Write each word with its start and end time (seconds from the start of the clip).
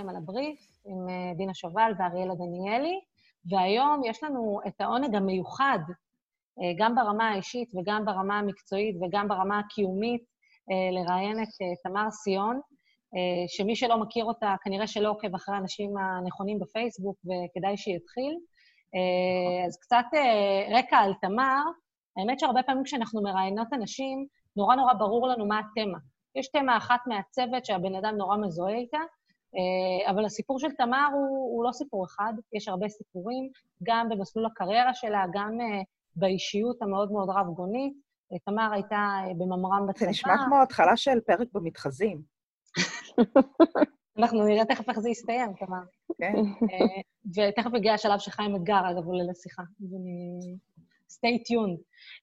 אתם 0.00 0.08
על 0.08 0.16
הבריף 0.16 0.60
עם 0.84 1.08
אה, 1.08 1.34
דינה 1.36 1.54
שובל 1.54 1.92
ואריאלה 1.98 2.34
דניאלי, 2.34 3.00
והיום 3.50 4.00
יש 4.04 4.22
לנו 4.22 4.60
את 4.66 4.80
העונג 4.80 5.14
המיוחד, 5.14 5.78
גם 6.76 6.94
ברמה 6.94 7.30
האישית 7.30 7.68
וגם 7.74 8.04
ברמה 8.04 8.38
המקצועית 8.38 8.96
וגם 9.02 9.28
ברמה 9.28 9.58
הקיומית, 9.58 10.22
אה, 10.70 10.90
לראיין 10.92 11.42
את 11.42 11.48
תמר 11.84 12.10
סיון, 12.10 12.60
שמי 13.48 13.76
שלא 13.76 14.00
מכיר 14.00 14.24
אותה, 14.24 14.54
כנראה 14.64 14.86
שלא 14.86 15.10
עוקב 15.10 15.34
אחרי 15.34 15.54
האנשים 15.54 15.96
הנכונים 15.96 16.58
בפייסבוק, 16.58 17.16
וכדאי 17.24 17.76
שיתחיל. 17.76 18.36
אז 19.66 19.78
קצת 19.80 20.04
רקע 20.78 20.96
על 20.96 21.12
תמר, 21.20 21.62
האמת 22.16 22.40
שהרבה 22.40 22.62
פעמים 22.62 22.84
כשאנחנו 22.84 23.22
מראיינות 23.22 23.68
אנשים, 23.72 24.26
נורא 24.56 24.74
נורא 24.74 24.92
ברור 24.94 25.28
לנו 25.28 25.46
מה 25.46 25.58
התמה. 25.58 25.98
יש 26.34 26.48
תמה 26.48 26.76
אחת 26.76 27.00
מהצוות 27.06 27.64
שהבן 27.64 27.94
אדם 27.94 28.16
נורא 28.16 28.36
מזוהה 28.36 28.74
איתה, 28.74 28.98
אה, 29.56 30.10
אבל 30.10 30.24
הסיפור 30.24 30.58
של 30.58 30.70
תמר 30.78 31.08
הוא, 31.12 31.56
הוא 31.56 31.64
לא 31.64 31.72
סיפור 31.72 32.04
אחד, 32.06 32.32
יש 32.52 32.68
הרבה 32.68 32.88
סיפורים, 32.88 33.50
גם 33.82 34.08
במסלול 34.08 34.46
הקריירה 34.46 34.94
שלה, 34.94 35.24
גם 35.32 35.60
אה, 35.60 35.82
באישיות 36.16 36.82
המאוד 36.82 37.12
מאוד 37.12 37.28
רב-גונית. 37.30 37.92
אה, 38.32 38.38
תמר 38.38 38.72
הייתה 38.72 39.20
בממר"ם 39.38 39.86
בצבא. 39.88 40.04
זה 40.04 40.10
נשמע 40.10 40.34
כמו 40.46 40.62
התחלה 40.62 40.96
של 40.96 41.20
פרק 41.26 41.48
במתחזים. 41.52 42.22
אנחנו 44.18 44.44
נראה 44.44 44.64
תכף 44.64 44.88
איך 44.88 44.98
זה 44.98 45.10
יסתיים, 45.10 45.52
תמר. 45.58 45.82
כן. 46.18 46.32
ותכף 47.36 47.74
הגיע 47.74 47.94
השלב 47.94 48.18
שחיים 48.18 48.56
אתגר, 48.56 48.90
אגב, 48.90 49.06
עולה 49.06 49.24
לשיחה. 49.30 49.62
stay 51.10 51.36
tuned. 51.48 51.80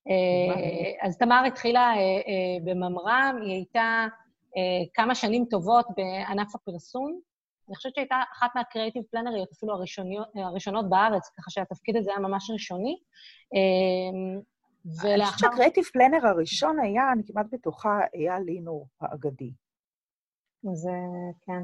אה, 0.10 1.08
אז 1.08 1.18
תמר 1.18 1.44
התחילה 1.48 1.82
אה, 1.82 1.98
אה, 1.98 2.58
בממר"ם, 2.64 3.38
היא 3.42 3.54
הייתה 3.54 4.08
כמה 4.94 5.16
שנים 5.16 5.46
טובות 5.50 5.86
בענף 5.98 6.56
הפרסום. 6.56 7.20
אני 7.68 7.76
חושבת 7.76 7.96
שהייתה 7.96 8.16
אחת 8.34 8.50
מהקריאיטיב 8.56 9.04
פלנריות, 9.12 9.52
אפילו 9.52 9.74
הראשונות 10.36 10.90
בארץ, 10.90 11.30
ככה 11.38 11.52
שהתפקיד 11.52 11.98
הזה 11.98 12.12
היה 12.12 12.20
ממש 12.20 12.50
ראשוני. 12.50 12.98
ולאחר... 14.86 15.14
אני 15.14 15.26
חושבת 15.26 15.40
שהקריאיטיב 15.40 15.84
פלנר 15.84 16.28
הראשון 16.28 16.80
היה, 16.80 17.12
אני 17.12 17.24
כמעט 17.28 17.46
בטוחה, 17.52 18.00
היה 18.14 18.40
לינור 18.40 18.88
האגדי. 19.02 19.52
זה, 20.74 20.92
כן. 21.46 21.64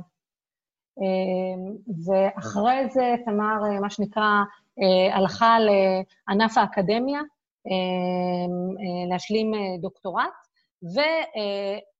ואחרי 2.06 2.90
זה 2.90 3.16
תמר, 3.26 3.80
מה 3.82 3.90
שנקרא, 3.90 4.44
הלכה 5.14 5.58
לענף 5.60 6.58
האקדמיה, 6.58 7.22
אמ, 7.67 8.78
אה, 8.78 9.10
להשלים 9.10 9.54
אה, 9.54 9.60
דוקטורט, 9.82 10.34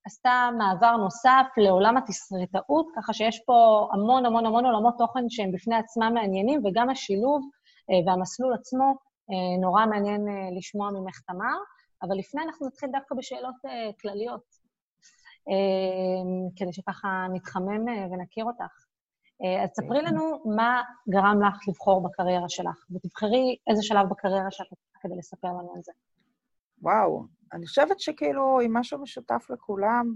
ועשתה 0.06 0.50
מעבר 0.58 0.96
נוסף 0.98 1.46
לעולם 1.58 1.98
התסריטאות, 1.98 2.88
ככה 2.96 3.14
שיש 3.14 3.44
פה 3.46 3.88
המון 3.94 4.26
המון 4.26 4.46
המון 4.46 4.66
עולמות 4.66 4.96
תוכן 4.98 5.30
שהם 5.30 5.52
בפני 5.52 5.76
עצמם 5.76 6.12
מעניינים, 6.14 6.62
וגם 6.66 6.90
השילוב 6.90 7.50
אה, 7.90 7.96
והמסלול 8.12 8.54
עצמו 8.54 8.96
נורא 9.62 9.86
מעניין 9.86 10.22
לשמוע 10.58 10.92
ממך, 10.92 11.20
תמר. 11.28 11.58
אבל 12.02 12.18
לפני 12.18 12.42
אנחנו 12.44 12.68
נתחיל 12.68 12.90
דווקא 12.92 13.16
בשאלות 13.16 13.56
כלליות, 14.02 14.44
כדי 16.56 16.74
שככה 16.74 17.26
נתחמם 17.34 17.86
ונכיר 18.12 18.46
אותך. 18.46 18.86
אז 19.64 19.70
ספרי 19.70 20.02
לנו 20.02 20.42
מה 20.56 20.82
גרם 21.10 21.42
לך 21.42 21.68
לבחור 21.68 22.04
בקריירה 22.04 22.50
שלך, 22.50 22.86
ותבחרי 22.92 23.58
איזה 23.70 23.84
שלב 23.84 24.10
בקריירה 24.10 24.52
שלך 24.52 24.68
כדי 25.02 25.16
לספר 25.18 25.48
לנו 25.48 25.74
על 25.76 25.82
זה. 25.82 25.92
וואו, 26.82 27.24
אני 27.54 27.68
חושבת 27.68 28.00
שכאילו, 28.00 28.62
אם 28.66 28.74
משהו 28.74 29.02
משותף 29.02 29.48
לכולם, 29.50 30.14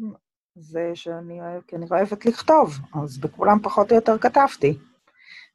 זה 0.56 0.92
שאני 0.94 1.40
כנראה 1.68 1.98
אוהבת 1.98 2.26
לכתוב, 2.26 2.74
אז 3.04 3.18
בכולם 3.18 3.60
פחות 3.64 3.92
או 3.92 3.96
יותר 3.96 4.18
כתבתי. 4.18 4.78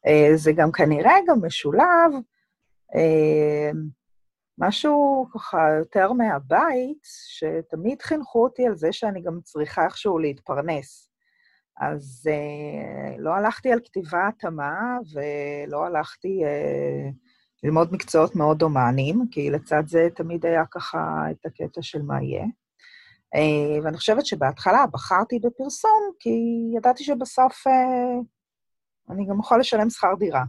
אה, 0.07 0.31
זה 0.35 0.53
גם 0.53 0.73
כנראה 0.73 1.15
גם 1.29 1.45
משולב, 1.45 2.13
אה, 2.95 3.71
משהו 4.59 5.27
ככה 5.35 5.59
יותר 5.79 6.13
מהבית, 6.13 7.07
שתמיד 7.27 8.03
חינכו 8.03 8.45
אותי 8.45 8.67
על 8.67 8.77
זה 8.77 8.93
שאני 8.93 9.23
גם 9.23 9.41
צריכה 9.45 9.85
איכשהו 9.85 10.19
להתפרנס. 10.19 11.11
אז 11.81 12.29
אה, 12.31 13.17
לא 13.19 13.31
הלכתי 13.31 13.73
על 13.73 13.81
כתיבה 13.85 14.29
התאמה, 14.29 14.99
ולא 15.13 15.87
הלכתי 15.87 16.43
ללמוד 17.63 17.93
מקצועות 17.93 18.37
מאוד 18.37 18.63
הומניים, 18.63 19.25
כי 19.31 19.51
לצד 19.51 19.83
זה 19.87 20.09
תמיד 20.15 20.47
היה 20.47 20.65
ככה 20.71 21.25
את 21.31 21.47
הקטע 21.47 21.83
של 21.83 22.03
מה 22.03 22.23
יהיה. 22.23 22.45
אה, 23.35 23.85
ואני 23.85 23.97
חושבת 23.97 24.27
שבהתחלה 24.27 24.85
בחרתי 24.93 25.39
בפרסום, 25.39 26.13
כי 26.21 26.31
ידעתי 26.77 27.05
שבסוף 27.05 27.67
אה, 27.67 28.21
אני 29.11 29.27
גם 29.27 29.41
יכול 29.41 29.61
לשלם 29.61 29.91
שכר 29.91 30.15
דירה. 30.19 30.45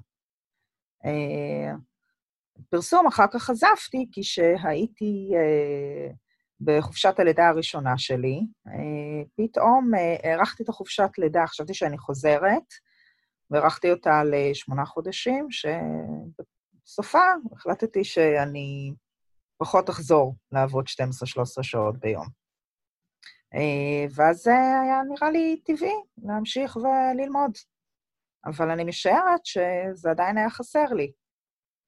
אה, 1.05 1.73
פרסום 2.69 3.07
אחר 3.07 3.25
כך 3.33 3.49
עזבתי, 3.49 4.07
כי 4.11 4.21
כשהייתי 4.21 5.31
בחופשת 6.61 7.19
הלידה 7.19 7.47
הראשונה 7.47 7.97
שלי, 7.97 8.41
פתאום 9.35 9.91
הארכתי 10.23 10.63
את 10.63 10.69
החופשת 10.69 11.09
לידה, 11.17 11.47
חשבתי 11.47 11.73
שאני 11.73 11.97
חוזרת, 11.97 12.63
והארכתי 13.51 13.91
אותה 13.91 14.23
לשמונה 14.23 14.85
חודשים, 14.85 15.47
בסופה 16.85 17.21
החלטתי 17.51 18.03
שאני 18.03 18.93
פחות 19.57 19.89
אחזור 19.89 20.35
לעבוד 20.51 20.85
12-13 20.87 21.63
שעות 21.63 21.99
ביום. 21.99 22.27
אה, 23.53 24.05
ואז 24.15 24.37
זה 24.37 24.51
היה 24.83 25.01
נראה 25.09 25.31
לי 25.31 25.61
טבעי 25.65 25.95
להמשיך 26.17 26.75
וללמוד. 26.75 27.51
אבל 28.45 28.69
אני 28.69 28.83
משערת 28.83 29.45
שזה 29.45 30.11
עדיין 30.11 30.37
היה 30.37 30.49
חסר 30.49 30.85
לי. 30.85 31.11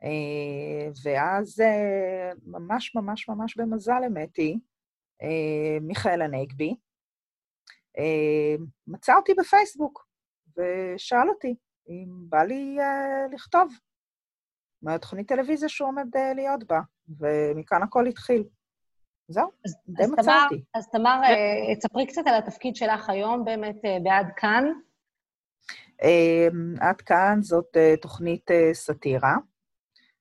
אה, 0.03 0.91
ואז 1.03 1.59
אה, 1.61 2.31
ממש 2.45 2.95
ממש 2.95 3.29
ממש 3.29 3.57
במזל, 3.57 4.01
אמת 4.07 4.35
היא, 4.35 4.57
מיכאל 5.81 6.21
הנגבי, 6.21 6.75
מצא 8.87 9.15
אותי 9.15 9.33
בפייסבוק 9.33 10.07
ושאל 10.57 11.29
אותי 11.29 11.55
אם 11.89 12.09
בא 12.29 12.43
לי 12.43 12.77
לכתוב 13.33 13.73
מהתוכנית 14.85 15.27
טלוויזיה 15.27 15.69
שהוא 15.69 15.87
עומד 15.87 16.15
אה, 16.15 16.33
להיות 16.33 16.63
בה, 16.63 16.79
ומכאן 17.19 17.83
הכל 17.83 18.07
התחיל. 18.07 18.43
זהו, 19.27 19.51
אז, 19.65 19.75
די 19.87 20.03
אז 20.03 20.11
מצאתי. 20.11 20.63
אז 20.73 20.87
תמר, 20.91 21.21
אה, 21.23 21.75
תספרי 21.75 22.07
קצת 22.07 22.21
על 22.25 22.35
התפקיד 22.35 22.75
שלך 22.75 23.09
היום 23.09 23.45
באמת 23.45 23.85
אה, 23.85 23.97
בעד 24.03 24.27
כאן. 24.35 24.63
אמ, 26.03 26.75
עד 26.81 27.01
כאן 27.01 27.37
זאת 27.41 27.77
תוכנית 28.01 28.51
סאטירה 28.73 29.35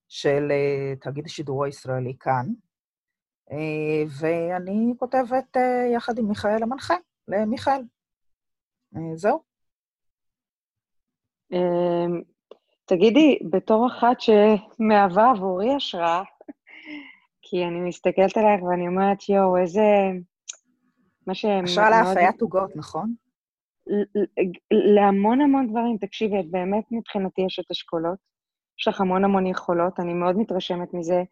של 0.08 0.52
תאגיד 1.00 1.26
השידור 1.26 1.64
הישראלי 1.64 2.16
כאן, 2.20 2.46
ואני 4.20 4.92
כותבת 4.98 5.56
יחד 5.94 6.18
עם 6.18 6.28
מיכאל 6.28 6.62
המנחה, 6.62 6.94
למיכאל. 7.28 7.82
זהו. 9.14 9.42
תגידי, 12.84 13.38
בתור 13.50 13.86
אחת 13.86 14.16
שמהווה 14.20 15.30
עבורי 15.30 15.74
השראה, 15.74 16.22
כי 17.42 17.64
אני 17.64 17.80
מסתכלת 17.80 18.36
עלייך 18.36 18.62
ואני 18.62 18.88
אומרת, 18.88 19.28
יואו, 19.28 19.56
איזה... 19.56 19.82
מה 21.26 21.34
שהם... 21.34 21.64
השראה 21.64 21.90
להפיית 21.90 22.42
עוגות, 22.42 22.76
נכון? 22.76 23.14
להמון 24.70 25.40
המון 25.40 25.70
דברים. 25.70 25.98
תקשיבי, 25.98 26.40
את 26.40 26.50
באמת 26.50 26.84
מבחינתי 26.90 27.46
אשת 27.46 27.70
אשכולות. 27.70 28.18
יש 28.80 28.88
לך 28.88 29.00
המון 29.00 29.24
המון 29.24 29.46
יכולות, 29.46 30.00
אני 30.00 30.12
מאוד 30.12 30.38
מתרשמת 30.38 30.94
מזה, 30.94 31.22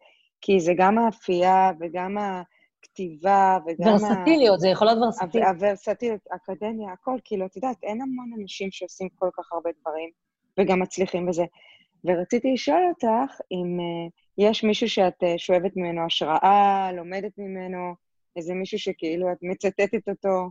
כי 0.41 0.59
זה 0.59 0.73
גם 0.77 0.97
האפייה 0.97 1.71
וגם 1.79 2.17
הכתיבה 2.17 3.57
וגם... 3.65 3.91
ורסטיליות, 3.91 4.59
זה 4.59 4.67
יכולות 4.67 4.97
ורסטיליות. 4.97 5.49
הוורסטיליות, 5.49 6.21
אקדמיה, 6.35 6.93
הכל, 6.93 7.17
כאילו, 7.23 7.45
את 7.45 7.55
יודעת, 7.55 7.83
אין 7.83 8.01
המון 8.01 8.41
אנשים 8.41 8.71
שעושים 8.71 9.09
כל 9.15 9.29
כך 9.33 9.53
הרבה 9.53 9.69
דברים. 9.81 10.09
וגם 10.59 10.79
מצליחים 10.79 11.25
בזה. 11.25 11.43
ורציתי 12.05 12.53
לשאול 12.53 12.89
אותך 12.89 13.41
אם 13.51 13.77
uh, 13.79 14.11
יש 14.37 14.63
מישהו 14.63 14.89
שאת 14.89 15.23
uh, 15.23 15.37
שואבת 15.37 15.71
ממנו 15.75 16.05
השראה, 16.05 16.91
לומדת 16.93 17.31
ממנו, 17.37 17.95
איזה 18.35 18.53
מישהו 18.53 18.79
שכאילו 18.79 19.31
את 19.31 19.37
מצטטת 19.41 20.09
אותו. 20.09 20.49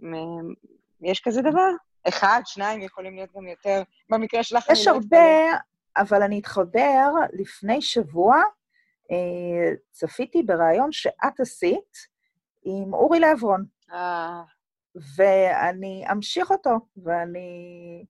מ- 0.00 0.54
יש 1.02 1.20
כזה 1.20 1.42
דבר? 1.42 1.70
אחד, 2.08 2.40
שניים, 2.44 2.82
יכולים 2.82 3.14
להיות 3.14 3.30
גם 3.36 3.46
יותר. 3.46 3.82
במקרה 4.10 4.42
שלך 4.42 4.64
אני 4.68 4.76
לא... 4.76 4.80
יש 4.80 4.86
הרבה, 4.86 5.58
אבל 5.96 6.22
אני 6.22 6.38
אתחבר 6.38 7.10
לפני 7.32 7.82
שבוע, 7.82 8.36
uh, 9.12 9.76
צפיתי 9.90 10.42
בריאיון 10.42 10.92
שאת 10.92 11.40
עשית 11.40 12.14
עם 12.64 12.94
אורי 12.94 13.20
לברון. 13.20 13.64
אה, 13.92 14.42
ואני 15.16 16.04
אמשיך 16.12 16.50
אותו, 16.50 16.70
ואני 16.96 18.04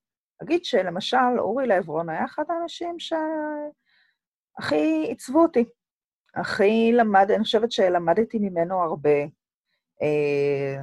אגיד 0.45 0.65
שלמשל, 0.65 1.39
אורי 1.39 1.67
לברון 1.67 2.09
היה 2.09 2.25
אחד 2.25 2.45
האנשים 2.49 2.97
שהכי 2.99 4.75
עיצבו 5.09 5.43
אותי. 5.43 5.65
הכי 6.35 6.93
למד, 6.93 7.31
אני 7.31 7.45
חושבת 7.45 7.73
שלמדתי 7.73 8.39
ממנו 8.39 8.83
הרבה. 8.83 9.19
אה, 10.03 10.83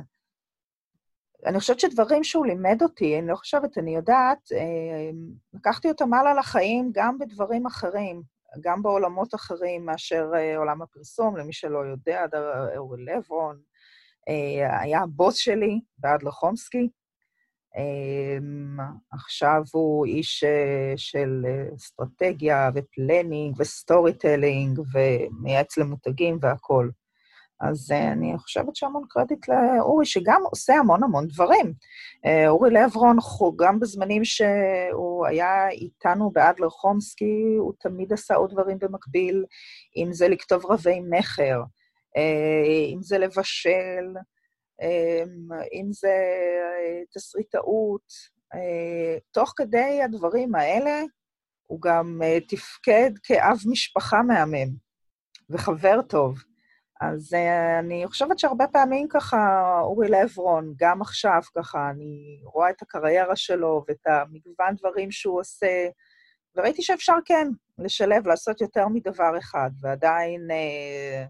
אני 1.46 1.60
חושבת 1.60 1.80
שדברים 1.80 2.24
שהוא 2.24 2.46
לימד 2.46 2.81
אותי, 2.81 3.19
אני 3.19 3.28
לא 3.28 3.36
חושבת, 3.36 3.78
אני 3.78 3.96
יודעת, 3.96 4.52
אה, 4.52 5.10
לקחתי 5.54 5.88
אותם 5.88 6.14
הלאה 6.14 6.34
לחיים 6.34 6.92
גם 6.94 7.18
בדברים 7.18 7.66
אחרים, 7.66 8.22
גם 8.62 8.84
בעולמות 8.84 9.36
אחרים 9.36 9.86
מאשר 9.86 10.31
אה, 10.36 10.57
עולם 10.57 10.81
הפרסום, 10.81 11.38
למי 11.38 11.54
שלא 11.54 11.80
יודע, 11.80 12.25
אורי 12.78 13.06
לברון, 13.06 13.62
היה 14.81 15.02
הבוס 15.02 15.36
שלי 15.36 15.81
באדלר 15.98 16.31
חומסקי, 16.31 16.90
עכשיו 19.12 19.62
הוא 19.73 20.06
איש 20.06 20.44
של 20.95 21.45
אסטרטגיה 21.75 22.69
ו 22.75 22.84
planning 22.84 23.56
ו 23.60 24.13
storytelling 24.13 24.80
ומייעץ 24.94 25.77
למותגים 25.77 26.38
והכול. 26.41 26.91
אז 27.59 27.91
אני 27.91 28.38
חושבת 28.38 28.75
שהמון 28.75 29.03
קרדיט 29.09 29.47
לאורי, 29.47 30.06
שגם 30.06 30.41
עושה 30.44 30.73
המון 30.73 31.03
המון 31.03 31.27
דברים. 31.27 31.73
אורי 32.47 32.69
לברון, 32.69 33.18
גם 33.56 33.79
בזמנים 33.79 34.25
שהוא 34.25 35.25
היה 35.25 35.69
איתנו 35.69 36.31
באדלר 36.31 36.69
חומסקי, 36.69 37.56
הוא 37.59 37.73
תמיד 37.79 38.13
עשה 38.13 38.35
עוד 38.35 38.51
דברים 38.51 38.79
במקביל, 38.79 39.45
אם 39.97 40.13
זה 40.13 40.27
לכתוב 40.27 40.65
רבי 40.65 41.00
מכר, 41.00 41.63
אם 42.94 43.00
זה 43.01 43.18
לבשל, 43.18 44.13
אם 45.74 45.88
זה 45.92 46.16
תסריטאות. 47.13 48.13
תוך 49.31 49.54
כדי 49.56 50.01
הדברים 50.04 50.56
האלה, 50.56 51.01
הוא 51.68 51.81
גם 51.81 52.22
תפקד 52.48 53.12
כאב 53.24 53.57
משפחה 53.66 54.22
מהמם 54.22 54.69
וחבר 55.50 56.01
טוב. 56.01 56.44
אז 57.01 57.33
אני 57.80 58.07
חושבת 58.07 58.39
שהרבה 58.39 58.68
פעמים 58.68 59.07
ככה, 59.07 59.62
אורי 59.81 60.10
לברון, 60.10 60.74
גם 60.78 61.01
עכשיו 61.01 61.42
ככה, 61.57 61.89
אני 61.89 62.42
רואה 62.44 62.69
את 62.69 62.81
הקריירה 62.81 63.36
שלו 63.36 63.83
ואת 63.88 64.07
המגוון 64.07 64.75
דברים 64.75 65.12
שהוא 65.12 65.39
עושה, 65.39 65.88
וראיתי 66.56 66.81
שאפשר 66.81 67.16
כן 67.25 67.48
לשלב, 67.78 68.28
לעשות 68.28 68.62
יותר 68.62 68.88
מדבר 68.88 69.38
אחד, 69.38 69.69
ועדיין 69.81 70.48
uh, 70.51 71.28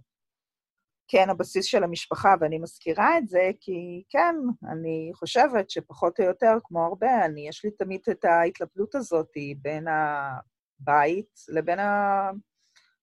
כן 1.11 1.29
הבסיס 1.29 1.65
של 1.65 1.83
המשפחה, 1.83 2.35
ואני 2.39 2.59
מזכירה 2.59 3.17
את 3.17 3.27
זה 3.27 3.51
כי 3.59 4.03
כן, 4.09 4.35
אני 4.71 5.11
חושבת 5.13 5.69
שפחות 5.69 6.19
או 6.19 6.25
יותר, 6.25 6.53
כמו 6.63 6.85
הרבה, 6.85 7.25
אני, 7.25 7.47
יש 7.47 7.65
לי 7.65 7.71
תמיד 7.71 8.01
את 8.11 8.25
ההתלבטות 8.25 8.95
הזאת 8.95 9.29
בין 9.61 9.85
הבית 9.87 11.39
לבין 11.49 11.79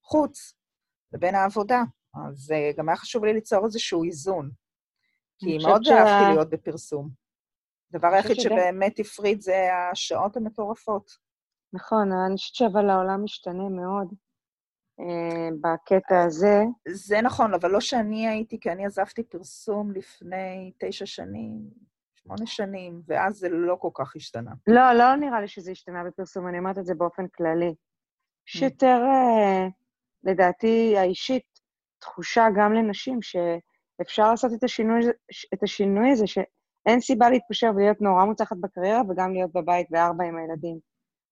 החוץ, 0.05 0.55
לבין 1.13 1.35
העבודה. 1.35 1.83
אז 2.15 2.53
uh, 2.53 2.77
גם 2.79 2.89
היה 2.89 2.97
חשוב 2.97 3.25
לי 3.25 3.33
ליצור 3.33 3.65
איזשהו 3.65 4.05
איזון, 4.05 4.51
כי 5.39 5.59
מאוד 5.67 5.85
ש... 5.85 5.89
אהבתי 5.89 6.35
להיות 6.35 6.51
בפרסום. 6.51 7.11
הדבר 7.95 8.09
היחיד. 8.09 8.41
שבאמת 8.41 8.99
הפריד 8.99 9.41
זה 9.41 9.69
השעות 9.93 10.37
המטורפות. 10.37 11.11
נכון, 11.73 12.13
אני 12.13 12.37
חושבת 12.37 12.55
שאבל 12.55 12.91
העולם 12.91 13.25
משתנה 13.25 13.69
מאוד 13.69 14.15
בקטע 15.61 16.23
הזה. 16.23 16.62
זה 16.89 17.21
נכון, 17.21 17.55
אבל 17.55 17.71
לא 17.71 17.81
שאני 17.81 18.29
הייתי, 18.29 18.61
כי 18.61 18.71
אני 18.71 18.87
עזבתי 18.87 19.23
פרסום 19.23 19.93
לפני 19.93 20.73
תשע 20.79 21.06
שנים, 21.06 21.61
שמונה 22.15 22.47
שנים, 22.47 23.03
ואז 23.06 23.37
זה 23.37 23.49
לא 23.49 23.77
כל 23.81 23.91
כך 23.95 24.17
השתנה. 24.17 24.50
לא, 24.67 24.93
לא 24.93 25.17
נראה 25.17 25.41
לי 25.41 25.49
שזה 25.49 25.71
השתנה 25.71 26.05
בפרסום, 26.05 26.49
אני 26.49 26.59
אומרת 26.59 26.79
את 26.79 26.87
זה 26.87 26.95
באופן 26.95 27.29
כללי. 27.29 27.75
יש 28.49 28.62
mm. 28.62 28.65
יותר, 28.65 29.03
uh, 29.05 29.71
לדעתי 30.25 30.95
האישית, 30.99 31.45
תחושה 31.99 32.47
גם 32.56 32.73
לנשים 32.73 33.19
שאפשר 33.23 34.31
לעשות 34.31 34.53
את 34.53 34.65
השינוי, 34.65 35.00
את 35.55 35.62
השינוי 35.62 36.11
הזה, 36.11 36.27
שאין 36.27 37.00
סיבה 37.00 37.31
להתפשר 37.31 37.71
ולהיות 37.77 38.00
נורא 38.00 38.25
מוצלחת 38.25 38.56
בקריירה 38.56 39.03
וגם 39.09 39.33
להיות 39.33 39.53
בבית 39.53 39.87
בארבע 39.91 40.25
עם 40.25 40.37
הילדים. 40.37 40.79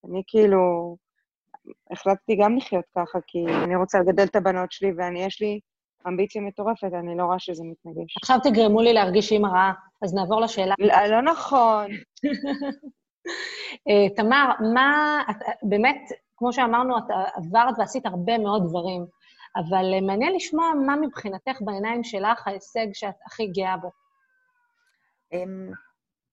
אני 0.04 0.22
כאילו, 0.26 0.96
החלטתי 1.90 2.36
גם 2.36 2.56
לחיות 2.56 2.84
ככה, 2.96 3.18
כי 3.26 3.38
אני 3.64 3.76
רוצה 3.76 3.98
לגדל 4.00 4.24
את 4.24 4.36
הבנות 4.36 4.72
שלי, 4.72 4.92
ואני, 4.96 5.24
יש 5.24 5.40
לי 5.40 5.60
אמביציה 6.08 6.42
מטורפת, 6.42 6.90
אני 6.92 7.16
לא 7.16 7.24
רואה 7.24 7.38
שזה 7.38 7.64
מתנגש. 7.64 8.16
עכשיו 8.22 8.38
תגרמו 8.44 8.82
לי 8.82 8.92
להרגיש 8.92 9.32
אימא 9.32 9.46
רעה, 9.46 9.72
אז 10.02 10.14
נעבור 10.14 10.40
לשאלה. 10.40 10.74
לא, 10.78 11.06
לא 11.06 11.22
נכון. 11.22 11.86
אה, 13.88 14.14
תמר, 14.16 14.50
מה, 14.74 15.22
את, 15.30 15.36
באמת, 15.62 16.00
כמו 16.36 16.52
שאמרנו, 16.52 16.98
את 16.98 17.04
עברת 17.34 17.74
ועשית 17.78 18.06
הרבה 18.06 18.38
מאוד 18.38 18.62
דברים. 18.68 19.06
אבל 19.56 19.94
אה, 19.94 20.00
מעניין 20.00 20.34
לשמוע 20.34 20.72
מה 20.86 20.96
מבחינתך 20.96 21.56
בעיניים 21.60 22.04
שלך 22.04 22.46
ההישג 22.46 22.86
שאת 22.92 23.14
הכי 23.26 23.46
גאה 23.46 23.76
בו. 23.76 23.90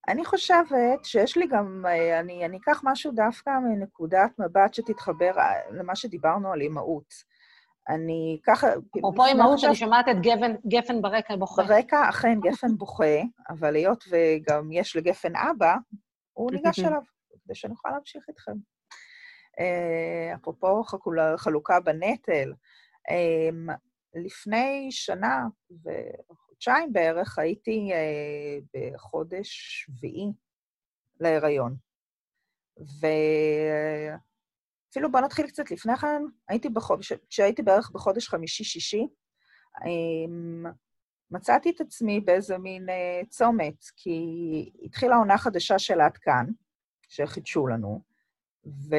אני 0.08 0.26
חושבת 0.26 1.06
שיש 1.06 1.38
לי 1.38 1.48
גם, 1.48 1.86
אה, 1.88 2.20
אני, 2.20 2.46
אני 2.46 2.58
אקח 2.58 2.82
משהו 2.84 3.12
דווקא 3.12 3.50
מנקודת 3.50 4.32
מבט 4.40 4.74
שתתחבר 4.74 5.38
אה, 5.38 5.54
למה 5.72 5.96
שדיברנו 5.96 6.54
על 6.54 6.62
אימהות. 6.62 7.14
אני 7.90 8.40
ככה... 8.44 8.68
אפרופו 9.00 9.26
אימהות. 9.26 9.64
אני 9.64 9.76
שומעת 9.76 10.06
את 10.12 10.16
גפן, 10.22 10.56
גפן 10.68 11.02
ברקע 11.02 11.36
בוכה. 11.36 11.64
ברקע, 11.64 12.10
אכן, 12.10 12.40
גפן 12.40 12.78
בוכה, 12.78 13.22
אבל 13.50 13.76
היות 13.76 14.04
וגם 14.10 14.72
יש 14.72 14.96
לגפן 14.96 15.36
אבא, 15.36 15.76
הוא 16.34 16.52
ניגש 16.52 16.80
אליו, 16.88 17.02
כדי 17.44 17.56
שאני 17.56 17.74
אוכל 17.74 17.90
להמשיך 17.90 18.24
איתכם. 18.30 18.52
אפרופו 20.36 20.84
חלוקה 21.38 21.80
בנטל, 21.80 22.54
לפני 24.16 24.88
שנה 24.92 25.44
וחודשיים 26.54 26.94
בערך 26.94 27.40
הייתי 27.40 27.90
אה, 27.94 28.60
בחודש 28.74 29.48
שביעי 29.52 30.32
להיריון. 31.20 31.76
ואפילו 34.90 35.12
בוא 35.12 35.20
נתחיל 35.20 35.48
קצת 35.48 35.72
לפני 35.72 35.98
כן, 35.98 36.22
הייתי 36.50 36.70
בחודש, 36.70 37.14
כשהייתי 37.30 37.62
בערך 37.62 37.92
בחודש 37.92 38.28
חמישי-שישי, 38.30 39.08
אמ, 39.86 40.66
מצאתי 41.32 41.70
את 41.70 41.82
עצמי 41.82 42.20
באיזה 42.20 42.58
מין 42.58 42.90
אה, 42.90 43.22
צומת, 43.30 43.84
כי 43.96 44.72
התחילה 44.84 45.16
עונה 45.16 45.38
חדשה 45.38 45.80
של 45.80 46.02
עד 46.02 46.18
כאן, 46.18 46.46
שחידשו 47.10 47.68
לנו, 47.68 48.02
ו... 48.66 48.96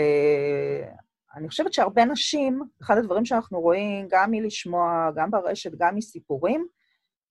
אני 1.37 1.49
חושבת 1.49 1.73
שהרבה 1.73 2.05
נשים, 2.05 2.63
אחד 2.83 2.99
הדברים 2.99 3.25
שאנחנו 3.25 3.61
רואים, 3.61 4.07
גם 4.11 4.31
מלשמוע, 4.31 5.11
גם 5.17 5.31
ברשת, 5.31 5.71
גם 5.79 5.97
מסיפורים, 5.97 6.67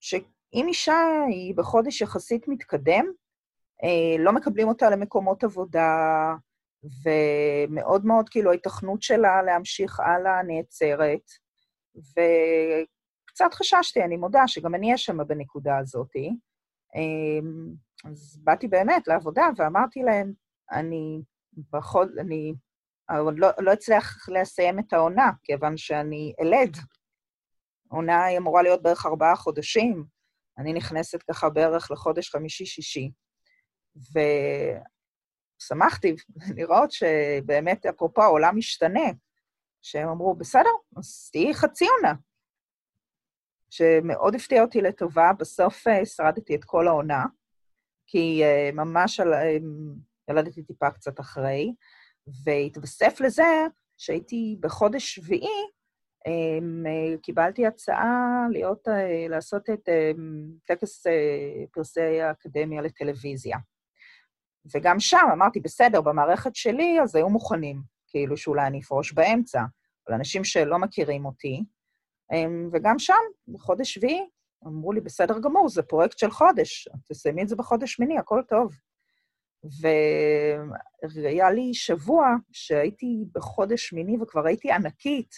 שאם 0.04 0.66
אישה 0.68 0.98
היא 1.28 1.54
בחודש 1.56 2.00
יחסית 2.00 2.48
מתקדם, 2.48 3.06
אה, 3.84 4.24
לא 4.24 4.32
מקבלים 4.32 4.68
אותה 4.68 4.90
למקומות 4.90 5.44
עבודה, 5.44 6.34
ומאוד 7.04 8.06
מאוד, 8.06 8.28
כאילו, 8.28 8.50
ההיתכנות 8.50 9.02
שלה 9.02 9.42
להמשיך 9.42 10.00
הלאה 10.00 10.42
נעצרת. 10.42 11.30
וקצת 11.96 13.54
חששתי, 13.54 14.04
אני 14.04 14.16
מודה, 14.16 14.42
שגם 14.46 14.74
אני 14.74 14.98
שם 14.98 15.26
בנקודה 15.26 15.78
הזאת. 15.78 16.16
אה, 16.96 17.48
אז 18.10 18.38
באתי 18.44 18.68
באמת 18.68 19.08
לעבודה 19.08 19.48
ואמרתי 19.56 20.02
להם, 20.02 20.32
אני, 20.72 21.20
בחוד, 21.72 22.08
אני 22.18 22.54
אבל 23.08 23.34
לא, 23.36 23.48
לא 23.58 23.72
אצליח 23.72 24.28
לסיים 24.28 24.78
את 24.78 24.92
העונה, 24.92 25.30
כיוון 25.42 25.76
שאני 25.76 26.34
אלד. 26.40 26.76
העונה 27.94 28.24
היא 28.24 28.38
אמורה 28.38 28.62
להיות 28.62 28.82
בערך 28.82 29.06
ארבעה 29.06 29.36
חודשים. 29.36 30.04
אני 30.58 30.72
נכנסת 30.72 31.22
ככה 31.22 31.50
בערך 31.50 31.90
לחודש 31.90 32.30
חמישי-שישי. 32.30 33.10
ושמחתי 35.60 36.16
לראות 36.56 36.92
שבאמת, 36.92 37.86
אפרופו, 37.86 38.22
העולם 38.22 38.56
משתנה. 38.56 39.10
שהם 39.82 40.08
אמרו, 40.08 40.34
בסדר, 40.34 40.70
אז 40.96 41.30
תהיי 41.32 41.54
חצי 41.54 41.86
עונה. 41.96 42.14
שמאוד 43.70 44.34
הפתיע 44.34 44.62
אותי 44.62 44.80
לטובה, 44.80 45.30
בסוף 45.38 45.88
אה, 45.88 46.06
שרדתי 46.06 46.54
את 46.54 46.64
כל 46.64 46.88
העונה, 46.88 47.24
כי 48.06 48.44
אה, 48.44 48.70
ממש 48.72 49.20
אה, 49.20 49.56
ילדתי 50.30 50.62
טיפה 50.62 50.90
קצת 50.90 51.20
אחרי, 51.20 51.74
והתווסף 52.44 53.20
לזה 53.20 53.66
שהייתי 53.96 54.56
בחודש 54.60 55.14
שביעי, 55.14 55.70
קיבלתי 57.22 57.66
הצעה 57.66 58.46
להיות, 58.50 58.88
אה, 58.88 59.26
לעשות 59.28 59.70
את 59.70 59.88
אמ, 59.88 60.50
טקס 60.66 61.06
אה, 61.06 61.64
פרסי 61.72 62.20
האקדמיה 62.20 62.82
לטלוויזיה. 62.82 63.58
וגם 64.74 65.00
שם 65.00 65.26
אמרתי, 65.32 65.60
בסדר, 65.60 66.00
במערכת 66.00 66.54
שלי, 66.54 67.00
אז 67.02 67.16
היו 67.16 67.28
מוכנים, 67.28 67.82
כאילו 68.08 68.36
שאולי 68.36 68.66
אני 68.66 68.80
אפרוש 68.80 69.12
באמצע. 69.12 69.62
אבל 70.06 70.16
אנשים 70.16 70.44
שלא 70.44 70.78
מכירים 70.78 71.24
אותי, 71.26 71.64
אמ, 72.32 72.68
וגם 72.72 72.98
שם, 72.98 73.14
בחודש 73.48 73.94
שביעי, 73.94 74.28
אמרו 74.66 74.92
לי, 74.92 75.00
בסדר 75.00 75.38
גמור, 75.38 75.68
זה 75.68 75.82
פרויקט 75.82 76.18
של 76.18 76.30
חודש, 76.30 76.88
תסיימי 77.08 77.42
את 77.42 77.48
זה 77.48 77.56
בחודש 77.56 77.92
שמיני, 77.92 78.18
הכל 78.18 78.42
טוב. 78.48 78.72
והיה 81.14 81.50
לי 81.50 81.74
שבוע 81.74 82.26
שהייתי 82.52 83.24
בחודש 83.34 83.88
שמיני 83.88 84.16
וכבר 84.22 84.46
הייתי 84.46 84.72
ענקית, 84.72 85.34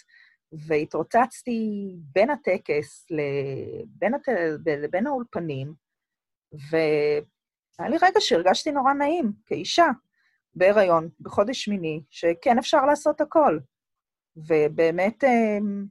והתרוצצתי 0.51 1.91
בין 1.99 2.29
הטקס 2.29 3.05
לבין, 3.09 4.13
הת... 4.13 4.27
לבין 4.65 5.07
האולפנים, 5.07 5.73
והיה 6.69 7.89
לי 7.89 7.97
רגע 8.01 8.19
שהרגשתי 8.19 8.71
נורא 8.71 8.93
נעים, 8.93 9.31
כאישה, 9.45 9.87
בהיריון, 10.55 11.09
בחודש 11.19 11.63
שמיני, 11.63 12.01
שכן 12.09 12.57
אפשר 12.57 12.85
לעשות 12.85 13.21
הכל. 13.21 13.59
ובאמת, 14.35 15.23
אמ, 15.23 15.85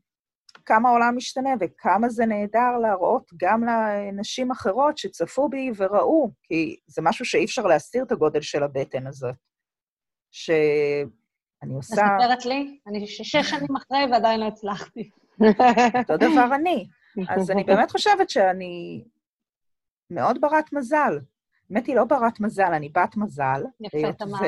כמה 0.64 0.88
העולם 0.88 1.16
משתנה 1.16 1.50
וכמה 1.60 2.08
זה 2.08 2.26
נהדר 2.26 2.78
להראות 2.82 3.30
גם 3.36 3.64
לנשים 3.64 4.50
אחרות 4.50 4.98
שצפו 4.98 5.48
בי 5.48 5.70
וראו, 5.76 6.30
כי 6.42 6.76
זה 6.86 7.02
משהו 7.02 7.24
שאי 7.24 7.44
אפשר 7.44 7.62
להסתיר 7.62 8.04
את 8.04 8.12
הגודל 8.12 8.40
של 8.40 8.62
הבטן 8.62 9.06
הזאת. 9.06 9.34
שאני 11.60 11.74
עושה... 11.74 11.94
מספרת 11.94 12.46
לי? 12.46 12.78
אני 12.86 13.06
שש 13.06 13.36
שנים 13.36 13.76
אחרי 13.76 14.12
ועדיין 14.12 14.40
לא 14.40 14.46
הצלחתי. 14.46 15.10
אותו 15.98 16.16
דבר 16.16 16.54
אני. 16.54 16.86
אז 17.28 17.50
אני 17.50 17.64
באמת 17.64 17.90
חושבת 17.90 18.30
שאני 18.30 19.04
מאוד 20.10 20.40
ברת 20.40 20.72
מזל. 20.72 21.18
האמת 21.70 21.86
היא 21.86 21.96
לא 21.96 22.04
ברת 22.04 22.40
מזל, 22.40 22.72
אני 22.72 22.88
בת 22.88 23.16
מזל. 23.16 23.62
יפה, 23.80 24.12
תמר. 24.12 24.38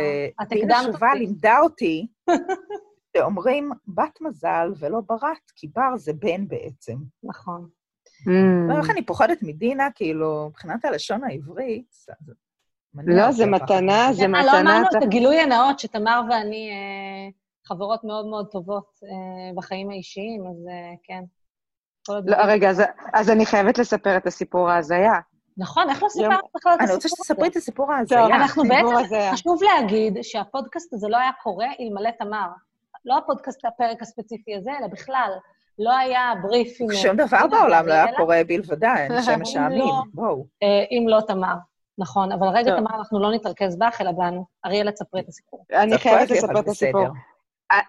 את 0.43 0.47
ודינה 0.47 0.83
שובה 0.83 1.15
לימדה 1.15 1.59
אותי 1.61 2.07
שאומרים 3.17 3.71
בת 3.89 4.21
מזל 4.21 4.73
ולא 4.79 5.01
ברת, 5.07 5.51
כי 5.57 5.69
בר 5.69 5.97
זה 5.97 6.13
בן 6.13 6.49
בעצם. 6.49 6.97
נכון. 7.23 7.69
איך 8.79 8.91
אני 8.91 9.07
פוחדת 9.07 9.43
מדינה, 9.43 9.89
כאילו, 9.95 10.47
מבחינת 10.49 10.85
הלשון 10.85 11.25
העברית, 11.25 11.95
לא, 12.95 13.33
זה 13.33 13.47
מתנה, 13.47 14.13
זה 14.13 14.29
מתנה. 14.29 14.45
לא 14.45 14.61
אמרנו 14.61 14.87
את 14.99 15.03
הגילוי 15.03 15.41
הנאות 15.41 15.79
שתמר 15.79 16.21
ואני 16.31 16.71
אה, 16.71 17.31
חברות 17.67 18.05
מאוד 18.05 18.27
מאוד 18.27 18.47
טובות 18.51 18.87
אה, 19.05 19.55
בחיים 19.57 19.91
האישיים, 19.91 20.47
אז 20.47 20.69
אה, 20.69 20.95
כן. 21.03 21.25
לא, 22.09 22.37
רגע, 22.37 22.71
אז 23.13 23.31
אני 23.31 23.47
חייבת 23.47 23.79
לספר 23.79 24.17
את 24.17 24.27
הסיפור 24.27 24.71
ההזיה. 24.71 25.13
נכון, 25.57 25.91
איך 25.91 26.03
לא 26.03 26.09
סיפרת 26.09 26.41
בכלל 26.57 26.75
את 26.75 26.81
הסיפור 26.81 26.83
הזה? 26.83 26.85
אני 26.85 26.95
רוצה 26.95 27.09
שתספרי 27.09 27.49
את 27.49 27.57
הסיפור 27.57 27.93
ההזיה. 27.93 28.27
אנחנו 28.27 28.63
בעצם, 28.63 29.33
חשוב 29.33 29.63
להגיד 29.63 30.19
שהפודקאסט 30.23 30.95
הזה 30.95 31.09
לא 31.09 31.17
היה 31.17 31.31
קורה 31.43 31.67
אלמלא 31.81 32.11
תמר. 32.19 32.49
לא 33.05 33.19
הפודקאסט, 33.19 33.65
הפרק 33.65 34.03
הספציפי 34.03 34.57
הזה, 34.57 34.71
אלא 34.79 34.87
בכלל. 34.87 35.31
לא 35.79 35.97
היה 35.97 36.33
בריף 36.43 36.77
עם... 36.81 36.93
שום 36.93 37.17
דבר 37.17 37.47
בעולם 37.51 37.87
לא 37.87 37.93
היה 37.93 38.17
קורה 38.17 38.41
בלבדה, 38.47 38.95
אין 38.97 39.13
העמים, 39.13 39.79
לא- 39.79 40.03
בואו. 40.15 40.47
אה, 40.63 40.85
אם 40.91 41.09
לא 41.09 41.21
תמר. 41.21 41.55
נכון, 41.99 42.33
אבל 42.33 42.49
רגע, 42.49 42.77
תמר, 42.77 42.99
אנחנו 42.99 43.21
לא 43.21 43.33
נתרכז 43.33 43.79
בך, 43.79 44.01
אלא 44.01 44.13
בנו. 44.13 44.47
אריאלה, 44.67 44.93
תספרי 44.93 45.21
את 45.21 45.29
הסיפור. 45.29 45.65
אני 45.73 45.99
חייבת 45.99 46.31
לספר 46.31 46.61
את 46.61 46.69
הסיפור. 46.69 47.07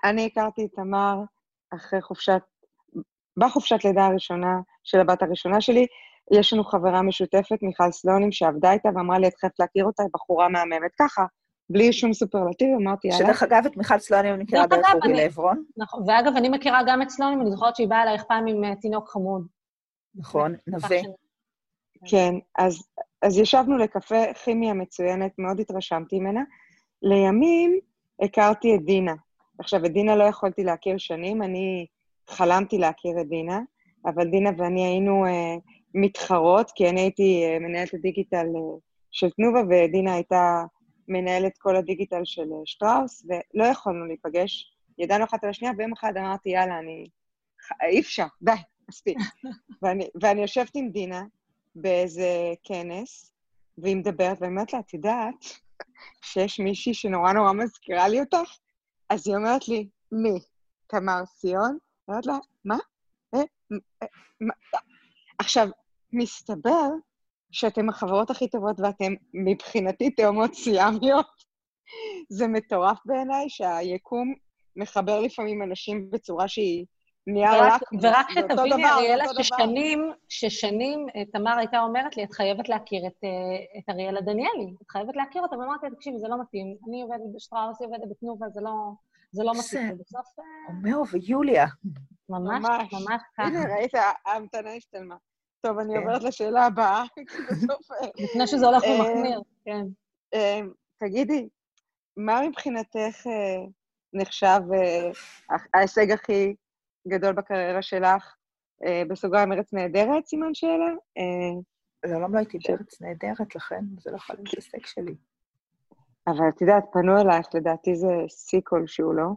אני 0.04 0.25
הכרתי 0.25 0.66
את 0.66 0.70
תמר 0.75 1.16
אחרי 1.74 2.01
חופשת... 2.01 2.42
בחופשת 3.38 3.86
לידה 3.86 4.06
הראשונה 4.06 4.60
של 4.84 5.00
הבת 5.00 5.22
הראשונה 5.22 5.62
שלי, 5.62 5.88
יש 6.32 6.54
לנו 6.54 6.63
חברה 6.63 7.01
משותפת, 7.01 7.58
מיכל 7.62 7.92
סלונים, 7.92 8.32
שעבדה 8.32 8.72
איתה 8.72 8.89
ואמרה 8.96 9.20
לי, 9.20 9.28
את 9.28 9.36
חייבת 9.36 9.60
להכיר 9.60 9.86
אותה, 9.86 10.04
היא 10.04 10.10
בחורה 10.13 10.50
מהממת. 10.50 10.92
ככה, 11.00 11.25
בלי 11.70 11.94
שום 11.94 12.13
סופרלטיב, 12.13 12.68
אמרתי, 12.82 13.08
יאללה. 13.08 13.20
שדרך 13.20 13.44
אגב, 13.44 13.66
את 13.66 13.78
מיכל 13.78 14.00
סלונים 14.00 14.34
אני 14.34 14.44
מכירה 14.44 14.68
דרך 14.68 14.86
אורי 14.94 15.13
לעברון. 15.13 15.63
נכון, 15.78 16.04
ואגב, 16.08 16.38
אני 16.38 16.50
מכירה 16.50 16.82
גם 16.88 17.01
את 17.01 17.10
סלונים, 17.10 17.42
אני 17.42 17.51
זוכרת 17.51 17.75
שהיא 17.75 17.88
באה 17.88 18.04
אלייך 18.04 18.24
פעם 18.24 18.48
עם 18.48 18.63
אה, 18.63 18.75
תינוק 18.75 19.10
חמוד. 19.10 19.48
נכון, 20.16 20.56
נווה. 20.68 20.98
כן, 22.06 22.34
אז, 22.58 22.84
אז 23.21 23.38
ישבנו 23.38 23.77
לקפה, 23.77 24.33
כימיה 24.33 24.73
מצוינת, 24.73 25.31
מאוד 25.38 25.59
התרשמתי 25.59 26.19
ממנה. 26.19 26.43
לימים 27.01 27.79
הכרתי 28.21 28.75
את 28.75 28.85
דינה. 28.85 29.13
עכשיו, 29.59 29.85
את 29.85 29.91
דינה 29.91 30.15
לא 30.15 30.23
יכולתי 30.23 30.63
להכיר 30.63 30.97
שנים, 30.97 31.41
אני 31.41 31.85
חלמתי 32.29 32.77
להכיר 32.77 33.21
את 33.21 33.27
דינה, 33.27 33.59
אבל 34.05 34.27
דינה 34.27 34.49
ואני 34.57 34.85
היינו 34.85 35.25
אה, 35.25 35.55
מתחרות, 35.93 36.71
כי 36.75 36.89
אני 36.89 37.01
הייתי 37.01 37.43
אה, 37.45 37.59
מנהלת 37.59 37.93
הדיגיטל 37.93 38.45
אה, 38.55 38.77
של 39.11 39.29
תנובה, 39.29 39.59
ודינה 39.69 40.13
הייתה 40.13 40.63
מנהלת 41.07 41.57
כל 41.57 41.75
הדיגיטל 41.75 42.21
של 42.23 42.41
אה, 42.53 42.61
שטראוס, 42.65 43.25
ולא 43.25 43.63
יכולנו 43.63 44.05
להיפגש. 44.05 44.71
ידענו 44.97 45.23
אחת 45.23 45.43
על 45.43 45.49
השנייה, 45.49 45.73
ויום 45.77 45.93
אחד 45.93 46.17
אמרתי, 46.17 46.49
יאללה, 46.49 46.79
אני... 46.79 47.05
אי 47.83 47.99
אפשר, 47.99 48.25
די, 48.41 48.51
מספיק. 48.89 49.17
ואני, 49.81 50.07
ואני 50.21 50.41
יושבת 50.41 50.71
עם 50.75 50.89
דינה 50.89 51.23
באיזה 51.81 52.53
כנס, 52.63 53.33
והיא 53.77 53.95
מדברת, 53.95 54.38
ואני 54.41 54.51
אומרת 54.51 54.74
לה, 54.74 54.79
את 54.79 54.93
יודעת 54.93 55.45
שיש 56.21 56.59
מישהי 56.59 56.93
שנורא 56.93 57.33
נורא 57.33 57.53
מזכירה 57.53 58.07
לי 58.07 58.19
אותך? 58.19 58.57
אז 59.09 59.27
היא 59.27 59.36
אומרת 59.36 59.67
לי, 59.67 59.89
מי? 60.12 60.39
תמר 60.88 61.25
ציון? 61.25 61.69
אני 61.69 61.77
אומרת 62.07 62.25
לה? 62.25 62.38
אה, 63.33 63.39
אה, 64.03 64.07
מה? 64.41 64.53
עכשיו, 65.39 65.67
מסתבר 66.13 66.89
שאתם 67.51 67.89
החברות 67.89 68.29
הכי 68.29 68.50
טובות 68.50 68.79
ואתם 68.79 69.13
מבחינתי 69.33 70.12
תאומות 70.12 70.53
סיאמיות. 70.53 71.50
זה 72.29 72.48
מטורף 72.48 72.98
בעיניי 73.05 73.50
שהיקום 73.50 74.33
מחבר 74.75 75.19
לפעמים 75.19 75.63
אנשים 75.63 76.09
בצורה 76.09 76.48
שהיא 76.48 76.86
נייר 77.33 77.51
לק. 77.51 77.81
ורק 78.01 78.29
שתביני, 78.31 78.86
אריאלה, 78.86 79.25
ששנים, 79.41 80.12
ששנים 80.29 81.07
אה, 81.15 81.25
תמר 81.25 81.57
הייתה 81.57 81.79
אומרת 81.79 82.17
לי, 82.17 82.24
את 82.24 82.33
חייבת 82.33 82.69
להכיר 82.69 83.07
את, 83.07 83.24
אה, 83.24 83.79
את 83.79 83.89
אריאלה 83.89 84.21
דניאלי, 84.21 84.74
את 84.81 84.91
חייבת 84.91 85.15
להכיר 85.15 85.41
אותה, 85.41 85.57
ואמרתי 85.57 85.86
לה, 85.86 85.95
תקשיבי, 85.95 86.19
זה 86.19 86.27
לא 86.27 86.41
מתאים. 86.41 86.75
אני 86.88 87.01
עובדת 87.01 87.36
בשטראוס, 87.36 87.81
היא 87.81 87.88
עובדת 87.88 88.09
בתנובה, 88.09 88.50
זה 88.50 88.62
לא, 88.62 88.71
זה 89.31 89.43
לא 89.43 89.51
מתאים. 89.59 89.98
בסוף... 89.98 90.39
אה, 90.39 91.01
ויוליה. 91.12 91.65
ממש, 92.29 92.65
ממש 92.93 93.21
ככה. 93.38 93.48
הנה, 93.48 93.75
ראית, 93.75 93.91
ההמתנה 94.25 94.74
השתלמה. 94.74 95.15
טוב, 95.62 95.79
אני 95.79 95.93
כן. 95.93 96.00
עוברת 96.00 96.24
לשאלה 96.24 96.65
הבאה, 96.65 97.03
כי 97.15 97.21
בסוף... 97.50 97.88
לפני 98.19 98.48
שזה 98.48 98.65
הולך 98.65 98.83
ומחמיר, 98.83 99.41
כן. 99.65 99.86
תגידי, 101.00 101.48
מה 102.17 102.41
מבחינתך 102.48 103.27
נחשב 104.13 104.59
ההישג 105.74 106.12
הכי 106.12 106.55
גדול 107.08 107.34
בקריירה 107.34 107.82
שלך? 107.82 108.36
בסוגריים 109.10 109.51
ארץ 109.51 109.74
נהדרת, 109.74 110.25
סימן 110.25 110.53
שאלה? 110.53 110.91
לעולם 112.06 112.34
לא 112.34 112.38
הייתי 112.38 112.58
בארץ 112.68 113.01
נהדרת, 113.01 113.56
לכן 113.56 113.84
זה 114.00 114.12
לא 114.12 114.15
יכול 114.15 114.36
להיות 114.36 114.50
הישג 114.56 114.86
שלי. 114.86 115.15
אבל 116.27 116.50
את 116.50 116.62
יודעת, 116.62 116.84
פנו 116.91 117.22
אלייך, 117.22 117.48
לדעתי 117.53 117.96
זה 117.96 118.13
שיא 118.27 118.62
כלשהו, 118.63 119.13
לא? 119.13 119.27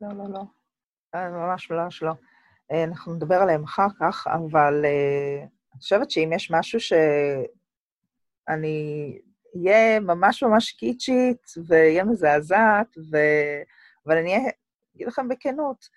לא, 0.00 0.08
לא, 0.08 0.24
לא. 0.32 0.42
ממש 1.14 1.70
ממש 1.70 2.02
לא. 2.02 2.12
אה, 2.72 2.84
אנחנו 2.84 3.14
נדבר 3.14 3.34
עליהם 3.34 3.64
אחר 3.64 3.86
כך, 4.00 4.26
אבל 4.26 4.84
אני 5.72 5.80
חושבת 5.80 6.10
שאם 6.10 6.30
יש 6.34 6.50
משהו 6.50 6.80
שאני 6.80 7.08
אהיה 9.56 10.00
ממש 10.00 10.42
ממש 10.42 10.72
קיצ'ית 10.72 11.46
ואהיה 11.66 12.04
מזעזעת, 12.04 12.96
ו... 13.10 13.16
אבל 14.06 14.16
אני 14.16 14.36
אגיד 14.96 15.06
לכם 15.06 15.28
בכנות, 15.28 15.88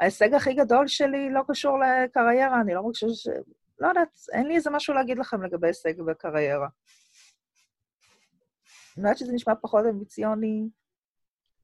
ההישג 0.00 0.34
הכי 0.34 0.54
גדול 0.54 0.86
שלי 0.86 1.30
לא 1.30 1.42
קשור 1.48 1.78
לקריירה, 1.78 2.60
אני 2.60 2.74
לא 2.74 2.82
מרגישה 2.82 3.06
ש... 3.08 3.28
לא 3.78 3.88
יודעת, 3.88 4.08
אין 4.32 4.46
לי 4.46 4.54
איזה 4.56 4.70
משהו 4.70 4.94
להגיד 4.94 5.18
לכם 5.18 5.42
לגבי 5.42 5.66
הישג 5.66 6.00
בקריירה. 6.00 6.68
אני 8.96 9.04
יודעת 9.04 9.18
שזה 9.18 9.32
נשמע 9.32 9.54
פחות 9.62 9.84
אמביציוני. 9.90 10.68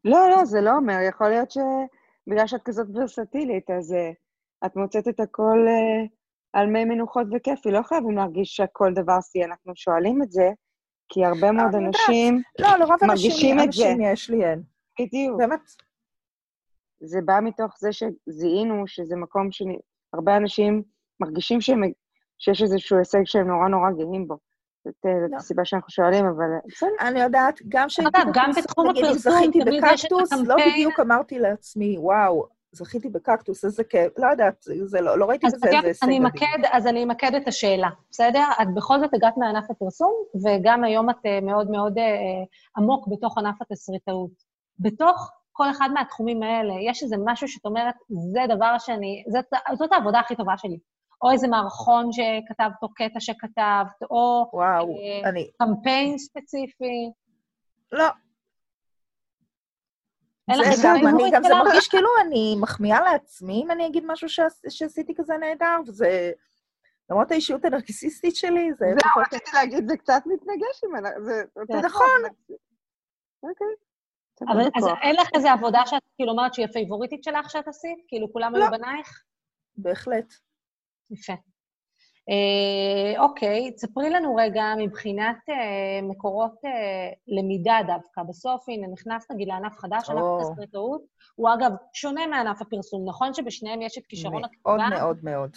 לא, 0.05 0.31
לא, 0.31 0.45
זה 0.45 0.61
לא 0.61 0.71
אומר. 0.71 0.97
יכול 1.09 1.29
להיות 1.29 1.51
שבגלל 1.51 2.47
שאת 2.47 2.63
כזאת 2.65 2.87
ורסטילית, 2.95 3.71
אז 3.71 3.93
uh, 3.93 4.67
את 4.67 4.77
מוצאת 4.77 5.09
את 5.09 5.21
הכל 5.21 5.67
uh, 5.67 6.09
על 6.53 6.67
מי 6.67 6.85
מנוחות 6.85 7.27
וכיפי, 7.33 7.71
לא 7.71 7.83
חייבים 7.83 8.17
להרגיש 8.17 8.57
שכל 8.57 8.93
דבר 8.95 9.21
שיא, 9.21 9.45
אנחנו 9.45 9.73
שואלים 9.77 10.23
את 10.23 10.33
זה, 10.33 10.51
כי 11.09 11.25
הרבה 11.25 11.53
מאוד 11.53 11.75
אנשים 11.75 12.43
לא, 12.59 12.77
לרוב 12.77 12.97
מרגישים 13.03 13.61
את 13.61 13.73
זה. 13.73 13.83
לא, 13.83 13.89
לרוב 13.89 14.01
אנשים 14.01 14.13
יש 14.13 14.31
לי 14.31 14.45
אין. 14.45 14.63
בדיוק. 15.01 15.39
באמת. 15.39 15.61
זה 17.03 17.21
בא 17.25 17.41
מתוך 17.43 17.75
זה 17.79 17.91
שזיהינו 17.93 18.87
שזה 18.87 19.17
מקום 19.17 19.49
שהרבה 19.51 20.37
אנשים 20.37 20.83
מרגישים 21.21 21.61
שהם, 21.61 21.83
שיש 22.39 22.63
איזשהו 22.63 22.99
הישג 22.99 23.25
שהם 23.25 23.49
נורא 23.49 23.69
נורא 23.69 23.91
גאים 23.91 24.29
בו. 24.29 24.39
זאת 24.85 24.95
לא. 25.31 25.37
הסיבה 25.37 25.65
שאנחנו 25.65 25.91
שואלים, 25.91 26.27
אבל 26.27 26.47
בסדר. 26.67 26.91
אני 27.01 27.21
יודעת, 27.21 27.61
גם 27.69 27.89
שהייתי... 27.89 28.19
גם 28.35 28.51
בתחום 28.57 28.89
הפרסום 28.89 29.51
תמיד 29.53 29.83
יש 29.93 30.05
את 30.05 30.13
הקמפיין... 30.13 30.47
לא 30.47 30.57
בדיוק 30.57 31.01
אמרתי 31.01 31.39
לעצמי, 31.39 31.99
וואו, 31.99 32.47
זכיתי 32.73 33.09
בקקטוס, 33.09 33.65
איזה 33.65 33.85
כיף, 33.85 34.19
לא 34.19 34.27
יודעת, 34.27 34.67
זה 34.85 35.01
לא, 35.01 35.19
לא 35.19 35.25
ראיתי 35.25 35.47
בזה 35.47 35.57
איזה 35.67 35.87
הישג 35.87 36.07
מדהים. 36.07 36.27
אז 36.73 36.87
אני 36.87 37.05
אמקד 37.05 37.35
את 37.35 37.49
השאלה, 37.49 37.89
בסדר? 38.11 38.45
את 38.63 38.75
בכל 38.75 39.01
זאת 39.01 39.15
הגעת 39.15 39.37
מענף 39.37 39.71
הפרסום, 39.71 40.13
וגם 40.45 40.85
היום 40.85 41.11
את 41.11 41.17
אה, 41.27 41.41
מאוד 41.41 41.71
מאוד 41.71 41.99
אה, 41.99 42.05
עמוק 42.77 43.09
בתוך 43.09 43.39
ענף 43.39 43.63
התסריטאות. 43.63 44.31
בתוך 44.79 45.31
כל 45.61 45.71
אחד 45.71 45.89
מהתחומים 45.95 46.43
האלה, 46.43 46.73
יש 46.91 47.03
איזה 47.03 47.17
משהו 47.25 47.49
שאת 47.49 47.65
אומרת, 47.67 47.95
זה 48.33 48.41
דבר 48.55 48.79
שאני, 48.79 49.25
זאת, 49.29 49.45
זאת 49.79 49.93
העבודה 49.93 50.21
הכי 50.21 50.37
טובה 50.37 50.57
שלי. 50.57 50.79
או 51.23 51.31
איזה 51.31 51.49
מערכון 51.49 52.09
שכתבת, 52.13 52.83
או 52.83 52.89
קטע 52.95 53.21
שכתבת, 53.21 54.03
או 54.11 54.51
וואו, 54.53 54.97
אה, 54.97 55.29
אני... 55.29 55.51
קמפיין 55.59 56.19
ספציפי. 56.19 57.11
לא, 57.93 58.07
זה 60.57 60.83
גם, 60.85 60.97
אני 60.97 61.31
גם, 61.33 61.43
זה? 61.43 61.55
מרגיש 61.55 61.89
כאילו 61.89 62.09
אני 62.27 62.57
מחמיאה 62.61 63.01
לעצמי 63.01 63.63
אם 63.65 63.71
אני 63.71 63.87
אגיד 63.87 64.05
משהו 64.07 64.29
שעש- 64.29 64.69
שעשיתי 64.69 65.15
כזה 65.17 65.35
נהדר, 65.41 65.77
וזה... 65.87 66.33
למרות 67.11 67.31
האישיות 67.31 67.65
הנרקיסיסטית 67.65 68.37
שלי, 68.37 68.71
זה... 68.79 68.87
זהו, 69.03 69.23
רציתי 69.23 69.51
להגיד, 69.55 69.89
זה 69.89 69.97
קצת 69.97 70.23
מתנגש 70.27 70.85
עם... 70.85 71.07
ה- 71.07 71.21
זה. 71.25 71.43
נכון. 71.83 72.07
אוקיי. 73.43 73.90
אבל 74.49 74.61
אז. 74.77 74.87
אין 75.03 75.17
לך 75.17 75.29
איזה 75.35 75.53
עבודה 75.53 75.81
שאת 75.87 76.03
כאילו 76.17 76.33
אומרת 76.33 76.55
שהיא 76.55 76.67
הפייבוריטית 76.67 77.25
שלך 77.25 77.51
שאת 77.51 77.69
עשית? 77.69 77.99
כאילו 78.09 78.33
כולם 78.33 78.55
היו 78.55 78.65
לא. 78.65 78.71
בנייך? 78.71 79.23
בהחלט. 79.77 80.35
יפה. 81.11 81.33
אה, 82.31 83.23
אוקיי, 83.23 83.73
תספרי 83.73 84.11
לנו 84.11 84.37
רגע 84.37 84.65
מבחינת 84.79 85.37
אה, 85.49 86.03
מקורות 86.03 86.55
אה, 86.65 86.71
למידה 87.29 87.79
דווקא. 87.87 88.23
בסוף, 88.23 88.69
הנה, 88.69 88.87
נכנסת 88.87 89.31
נגיד 89.31 89.49
לענף 89.49 89.79
חדש, 89.79 90.11
ענף 90.11 90.21
או. 90.21 90.41
התסריטאות. 90.41 91.03
הוא 91.35 91.49
אגב 91.55 91.71
שונה 91.93 92.27
מענף 92.27 92.63
הפרסום, 92.63 93.09
נכון 93.09 93.35
שבשניהם 93.35 93.83
יש 93.83 93.99
את 93.99 94.07
כישרון 94.07 94.43
מאוד 94.65 94.79
הכתיבה? 94.79 95.01
מאוד 95.01 95.19
מאוד. 95.23 95.57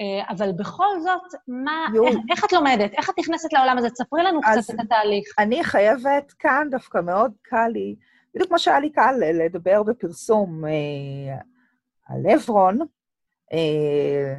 אה, 0.00 0.30
אבל 0.30 0.52
בכל 0.52 1.00
זאת, 1.00 1.40
מה. 1.48 1.86
איך, 2.06 2.16
איך 2.30 2.44
את 2.44 2.52
לומדת? 2.52 2.92
איך 2.92 3.10
את 3.10 3.14
נכנסת 3.18 3.52
לעולם 3.52 3.78
הזה? 3.78 3.90
תספרי 3.90 4.22
לנו 4.22 4.40
קצת 4.40 4.74
את 4.74 4.80
התהליך. 4.80 5.28
אני 5.38 5.64
חייבת 5.64 6.32
כאן, 6.38 6.68
דווקא 6.70 6.98
מאוד 6.98 7.32
קל 7.42 7.68
לי, 7.72 7.96
בדיוק 8.36 8.48
כמו 8.48 8.58
שהיה 8.58 8.80
לי 8.80 8.90
קל 8.90 9.14
לדבר 9.32 9.82
בפרסום 9.82 10.64
אה, 10.64 11.38
על 12.06 12.26
עברון, 12.26 12.78
אה, 13.52 14.34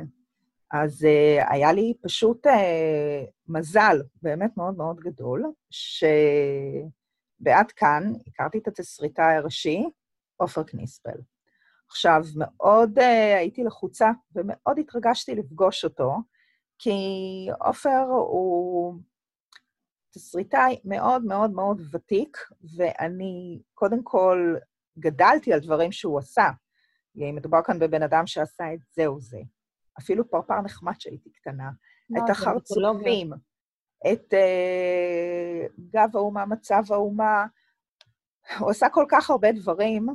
אז 0.71 1.05
אה, 1.05 1.53
היה 1.53 1.73
לי 1.73 1.93
פשוט 2.01 2.47
אה, 2.47 3.23
מזל 3.47 4.01
באמת 4.21 4.57
מאוד 4.57 4.77
מאוד 4.77 4.99
גדול, 4.99 5.45
שבעד 5.69 6.91
כאן 7.75 8.03
הכרתי 8.27 8.57
את 8.57 8.67
התסריטאי 8.67 9.35
הראשי, 9.35 9.83
עופר 10.37 10.63
קניספל. 10.63 11.19
עכשיו, 11.87 12.23
מאוד 12.35 12.99
אה, 12.99 13.37
הייתי 13.37 13.63
לחוצה 13.63 14.11
ומאוד 14.35 14.79
התרגשתי 14.79 15.35
לפגוש 15.35 15.83
אותו, 15.83 16.15
כי 16.79 16.97
עופר 17.59 18.03
הוא 18.09 18.95
תסריטאי 20.17 20.79
מאוד 20.85 21.25
מאוד 21.25 21.51
מאוד 21.51 21.81
ותיק, 21.91 22.37
ואני 22.75 23.61
קודם 23.73 24.03
כל 24.03 24.55
גדלתי 24.99 25.53
על 25.53 25.59
דברים 25.59 25.91
שהוא 25.91 26.19
עשה. 26.19 26.49
מדובר 27.15 27.59
כאן 27.65 27.79
בבן 27.79 28.03
אדם 28.03 28.27
שעשה 28.27 28.73
את 28.73 28.79
זה 28.95 29.05
או 29.05 29.19
זה. 29.19 29.39
אפילו 29.99 30.29
פרפר 30.29 30.61
נחמד 30.61 30.93
שהייתי 30.99 31.31
קטנה. 31.31 31.69
את 32.17 32.29
החרצופים, 32.29 33.33
את 34.11 34.33
אה, 34.33 35.65
גב 35.93 36.09
האומה, 36.13 36.45
מצב 36.45 36.83
האומה. 36.89 37.45
הוא 38.59 38.69
עשה 38.69 38.89
כל 38.89 39.05
כך 39.09 39.29
הרבה 39.29 39.51
דברים, 39.51 40.07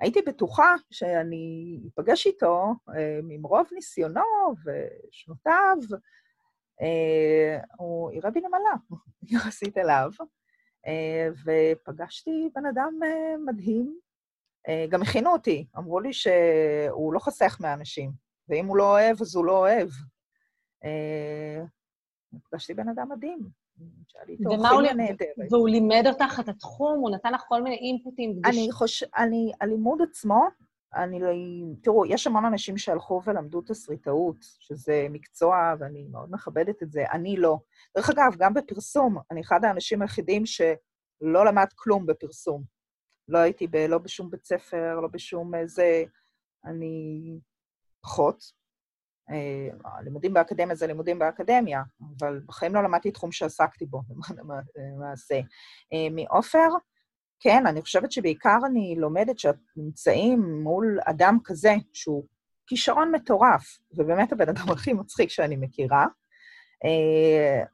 והייתי 0.00 0.22
בטוחה 0.26 0.74
שאני 0.90 1.78
אפגש 1.88 2.26
איתו 2.26 2.74
אה, 2.96 3.20
ממרוב 3.22 3.66
ניסיונו 3.72 4.54
ושנותיו, 4.64 5.76
הוא 7.78 8.12
יראה 8.12 8.30
בי 8.30 8.40
נמלה 8.40 8.74
יחסית 9.32 9.78
אליו, 9.78 10.10
אה, 10.86 11.28
ופגשתי 11.44 12.48
בן 12.54 12.66
אדם 12.66 12.92
אה, 13.04 13.34
מדהים. 13.46 13.98
אה, 14.68 14.86
גם 14.88 15.02
הכינו 15.02 15.32
אותי, 15.32 15.66
אמרו 15.78 16.00
לי 16.00 16.12
שהוא 16.12 17.12
לא 17.12 17.18
חוסך 17.18 17.56
מאנשים, 17.60 18.10
ואם 18.48 18.66
הוא 18.66 18.76
לא 18.76 18.90
אוהב, 18.90 19.20
אז 19.20 19.36
הוא 19.36 19.44
לא 19.44 19.58
אוהב. 19.58 19.88
אה, 20.84 21.64
פגשתי 22.50 22.74
בן 22.74 22.88
אדם 22.88 23.08
מדהים, 23.12 23.38
שהיה 24.08 24.24
לי 24.24 24.32
איתו 24.32 24.50
ומה 24.50 24.70
הוא 24.70 24.80
כימיה 24.80 24.92
לימד? 24.92 25.10
נהדרת. 25.10 25.52
והוא 25.52 25.68
לימד 25.68 26.02
אותך 26.06 26.40
את 26.40 26.48
התחום? 26.48 26.98
הוא 26.98 27.10
נתן 27.10 27.32
לך 27.32 27.42
כל 27.48 27.62
מיני 27.62 27.76
אינפוטים? 27.76 28.40
אני 28.44 28.68
חושב, 28.72 29.06
אני, 29.16 29.52
הלימוד 29.60 30.02
עצמו, 30.02 30.48
אני, 30.96 31.20
לא- 31.20 31.28
תראו, 31.82 32.06
יש 32.06 32.26
המון 32.26 32.44
אנשים 32.44 32.78
שהלכו 32.78 33.20
ולמדו 33.24 33.60
תסריטאות, 33.60 34.36
שזה 34.40 35.06
מקצוע, 35.10 35.74
ואני 35.78 36.06
מאוד 36.10 36.30
מכבדת 36.32 36.82
את 36.82 36.92
זה, 36.92 37.04
אני 37.12 37.36
לא. 37.36 37.58
דרך 37.96 38.10
אגב, 38.10 38.36
גם 38.38 38.54
בפרסום, 38.54 39.16
אני 39.30 39.40
אחד 39.40 39.64
האנשים 39.64 40.02
היחידים 40.02 40.46
שלא 40.46 41.46
למד 41.46 41.66
כלום 41.74 42.06
בפרסום. 42.06 42.62
לא 43.28 43.38
הייתי 43.38 43.66
ב, 43.66 43.76
לא 43.76 43.98
בשום 43.98 44.30
בית 44.30 44.44
ספר, 44.44 45.00
לא 45.00 45.08
בשום 45.08 45.54
איזה... 45.54 46.04
אני 46.64 47.38
פחות. 48.00 48.44
אה, 49.30 49.68
הלימודים 49.84 50.34
באקדמיה 50.34 50.74
זה 50.74 50.86
לימודים 50.86 51.18
באקדמיה, 51.18 51.82
אבל 52.18 52.40
בחיים 52.46 52.74
לא 52.74 52.82
למדתי 52.82 53.10
תחום 53.10 53.32
שעסקתי 53.32 53.86
בו, 53.86 54.02
למעשה. 54.94 55.34
אה, 55.92 56.08
מעופר, 56.10 56.68
כן, 57.40 57.66
אני 57.66 57.82
חושבת 57.82 58.12
שבעיקר 58.12 58.58
אני 58.66 58.94
לומדת 58.98 59.38
שאת 59.38 59.56
נמצאים 59.76 60.62
מול 60.62 60.98
אדם 61.04 61.38
כזה, 61.44 61.74
שהוא 61.92 62.24
כישרון 62.66 63.14
מטורף, 63.14 63.78
ובאמת 63.96 64.32
הבן 64.32 64.48
אדם 64.48 64.70
הכי 64.70 64.92
מצחיק 64.92 65.30
שאני 65.30 65.56
מכירה. 65.56 66.06
אה, 66.84 67.64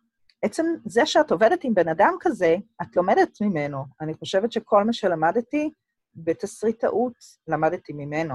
עצם 0.43 0.65
זה 0.85 1.07
שאת 1.07 1.31
עובדת 1.31 1.65
עם 1.65 1.75
בן 1.75 1.89
אדם 1.89 2.15
כזה, 2.21 2.57
את 2.83 2.97
לומדת 2.97 3.41
ממנו. 3.41 3.85
אני 4.01 4.15
חושבת 4.15 4.53
שכל 4.53 4.85
מה 4.85 4.93
שלמדתי 4.93 5.71
בתסריטאות, 6.15 7.15
למדתי 7.49 7.93
ממנו. 7.93 8.35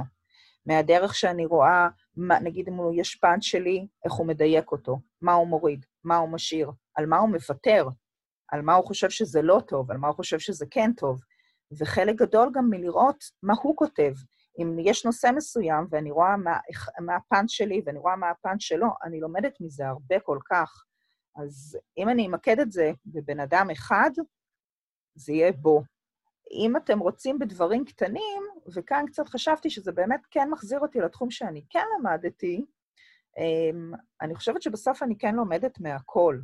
מהדרך 0.66 1.16
שאני 1.16 1.46
רואה, 1.46 1.88
מה, 2.18 2.40
נגיד 2.40 2.68
אם 2.68 2.74
הוא 2.74 3.04
פאנץ' 3.22 3.44
שלי, 3.44 3.88
איך 4.06 4.14
הוא 4.14 4.28
מדייק 4.28 4.72
אותו, 4.72 5.00
מה 5.22 5.34
הוא 5.34 5.48
מוריד, 5.48 5.86
מה 6.04 6.18
הוא 6.18 6.30
משאיר, 6.30 6.72
על 6.96 7.06
מה 7.06 7.18
הוא 7.18 7.30
מוותר, 7.30 7.88
על 8.52 8.62
מה 8.62 8.74
הוא 8.74 8.86
חושב 8.86 9.10
שזה 9.10 9.42
לא 9.42 9.62
טוב, 9.68 9.92
על 9.92 9.98
מה 9.98 10.08
הוא 10.08 10.16
חושב 10.16 10.40
שזה 10.40 10.66
כן 10.72 10.94
טוב. 10.94 11.22
וחלק 11.80 12.16
גדול 12.16 12.50
גם 12.54 12.70
מלראות 12.70 13.24
מה 13.44 13.54
הוא 13.62 13.78
כותב. 13.78 14.14
אם 14.62 14.76
יש 14.80 15.06
נושא 15.06 15.30
מסוים 15.36 15.88
ואני 15.90 16.12
רואה 16.12 16.38
מה, 16.38 16.58
מה 17.00 17.16
הפאנץ' 17.16 17.50
שלי 17.50 17.82
ואני 17.86 18.00
רואה 18.00 18.16
מה 18.16 18.30
הפאנץ' 18.30 18.62
שלו, 18.62 18.88
אני 19.04 19.20
לומדת 19.20 19.54
מזה 19.62 19.88
הרבה 19.88 20.20
כל 20.20 20.40
כך. 20.50 20.84
אז 21.36 21.78
אם 21.98 22.10
אני 22.10 22.28
אמקד 22.28 22.60
את 22.60 22.72
זה 22.72 22.92
בבן 23.06 23.40
אדם 23.40 23.68
אחד, 23.72 24.12
זה 25.16 25.34
יהיה 25.34 25.52
בו. 25.52 25.84
אם 26.52 26.78
אתם 26.78 27.00
רוצים 27.00 27.40
בדברים 27.40 27.86
קטנים, 27.86 28.44
וכאן 28.76 29.06
קצת 29.08 29.30
חשבתי 29.30 29.70
שזה 29.70 29.92
באמת 29.92 30.22
כן 30.32 30.50
מחזיר 30.50 30.80
אותי 30.80 31.00
לתחום 31.00 31.32
שאני 31.32 31.66
כן 31.70 31.86
למדתי, 32.00 32.66
אמ, 33.38 33.92
אני 34.22 34.36
חושבת 34.36 34.62
שבסוף 34.62 35.04
אני 35.04 35.18
כן 35.18 35.36
לומדת 35.36 35.80
מהכל. 35.80 36.40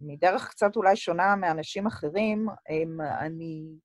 מדרך 0.00 0.48
קצת 0.48 0.76
אולי 0.76 0.96
שונה 0.96 1.36
מאנשים 1.36 1.86
אחרים, 1.86 2.46
אמ, 2.70 3.00
אני 3.00 3.78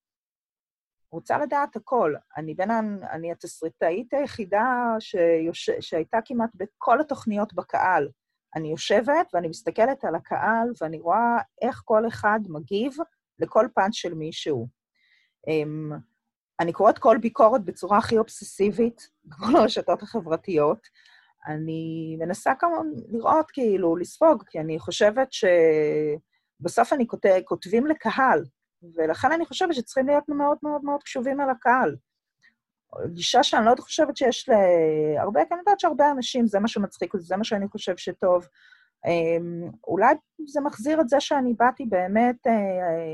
רוצה 1.11 1.37
לדעת 1.37 1.75
הכל. 1.75 2.13
אני 2.37 2.53
בין, 2.53 2.71
אני 3.11 3.31
התסריטאית 3.31 4.13
היחידה 4.13 4.95
שיוש... 4.99 5.69
שהייתה 5.79 6.17
כמעט 6.25 6.49
בכל 6.55 7.01
התוכניות 7.01 7.53
בקהל. 7.53 8.09
אני 8.55 8.67
יושבת 8.67 9.27
ואני 9.33 9.47
מסתכלת 9.47 10.05
על 10.05 10.15
הקהל 10.15 10.67
ואני 10.81 10.99
רואה 10.99 11.37
איך 11.61 11.81
כל 11.85 12.07
אחד 12.07 12.39
מגיב 12.49 12.93
לכל 13.39 13.67
פאנץ' 13.75 13.93
של 13.93 14.13
מישהו. 14.13 14.67
Um, 15.49 15.95
אני 16.59 16.73
קוראת 16.73 16.99
כל 16.99 17.17
ביקורת 17.21 17.65
בצורה 17.65 17.97
הכי 17.97 18.17
אובססיבית, 18.17 19.09
בכל 19.25 19.55
הרשתות 19.57 20.03
החברתיות. 20.03 20.87
אני 21.47 22.15
מנסה 22.19 22.55
כמובן 22.55 22.87
לראות, 23.11 23.51
כאילו, 23.51 23.95
לספוג, 23.95 24.43
כי 24.49 24.59
אני 24.59 24.79
חושבת 24.79 25.27
שבסוף 25.31 26.93
אני 26.93 27.07
כותב, 27.07 27.39
כותבים 27.45 27.87
לקהל, 27.87 28.43
ולכן 28.95 29.31
אני 29.31 29.45
חושבת 29.45 29.75
שצריכים 29.75 30.07
להיות 30.07 30.23
מאוד 30.29 30.57
מאוד 30.63 30.83
מאוד 30.83 31.03
קשובים 31.03 31.39
על 31.39 31.49
הקהל. 31.49 31.95
גישה 33.07 33.43
שאני 33.43 33.65
לא 33.65 33.73
חושבת 33.79 34.17
שיש 34.17 34.49
להרבה, 34.49 35.45
כי 35.45 35.53
אני 35.53 35.59
יודעת 35.59 35.79
שהרבה 35.79 36.11
אנשים, 36.11 36.47
זה 36.47 36.59
מה 36.59 36.67
שמצחיק 36.67 37.13
אותי, 37.13 37.25
זה 37.25 37.37
מה 37.37 37.43
שאני 37.43 37.67
חושב 37.67 37.97
שטוב. 37.97 38.47
אולי 39.87 40.15
זה 40.47 40.61
מחזיר 40.61 41.01
את 41.01 41.09
זה 41.09 41.19
שאני 41.19 41.53
באתי 41.53 41.85
באמת 41.85 42.35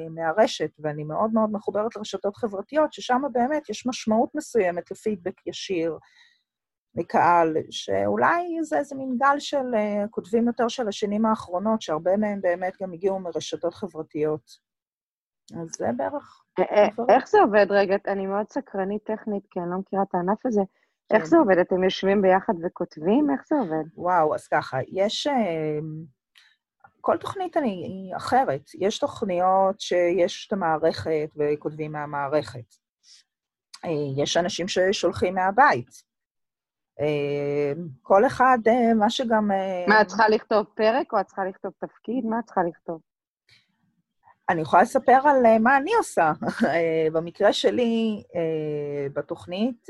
מהרשת, 0.09 0.71
ואני 0.79 1.03
מאוד 1.03 1.33
מאוד 1.33 1.51
מחוברת 1.51 1.95
לרשתות 1.95 2.35
חברתיות, 2.35 2.93
ששם 2.93 3.21
באמת 3.31 3.69
יש 3.69 3.87
משמעות 3.87 4.29
מסוימת 4.35 4.91
לפידבק 4.91 5.47
ישיר 5.47 5.97
לקהל, 6.95 7.57
שאולי 7.69 8.63
זה 8.63 8.77
איזה 8.77 8.95
מין 8.95 9.17
גל 9.17 9.39
של 9.39 9.65
כותבים 10.11 10.47
יותר 10.47 10.67
של 10.67 10.87
השנים 10.87 11.25
האחרונות, 11.25 11.81
שהרבה 11.81 12.17
מהם 12.17 12.41
באמת 12.41 12.73
גם 12.81 12.93
הגיעו 12.93 13.19
מרשתות 13.19 13.73
חברתיות. 13.73 14.69
אז 15.61 15.69
זה 15.77 15.87
בערך... 15.97 16.43
איך 17.09 17.27
זה 17.27 17.39
עובד 17.41 17.65
רגע? 17.69 17.95
אני 18.07 18.27
מאוד 18.27 18.49
סקרנית 18.49 19.03
טכנית, 19.03 19.43
כי 19.51 19.59
אני 19.59 19.69
לא 19.71 19.77
מכירה 19.77 20.03
את 20.03 20.15
הענף 20.15 20.45
הזה. 20.45 20.61
איך 21.13 21.25
זה 21.25 21.37
עובד? 21.37 21.57
אתם 21.57 21.83
יושבים 21.83 22.21
ביחד 22.21 22.53
וכותבים? 22.63 23.27
איך 23.31 23.41
זה 23.47 23.55
עובד? 23.55 23.83
וואו, 23.95 24.35
אז 24.35 24.47
ככה, 24.47 24.77
יש... 24.87 25.27
כל 27.01 27.17
תוכנית 27.17 27.57
אני, 27.57 27.69
היא 27.69 28.15
אחרת. 28.15 28.61
יש 28.79 28.99
תוכניות 28.99 29.79
שיש 29.79 30.47
את 30.47 30.53
המערכת 30.53 31.29
וכותבים 31.35 31.91
מהמערכת. 31.91 32.75
אה, 33.85 34.23
יש 34.23 34.37
אנשים 34.37 34.67
ששולחים 34.67 35.35
מהבית. 35.35 36.08
אה, 36.99 37.73
כל 38.01 38.25
אחד, 38.25 38.57
אה, 38.67 38.93
מה 38.93 39.09
שגם... 39.09 39.51
מה, 39.87 40.01
את 40.01 40.07
צריכה 40.07 40.29
לכתוב 40.29 40.65
פרק 40.75 41.13
או 41.13 41.19
את 41.19 41.25
צריכה 41.25 41.45
לכתוב 41.45 41.71
תפקיד? 41.79 42.25
מה 42.25 42.39
את 42.39 42.45
צריכה 42.45 42.61
לכתוב? 42.63 42.99
אני 44.49 44.61
יכולה 44.61 44.81
לספר 44.83 45.19
על 45.25 45.57
מה 45.59 45.77
אני 45.77 45.93
עושה. 45.93 46.31
במקרה 47.13 47.53
שלי, 47.53 48.23
בתוכנית, 49.13 49.87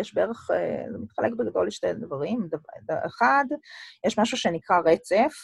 יש 0.00 0.14
בערך, 0.14 0.50
זה 0.92 0.98
מתחלק 0.98 1.32
בגדול 1.32 1.66
לשתי 1.66 1.92
דברים. 1.92 2.48
אחד, 3.06 3.44
יש 4.06 4.18
משהו 4.18 4.38
שנקרא 4.38 4.80
רצף, 4.84 5.34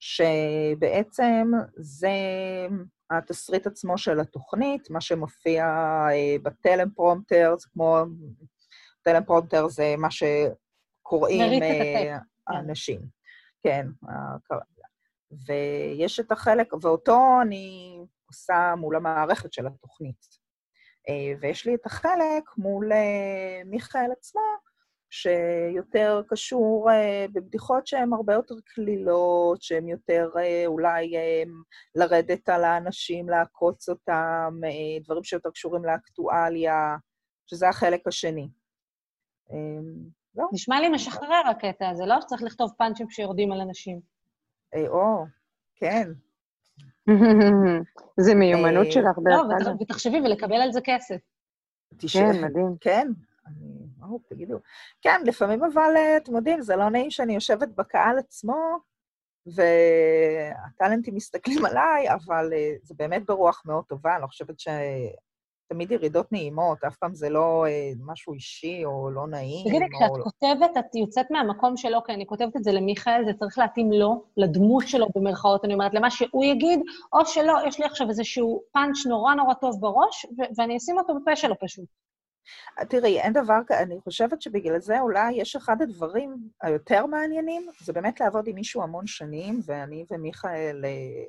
שבעצם 0.00 1.50
זה 1.76 2.10
התסריט 3.10 3.66
עצמו 3.66 3.98
של 3.98 4.20
התוכנית, 4.20 4.90
מה 4.90 5.00
שמופיע 5.00 5.64
אה, 6.10 6.36
בטלמפרומטר, 6.42 7.54
זה 7.58 7.66
כמו... 7.72 8.04
טלמפרומטר 9.08 9.68
זה 9.68 9.94
מה 9.98 10.08
שקוראים 10.10 11.62
אה, 11.62 12.18
האנשים. 12.46 13.00
כן, 13.62 13.86
ויש 15.46 16.20
את 16.20 16.32
החלק, 16.32 16.72
ואותו 16.82 17.18
אני 17.42 17.98
עושה 18.26 18.74
מול 18.76 18.96
המערכת 18.96 19.52
של 19.52 19.66
התוכנית. 19.66 20.38
אה, 21.08 21.32
ויש 21.40 21.66
לי 21.66 21.74
את 21.74 21.86
החלק 21.86 22.44
מול 22.58 22.92
מיכאל 23.66 24.12
עצמו, 24.12 24.40
שיותר 25.10 26.22
קשור 26.28 26.90
בבדיחות 27.32 27.86
שהן 27.86 28.12
הרבה 28.12 28.34
יותר 28.34 28.54
קלילות, 28.64 29.62
שהן 29.62 29.88
יותר 29.88 30.30
אולי 30.66 31.14
לרדת 31.94 32.48
על 32.48 32.64
האנשים, 32.64 33.28
לעקוץ 33.28 33.88
אותם, 33.88 34.60
דברים 35.04 35.24
שיותר 35.24 35.50
קשורים 35.50 35.84
לאקטואליה, 35.84 36.96
שזה 37.46 37.68
החלק 37.68 38.06
השני. 38.06 38.48
לא. 40.34 40.46
נשמע 40.52 40.80
לי 40.80 40.88
משחרר 40.88 41.42
הקטע 41.50 41.88
הזה, 41.88 42.06
לא 42.06 42.20
שצריך 42.20 42.42
לכתוב 42.42 42.70
פאנצ'ים 42.78 43.10
שיורדים 43.10 43.52
על 43.52 43.60
אנשים. 43.60 44.00
או, 44.88 45.24
כן. 45.76 46.10
זה 48.24 48.34
מיומנות 48.34 48.92
שלך, 48.92 49.18
דרך 49.24 49.40
אגב. 49.56 49.68
לא, 49.68 49.72
ותחשבי, 49.80 50.20
ולקבל 50.20 50.56
על 50.56 50.72
זה 50.72 50.80
כסף. 50.84 51.16
כן, 52.12 52.44
מדהים. 52.44 52.76
כן, 52.80 53.08
אני 53.46 53.86
אהוב, 54.02 54.22
תגידו. 54.28 54.58
כן, 55.02 55.20
לפעמים 55.24 55.64
אבל, 55.64 55.96
אה, 55.96 56.16
אתם 56.16 56.36
יודעים, 56.36 56.62
זה 56.62 56.76
לא 56.76 56.88
נעים 56.90 57.10
שאני 57.10 57.34
יושבת 57.34 57.68
בקהל 57.68 58.18
עצמו, 58.18 58.78
והטאלנטים 59.46 61.14
מסתכלים 61.14 61.64
עליי, 61.66 62.14
אבל 62.14 62.52
אה, 62.52 62.72
זה 62.82 62.94
באמת 62.98 63.26
ברוח 63.26 63.62
מאוד 63.66 63.84
טובה, 63.84 64.14
אני 64.14 64.22
לא 64.22 64.26
חושבת 64.26 64.60
שתמיד 65.68 65.90
ירידות 65.90 66.32
נעימות, 66.32 66.84
אף 66.84 66.96
פעם 66.96 67.14
זה 67.14 67.28
לא 67.28 67.66
אה, 67.66 67.90
משהו 68.06 68.34
אישי 68.34 68.84
או 68.84 69.10
לא 69.10 69.26
נעים. 69.26 69.68
תגידי, 69.68 69.84
כשאת 69.84 70.10
לא... 70.18 70.24
כותבת, 70.24 70.76
את 70.78 70.94
יוצאת 70.94 71.30
מהמקום 71.30 71.76
של, 71.76 71.94
אוקיי, 71.94 72.14
אני 72.14 72.26
כותבת 72.26 72.56
את 72.56 72.64
זה 72.64 72.72
למיכאל, 72.72 73.24
זה 73.24 73.32
צריך 73.32 73.58
להתאים 73.58 73.92
לו, 73.92 74.24
לדמות 74.36 74.88
שלו 74.88 75.06
במרכאות, 75.14 75.64
אני 75.64 75.74
אומרת, 75.74 75.94
למה 75.94 76.10
שהוא 76.10 76.44
יגיד, 76.44 76.80
או 77.12 77.26
שלא, 77.26 77.52
יש 77.66 77.80
לי 77.80 77.86
עכשיו 77.86 78.08
איזשהו 78.08 78.62
פאנץ' 78.72 79.06
נורא 79.06 79.34
נורא 79.34 79.54
טוב 79.54 79.80
בראש, 79.80 80.26
ואני 80.56 80.76
אשים 80.76 80.98
אותו 80.98 81.14
בפה 81.14 81.36
שלו 81.36 81.54
פשוט. 81.60 81.88
תראי, 82.88 83.20
אין 83.20 83.32
דבר 83.32 83.58
כזה, 83.66 83.82
אני 83.82 84.00
חושבת 84.00 84.42
שבגלל 84.42 84.80
זה 84.80 85.00
אולי 85.00 85.32
יש 85.32 85.56
אחד 85.56 85.82
הדברים 85.82 86.36
היותר 86.62 87.06
מעניינים, 87.06 87.66
זה 87.80 87.92
באמת 87.92 88.20
לעבוד 88.20 88.46
עם 88.46 88.54
מישהו 88.54 88.82
המון 88.82 89.06
שנים, 89.06 89.60
ואני 89.66 90.04
ומיכאל 90.10 90.84
אה, 90.84 91.24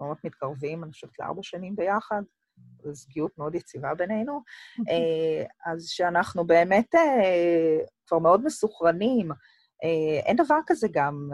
מאוד 0.00 0.16
מתקרבים, 0.24 0.84
אני 0.84 0.92
חושבת, 0.92 1.18
לארבע 1.18 1.42
שנים 1.42 1.76
ביחד, 1.76 2.22
זוגיות 2.92 3.38
מאוד 3.38 3.54
יציבה 3.54 3.94
בינינו, 3.94 4.42
אה, 4.90 5.72
אז 5.72 5.86
שאנחנו 5.86 6.46
באמת 6.46 6.94
אה, 6.94 7.78
כבר 8.06 8.18
מאוד 8.18 8.44
מסוכרנים. 8.44 9.30
אין 10.26 10.36
דבר 10.36 10.58
כזה 10.66 10.88
גם 10.92 11.30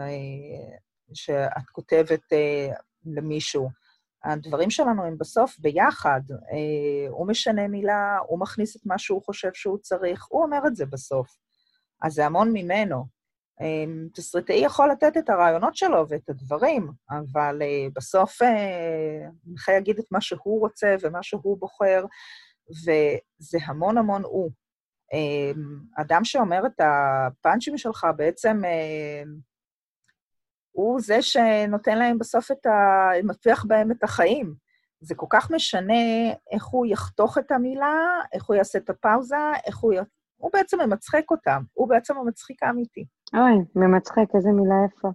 שאת 1.13 1.69
כותבת 1.71 2.23
למישהו. 3.05 3.69
הדברים 4.23 4.69
שלנו 4.69 5.03
הם 5.03 5.17
בסוף 5.17 5.59
ביחד. 5.59 6.21
אה, 6.31 7.09
הוא 7.09 7.27
משנה 7.27 7.67
מילה, 7.67 8.17
הוא 8.27 8.39
מכניס 8.39 8.75
את 8.75 8.85
מה 8.85 8.97
שהוא 8.97 9.21
חושב 9.23 9.49
שהוא 9.53 9.77
צריך, 9.77 10.25
הוא 10.29 10.43
אומר 10.43 10.59
את 10.67 10.75
זה 10.75 10.85
בסוף. 10.85 11.37
אז 12.01 12.13
זה 12.13 12.25
המון 12.25 12.53
ממנו. 12.53 13.18
אה, 13.61 13.85
תסריטאי 14.13 14.55
יכול 14.55 14.91
לתת 14.91 15.17
את 15.17 15.29
הרעיונות 15.29 15.75
שלו 15.75 16.09
ואת 16.09 16.29
הדברים, 16.29 16.91
אבל 17.11 17.61
אה, 17.61 17.87
בסוף 17.95 18.41
נכה 19.45 19.71
יגיד 19.73 19.99
את 19.99 20.05
מה 20.11 20.21
שהוא 20.21 20.59
רוצה 20.59 20.95
ומה 21.01 21.23
שהוא 21.23 21.57
בוחר, 21.59 22.05
וזה 22.69 23.57
המון 23.65 23.97
המון 23.97 24.23
הוא. 24.23 24.51
אדם 25.97 26.23
שאומר 26.23 26.65
את 26.65 26.81
הפאנצ'ים 26.81 27.77
שלך 27.77 28.07
בעצם 28.17 28.61
הוא 30.71 30.99
זה 31.01 31.21
שנותן 31.21 31.97
להם 31.97 32.17
בסוף 32.17 32.51
את 32.51 32.65
ה... 32.65 33.09
מפיח 33.23 33.65
בהם 33.65 33.91
את 33.91 34.03
החיים. 34.03 34.53
זה 35.01 35.15
כל 35.15 35.25
כך 35.29 35.51
משנה 35.51 36.31
איך 36.51 36.65
הוא 36.65 36.85
יחתוך 36.85 37.37
את 37.37 37.51
המילה, 37.51 37.95
איך 38.33 38.45
הוא 38.45 38.55
יעשה 38.55 38.79
את 38.79 38.89
הפאוזה, 38.89 39.35
איך 39.65 39.77
הוא... 39.77 39.93
הוא 40.37 40.51
בעצם 40.53 40.81
ממצחק 40.81 41.31
אותם, 41.31 41.61
הוא 41.73 41.89
בעצם 41.89 42.17
המצחיק 42.17 42.63
האמיתי. 42.63 43.05
אוי, 43.33 43.65
ממצחק, 43.75 44.35
איזה 44.35 44.49
מילה 44.49 44.75
יפה. 44.87 45.07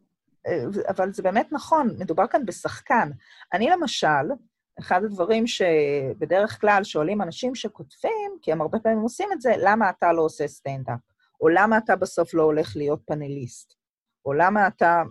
אה, 0.47 0.65
אבל 0.89 1.13
זה 1.13 1.23
באמת 1.23 1.53
נכון, 1.53 1.89
מדובר 1.99 2.27
כאן 2.27 2.47
בשחקן. 2.47 3.11
אני 3.53 3.71
למשל, 3.71 4.27
אחד 4.81 5.05
הדברים 5.05 5.47
שבדרך 5.47 6.61
כלל 6.61 6.85
שואלים 6.85 7.23
אנשים 7.23 7.55
שכותבים, 7.55 8.37
כי 8.43 8.53
הם 8.53 8.61
הרבה 8.61 8.79
פעמים 8.79 9.01
עושים 9.01 9.29
את 9.33 9.41
זה, 9.41 9.55
למה 9.59 9.91
אתה 9.91 10.13
לא 10.13 10.23
עושה 10.23 10.49
סטנדאפ? 10.49 10.99
או 11.41 11.49
למה 11.49 11.79
אתה 11.79 11.97
בסוף 11.97 12.35
לא 12.35 12.43
הולך 12.43 12.77
להיות 12.77 13.01
פאנליסט? 13.07 13.75
או 14.27 14.33
למה 14.33 14.67
אתה... 14.67 15.03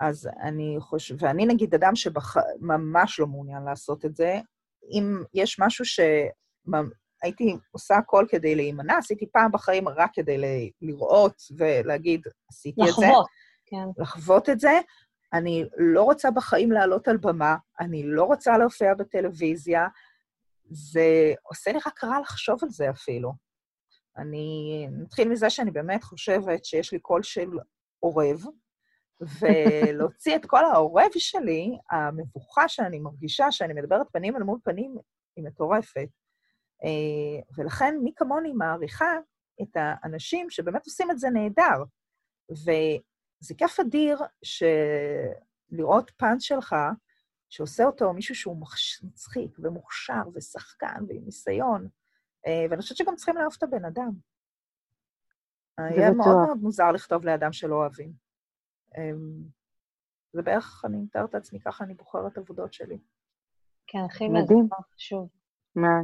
אז 0.00 0.28
אני 0.42 0.76
חושבת, 0.80 1.22
ואני 1.22 1.46
נגיד 1.46 1.74
אדם 1.74 1.92
שממש 1.96 3.20
לא 3.20 3.26
מעוניין 3.26 3.62
לעשות 3.62 4.04
את 4.04 4.16
זה, 4.16 4.40
אם 4.90 5.22
יש 5.34 5.60
משהו 5.60 5.84
שהייתי 7.22 7.56
עושה 7.70 7.96
הכל 7.96 8.26
כדי 8.28 8.54
להימנע, 8.54 8.96
עשיתי 8.98 9.26
פעם 9.32 9.52
בחיים 9.52 9.88
רק 9.88 10.10
כדי 10.14 10.70
לראות 10.82 11.42
ולהגיד, 11.56 12.26
עשיתי 12.48 12.80
לחוות, 12.80 12.94
את 12.94 13.00
זה. 13.00 13.06
לחוות, 13.06 13.26
כן. 13.66 14.02
לחוות 14.02 14.48
את 14.48 14.60
זה. 14.60 14.80
אני 15.32 15.64
לא 15.76 16.02
רוצה 16.02 16.30
בחיים 16.30 16.72
לעלות 16.72 17.08
על 17.08 17.16
במה, 17.16 17.56
אני 17.80 18.02
לא 18.04 18.24
רוצה 18.24 18.58
להופיע 18.58 18.94
בטלוויזיה, 18.94 19.88
זה 20.70 21.34
עושה 21.42 21.72
לי 21.72 21.78
רק 21.86 22.04
רע 22.04 22.20
לחשוב 22.20 22.58
על 22.62 22.70
זה 22.70 22.90
אפילו. 22.90 23.32
אני 24.16 24.86
נתחיל 24.90 25.28
מזה 25.28 25.50
שאני 25.50 25.70
באמת 25.70 26.04
חושבת 26.04 26.64
שיש 26.64 26.92
לי 26.92 26.98
קול 26.98 27.22
של 27.22 27.48
עורב, 27.98 28.44
ולהוציא 29.40 30.36
את 30.36 30.46
כל 30.46 30.64
העורב 30.64 31.10
שלי, 31.16 31.78
המבוכה 31.90 32.68
שאני 32.68 32.98
מרגישה, 32.98 33.50
שאני 33.50 33.74
מדברת 33.74 34.06
פנים 34.12 34.36
אל 34.36 34.42
מול 34.42 34.58
פנים, 34.64 34.96
היא 35.36 35.44
מטורפת. 35.44 36.08
אה, 36.84 37.42
ולכן 37.56 37.94
מי 38.02 38.12
כמוני 38.16 38.52
מעריכה 38.52 39.12
את 39.62 39.76
האנשים 39.76 40.50
שבאמת 40.50 40.86
עושים 40.86 41.10
את 41.10 41.18
זה 41.18 41.30
נהדר. 41.30 41.84
וזה 42.50 43.54
כיף 43.58 43.80
אדיר 43.80 44.22
לראות 45.70 46.10
פאנץ' 46.10 46.42
שלך, 46.42 46.76
שעושה 47.48 47.84
אותו 47.84 48.12
מישהו 48.12 48.34
שהוא 48.34 48.66
מצחיק 49.02 49.58
ומוכשר 49.58 50.22
ושחקן 50.34 51.04
ועם 51.08 51.24
ניסיון, 51.24 51.88
אה, 52.46 52.66
ואני 52.70 52.82
חושבת 52.82 52.98
שגם 52.98 53.16
צריכים 53.16 53.36
לאהוב 53.36 53.54
את 53.58 53.62
הבן 53.62 53.84
אדם. 53.84 54.10
יהיה 55.78 56.10
מאוד 56.10 56.36
מאוד 56.46 56.58
מוזר 56.62 56.92
לכתוב 56.92 57.24
לאדם 57.24 57.52
שלא 57.52 57.74
אוהבים. 57.74 58.12
זה 60.32 60.42
בערך, 60.42 60.82
אני 60.84 60.96
מתארת 60.96 61.34
לעצמי, 61.34 61.60
ככה 61.60 61.84
אני 61.84 61.94
בוחרת 61.94 62.38
עבודות 62.38 62.72
שלי. 62.72 62.98
כן, 63.86 63.98
הכי 63.98 64.28
מדהים. 64.28 64.68
חשוב. 64.94 65.28
מה? 65.74 66.00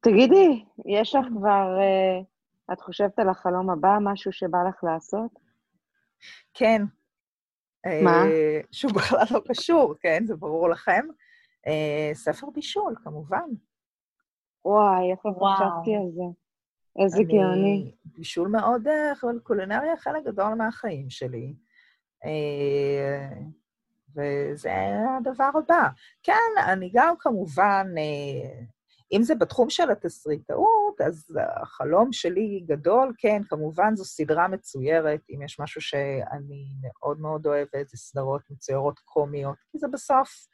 תגידי, 0.00 0.64
יש 0.86 1.14
לך 1.14 1.26
כבר, 1.38 1.78
uh, 1.78 2.72
את 2.72 2.80
חושבת 2.80 3.18
על 3.18 3.28
החלום 3.28 3.70
הבא, 3.70 3.98
משהו 4.00 4.32
שבא 4.32 4.58
לך 4.68 4.84
לעשות? 4.84 5.30
כן. 6.54 6.82
מה? 8.04 8.22
Uh, 8.22 8.66
שהוא 8.72 8.92
בכלל 8.98 9.24
לא 9.30 9.40
קשור, 9.48 9.94
כן? 10.00 10.26
זה 10.26 10.36
ברור 10.36 10.68
לכם. 10.68 11.06
Uh, 11.66 12.14
ספר 12.14 12.46
בישול, 12.50 12.94
כמובן. 13.04 13.48
וואי, 14.64 15.10
איך 15.12 15.20
חשבתי 15.20 15.94
על 15.94 16.10
זה. 16.14 16.22
איזה 17.02 17.22
גאוני. 17.22 17.92
בישול 18.04 18.48
מאוד, 18.48 18.82
קולינריה 19.42 19.96
חלק 19.96 20.24
גדול 20.24 20.54
מהחיים 20.54 21.10
שלי. 21.10 21.54
אה, 22.24 23.28
וזה 24.14 24.72
הדבר 25.18 25.50
הבא. 25.54 25.88
כן, 26.22 26.62
אני 26.72 26.90
גם 26.92 27.14
כמובן, 27.18 27.86
אה, 27.98 28.60
אם 29.12 29.22
זה 29.22 29.34
בתחום 29.34 29.70
של 29.70 29.90
התסריטאות, 29.90 31.00
אז 31.06 31.38
החלום 31.62 32.12
שלי 32.12 32.64
גדול, 32.66 33.12
כן, 33.18 33.42
כמובן 33.48 33.96
זו 33.96 34.04
סדרה 34.04 34.48
מצוירת, 34.48 35.20
אם 35.30 35.42
יש 35.42 35.60
משהו 35.60 35.80
שאני 35.80 36.68
מאוד 36.82 37.20
מאוד 37.20 37.46
אוהבת, 37.46 37.88
זה 37.88 37.96
סדרות 37.96 38.42
מצוירות 38.50 38.98
קומיות, 38.98 39.56
כי 39.72 39.78
זה 39.78 39.88
בסוף 39.92 40.46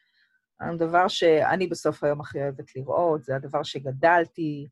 הדבר 0.61 1.09
שאני 1.09 1.67
בסוף 1.67 2.05
היום 2.05 2.21
הכי 2.21 2.43
אוהבת 2.43 2.77
לראות, 2.77 3.25
זה 3.25 3.37
הדבר 3.37 3.63
שגדלתי, 3.63 4.69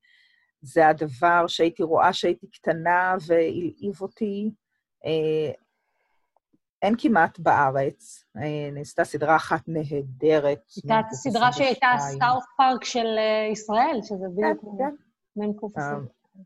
זה 0.63 0.89
הדבר 0.89 1.47
שהייתי 1.47 1.83
רואה 1.83 2.13
שהייתי 2.13 2.47
קטנה 2.51 3.17
והלהיב 3.27 4.01
אותי. 4.01 4.51
אה, 5.05 5.53
אין 6.83 6.95
כמעט 6.99 7.39
בארץ. 7.39 8.25
אה, 8.37 8.71
נעשתה 8.73 9.05
סדרה 9.05 9.37
אחת 9.37 9.61
נהדרת. 9.69 10.63
הייתה 10.77 11.09
סדרה 11.13 11.53
שהייתה 11.53 11.89
סטארט 11.99 12.43
פארק 12.57 12.85
של 12.85 13.07
אה, 13.19 13.49
ישראל, 13.53 14.01
שזה 14.03 14.27
בדיוק 14.37 14.61
כן, 14.79 14.95
כן. 15.35 15.41
מ"ק 15.41 15.79
אה, 15.79 15.95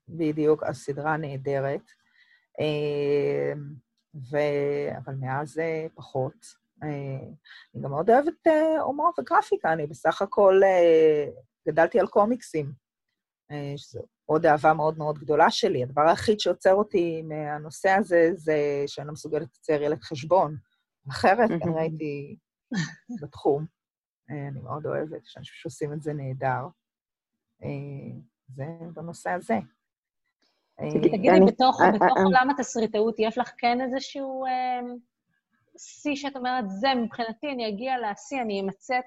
בדיוק, 0.08 0.62
הסדרה 0.62 1.16
נהדרת. 1.16 1.90
ו... 4.30 4.36
אבל 5.04 5.14
מאז 5.20 5.60
פחות. 5.94 6.66
אני 6.82 7.82
גם 7.82 7.90
מאוד 7.90 8.10
אוהבת 8.10 8.46
הומור 8.80 9.12
וגרפיקה, 9.20 9.72
אני 9.72 9.86
בסך 9.86 10.22
הכל 10.22 10.60
גדלתי 11.68 12.00
על 12.00 12.06
קומיקסים, 12.06 12.72
שזה 13.76 14.00
עוד 14.26 14.46
אהבה 14.46 14.72
מאוד 14.72 14.98
מאוד 14.98 15.18
גדולה 15.18 15.50
שלי. 15.50 15.82
הדבר 15.82 16.02
היחיד 16.08 16.40
שעוצר 16.40 16.74
אותי 16.74 17.22
מהנושא 17.22 17.90
הזה 17.90 18.30
זה 18.34 18.84
שאני 18.86 19.06
לא 19.06 19.12
מסוגלת 19.12 19.48
לצייר 19.58 19.82
ילד 19.82 20.02
חשבון. 20.02 20.56
אחרת, 21.10 21.50
כנראה 21.62 21.82
הייתי 21.82 22.36
בתחום. 23.22 23.66
אה, 24.30 24.48
אני 24.48 24.60
מאוד 24.60 24.86
אוהבת, 24.86 25.24
יש 25.24 25.36
אנשים 25.36 25.54
שעושים 25.54 25.92
את 25.92 26.02
זה 26.02 26.12
נהדר. 26.12 26.66
אה, 27.62 27.68
זה 28.48 28.64
בנושא 28.94 29.30
הזה. 29.30 29.58
אה, 30.80 30.90
תגידי, 30.90 31.28
בתוך 31.46 31.80
עולם 32.24 32.50
התסריטאות, 32.50 33.14
יש 33.18 33.38
לך 33.38 33.52
כן 33.58 33.80
איזשהו 33.80 34.44
שיא 35.78 36.16
שאת 36.16 36.36
אומרת, 36.36 36.64
זה 36.70 36.88
מבחינתי, 36.94 37.52
אני 37.52 37.68
אגיע 37.68 37.92
לשיא, 37.98 38.40
אני 38.42 38.60
אמצה 38.60 38.98
את 38.98 39.04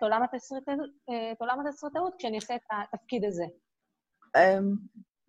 עולם 1.39 1.59
התסריטאות 1.65 2.15
כשאני 2.17 2.35
אעשה 2.35 2.55
את 2.55 2.61
התפקיד 2.71 3.25
הזה. 3.25 3.45
אמ, 4.37 4.75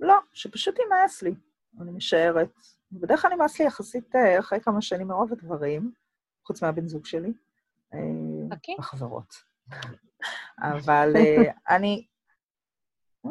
לא, 0.00 0.14
שפשוט 0.32 0.78
יימאס 0.78 1.22
לי, 1.22 1.34
אני 1.80 1.90
משערת. 1.90 2.52
בדרך 2.92 3.22
כלל 3.22 3.34
נמאס 3.34 3.58
לי 3.58 3.66
יחסית 3.66 4.16
אה, 4.16 4.38
אחרי 4.38 4.60
כמה 4.60 4.82
שנים 4.82 5.08
מרוב 5.08 5.32
הדברים, 5.32 5.92
חוץ 6.46 6.62
מהבן 6.62 6.88
זוג 6.88 7.06
שלי. 7.06 7.32
אוקיי. 8.52 8.74
החברות. 8.78 9.34
אבל 10.58 11.12
אה, 11.16 11.52
אני... 11.76 12.06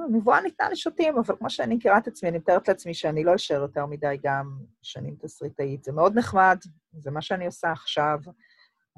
נבואה 0.10 0.42
ניתנה 0.42 0.70
לשוטים, 0.70 1.18
אבל 1.18 1.36
כמו 1.36 1.50
שאני 1.50 1.76
מכירה 1.76 1.98
את 1.98 2.08
עצמי, 2.08 2.30
אני 2.30 2.38
מתארת 2.38 2.68
לעצמי 2.68 2.94
שאני 2.94 3.24
לא 3.24 3.36
אשאר 3.36 3.62
יותר 3.62 3.86
מדי 3.86 4.18
גם 4.24 4.60
שנים 4.82 5.16
תסריטאית. 5.16 5.84
זה 5.84 5.92
מאוד 5.92 6.18
נחמד, 6.18 6.58
זה 6.94 7.12
מה 7.12 7.22
שאני 7.22 7.46
עושה 7.46 7.72
עכשיו, 7.72 8.20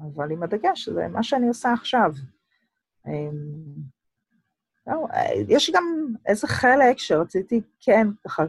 אבל 0.00 0.32
עם 0.32 0.42
הדגש, 0.42 0.88
זה 0.88 1.08
מה 1.08 1.22
שאני 1.22 1.48
עושה 1.48 1.72
עכשיו. 1.72 2.12
לא, 4.86 5.06
יש 5.48 5.70
גם 5.70 6.06
איזה 6.26 6.46
חלק 6.46 6.98
שרציתי 6.98 7.60
כן 7.80 8.06
ככה 8.24 8.44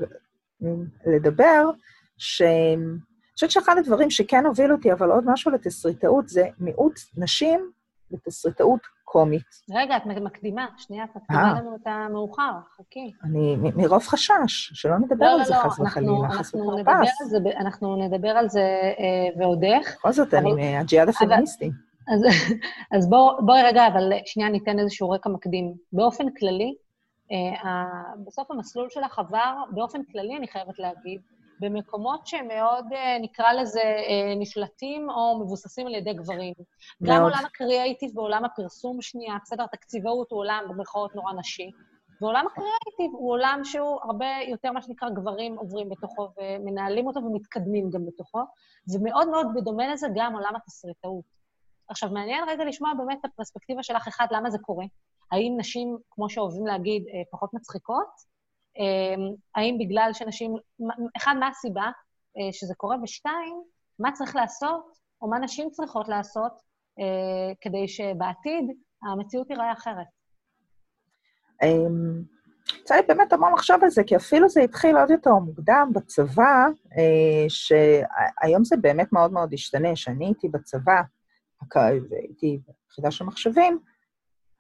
לדבר, 1.06 1.70
שאני 2.18 3.00
חושבת 3.34 3.52
שאחד 3.52 3.78
הדברים 3.78 4.10
שכן 4.10 4.46
הוביל 4.46 4.72
אותי, 4.72 4.94
אבל 4.94 5.12
עוד 5.12 5.24
משהו 5.28 5.52
לתסריטאות, 5.52 6.30
זה 6.30 6.48
מיעוט 6.60 7.00
נשים 7.18 7.72
בתסריטאות 8.12 8.80
קומית. 9.04 9.46
רגע, 9.72 9.98
את 9.98 10.06
מקדימה, 10.06 10.66
שנייה, 10.78 11.04
את 11.04 11.16
מקדימה 11.16 11.54
אה. 11.54 11.60
לנו 11.60 11.76
את 11.76 11.88
המאוחר, 11.88 12.52
חכי. 12.78 13.12
אני, 13.24 13.56
מרוב 13.76 14.04
חשש, 14.08 14.72
שלא 14.74 14.98
נדבר 14.98 15.26
לא, 15.26 15.40
על 15.40 15.46
זה 15.46 15.54
לא, 15.54 15.60
חס 15.60 15.80
וחלילה, 15.80 16.30
חס 16.32 16.56
וחלילה. 16.56 17.60
אנחנו 17.60 18.08
נדבר 18.08 18.30
על 18.30 18.50
זה 18.50 18.60
אה, 19.00 19.40
ועוד 19.42 19.64
איך. 19.64 19.96
בכל 19.96 20.12
זאת, 20.12 20.34
אני 20.34 20.54
מהג'יהאד 20.54 21.10
הפמיניסטי. 21.10 21.72
אז, 22.08 22.22
אז 22.98 23.10
בואו 23.10 23.46
בוא 23.46 23.56
רגע, 23.64 23.88
אבל 23.88 24.12
שנייה 24.26 24.50
ניתן 24.50 24.80
איזשהו 24.80 25.10
רקע 25.10 25.30
מקדים. 25.30 25.74
באופן 25.94 26.30
כללי, 26.40 26.76
אה, 27.32 27.84
בסוף 28.26 28.52
המסלול 28.52 28.90
שלך 28.90 29.20
עבר, 29.20 29.56
באופן 29.72 30.04
כללי, 30.04 30.38
אני 30.38 30.48
חייבת 30.48 30.80
להגיד, 30.80 31.22
במקומות 31.60 32.28
שהם 32.28 32.48
מאוד, 32.48 32.86
אה, 32.94 33.18
נקרא 33.22 33.54
לזה, 33.54 33.82
אה, 33.82 34.36
נשלטים 34.36 35.10
או 35.10 35.40
מבוססים 35.40 35.88
על 35.88 35.96
ידי 35.96 36.14
גברים. 36.14 36.54
מאוד. 37.02 37.16
גם 37.16 37.22
עולם 37.24 37.46
הקריאייטיב 37.46 38.18
ועולם 38.18 38.46
הפרסום, 38.46 39.02
שנייה, 39.02 39.36
בסדר, 39.44 39.66
תקציבאות 39.66 40.32
הוא 40.32 40.40
עולם 40.40 40.64
במרכאות 40.70 41.16
נורא 41.16 41.34
נשי, 41.34 41.72
ועולם 42.22 42.46
הקריאייטיב 42.48 43.12
הוא 43.20 43.32
עולם 43.32 43.60
שהוא 43.64 44.00
הרבה 44.04 44.26
יותר, 44.48 44.72
מה 44.72 44.82
שנקרא, 44.82 45.10
גברים 45.10 45.58
עוברים 45.58 45.90
בתוכו 45.90 46.30
ומנהלים 46.38 47.08
אותו 47.08 47.20
ומתקדמים 47.20 47.90
גם 47.90 48.06
בתוכו, 48.06 48.40
ומאוד 48.94 49.28
מאוד 49.28 49.48
בדומה 49.56 49.88
לזה 49.88 50.08
גם 50.16 50.34
עולם 50.34 50.56
התסריטאות. 50.56 51.43
עכשיו, 51.90 52.10
מעניין 52.10 52.44
רגע 52.50 52.66
לשמוע 52.66 52.94
באמת 52.94 53.18
את 53.20 53.26
הפרספקטיבה 53.26 53.84
שלך, 53.84 54.08
אחד, 54.08 54.28
למה 54.32 54.50
זה 54.50 54.58
קורה? 54.62 54.86
האם 55.32 55.56
נשים, 55.58 55.98
כמו 56.10 56.30
שאוהבים 56.30 56.68
להגיד, 56.68 57.04
אה, 57.08 57.22
פחות 57.32 57.54
מצחיקות? 57.54 58.08
אה, 58.80 59.16
האם 59.56 59.78
בגלל 59.80 60.10
שנשים... 60.14 60.56
אחד, 61.18 61.36
מה 61.40 61.48
הסיבה 61.48 61.86
אה, 62.38 62.52
שזה 62.52 62.74
קורה? 62.78 62.96
ושתיים, 63.04 63.64
מה 64.00 64.12
צריך 64.12 64.36
לעשות, 64.36 64.86
או 65.22 65.30
מה 65.30 65.40
נשים 65.40 65.70
צריכות 65.70 66.08
לעשות, 66.08 66.74
כדי 67.62 67.88
שבעתיד 67.88 68.66
המציאות 69.04 69.48
תיראה 69.48 69.72
אחרת? 69.74 70.08
אמ, 71.64 72.24
יצא 72.82 72.96
לי 72.96 73.02
באמת 73.08 73.34
המון 73.34 73.54
לחשוב 73.54 73.84
על 73.84 73.90
זה, 73.90 74.04
כי 74.04 74.16
אפילו 74.16 74.50
זה 74.50 74.62
התחיל 74.62 74.98
עוד 74.98 75.10
יותר 75.10 75.34
מוקדם 75.34 75.92
בצבא, 75.94 76.68
שהיום 77.48 78.64
זה 78.64 78.76
באמת 78.78 79.14
מאוד 79.14 79.34
מאוד 79.34 79.54
השתנה. 79.54 79.94
כשאני 79.94 80.26
הייתי 80.26 80.48
בצבא, 80.48 81.02
והייתי 82.10 82.60
ביחידה 82.68 83.12
של 83.12 83.26
מחשבים, 83.26 83.80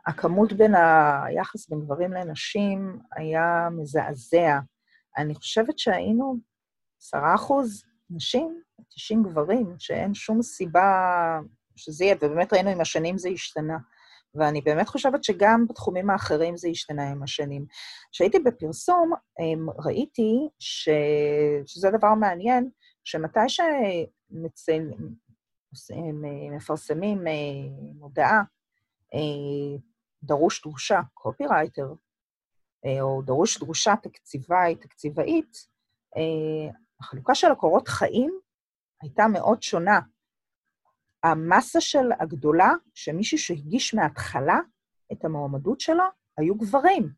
הכמות 0.07 0.53
בין 0.53 0.73
היחס 0.75 1.69
בין 1.69 1.81
גברים 1.81 2.13
לנשים 2.13 2.99
היה 3.15 3.69
מזעזע. 3.71 4.59
אני 5.17 5.35
חושבת 5.35 5.79
שהיינו 5.79 6.35
עשרה 7.01 7.35
אחוז 7.35 7.83
נשים, 8.09 8.61
90 8.89 9.23
גברים, 9.23 9.75
שאין 9.79 10.13
שום 10.13 10.41
סיבה 10.41 11.39
שזה 11.75 12.05
יהיה, 12.05 12.15
ובאמת 12.21 12.53
ראינו 12.53 12.69
עם 12.69 12.81
השנים 12.81 13.17
זה 13.17 13.29
השתנה. 13.29 13.77
ואני 14.35 14.61
באמת 14.61 14.87
חושבת 14.87 15.23
שגם 15.23 15.65
בתחומים 15.69 16.09
האחרים 16.09 16.57
זה 16.57 16.67
השתנה 16.67 17.11
עם 17.11 17.23
השנים. 17.23 17.65
כשהייתי 18.11 18.39
בפרסום, 18.39 19.11
ראיתי 19.85 20.47
ש... 20.59 20.89
שזה 21.65 21.91
דבר 21.91 22.13
מעניין, 22.13 22.69
שמתי 23.03 23.39
שמציינים, 23.47 25.15
מפרסמים 26.51 27.27
אה, 27.27 27.33
מודעה, 27.95 28.41
אה, 29.13 29.79
דרוש 30.23 30.61
דרושה, 30.61 31.01
קופירייטר, 31.13 31.93
או 33.01 33.21
דרוש 33.21 33.59
דרושה 33.59 33.93
תקציבאי, 34.03 34.75
תקציבאית, 34.75 35.67
החלוקה 36.99 37.35
של 37.35 37.51
הקורות 37.51 37.87
חיים 37.87 38.39
הייתה 39.01 39.27
מאוד 39.27 39.63
שונה. 39.63 39.99
המסה 41.23 41.81
של 41.81 42.11
הגדולה, 42.19 42.71
שמישהו 42.93 43.37
שהגיש 43.37 43.93
מההתחלה 43.93 44.59
את 45.11 45.25
המועמדות 45.25 45.79
שלו, 45.79 46.03
היו 46.37 46.55
גברים. 46.55 47.09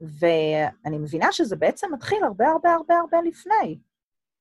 ואני 0.00 0.98
מבינה 0.98 1.32
שזה 1.32 1.56
בעצם 1.56 1.94
מתחיל 1.94 2.24
הרבה 2.24 2.48
הרבה 2.48 2.72
הרבה 2.72 2.94
הרבה 2.98 3.18
לפני. 3.20 3.78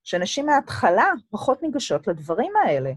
שנשים 0.04 0.46
מההתחלה 0.46 1.12
פחות 1.30 1.64
ניגשות 1.64 2.08
לדברים 2.08 2.52
האלה. 2.66 2.92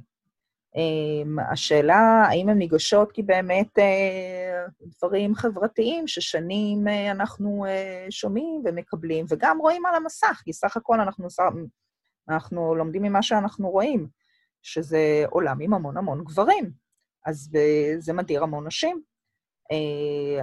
Um, 0.76 1.52
השאלה, 1.52 2.24
האם 2.28 2.48
הן 2.48 2.58
ניגשות 2.58 3.12
כי 3.12 3.22
באמת 3.22 3.78
uh, 3.78 4.86
דברים 4.98 5.34
חברתיים 5.34 6.08
ששנים 6.08 6.88
uh, 6.88 7.10
אנחנו 7.10 7.66
uh, 7.66 8.10
שומעים 8.10 8.62
ומקבלים, 8.64 9.26
וגם 9.28 9.58
רואים 9.58 9.86
על 9.86 9.94
המסך, 9.94 10.42
כי 10.44 10.52
סך 10.52 10.76
הכל 10.76 11.00
אנחנו, 11.00 11.28
אנחנו 12.28 12.74
לומדים 12.74 13.02
ממה 13.02 13.22
שאנחנו 13.22 13.70
רואים, 13.70 14.08
שזה 14.62 15.24
עולם 15.30 15.60
עם 15.60 15.74
המון 15.74 15.96
המון 15.96 16.24
גברים, 16.24 16.70
אז 17.26 17.50
זה 17.98 18.12
מדיר 18.12 18.42
המון 18.42 18.66
נשים. 18.66 19.02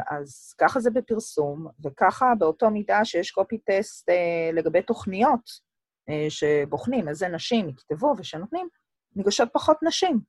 אז 0.10 0.54
ככה 0.58 0.80
זה 0.80 0.90
בפרסום, 0.92 1.68
וככה 1.84 2.34
באותו 2.40 2.70
מידה 2.70 3.06
שיש 3.06 3.32
קופי-טסט 3.32 4.10
uh, 4.10 4.56
לגבי 4.56 4.82
תוכניות, 4.82 5.42
אה, 5.46 5.73
שבוחנים 6.30 7.10
איזה 7.10 7.28
נשים 7.28 7.70
יכתבו 7.70 8.16
ושנותנים, 8.18 8.68
ניגשות 9.16 9.50
פחות 9.54 9.78
נשים. 9.84 10.20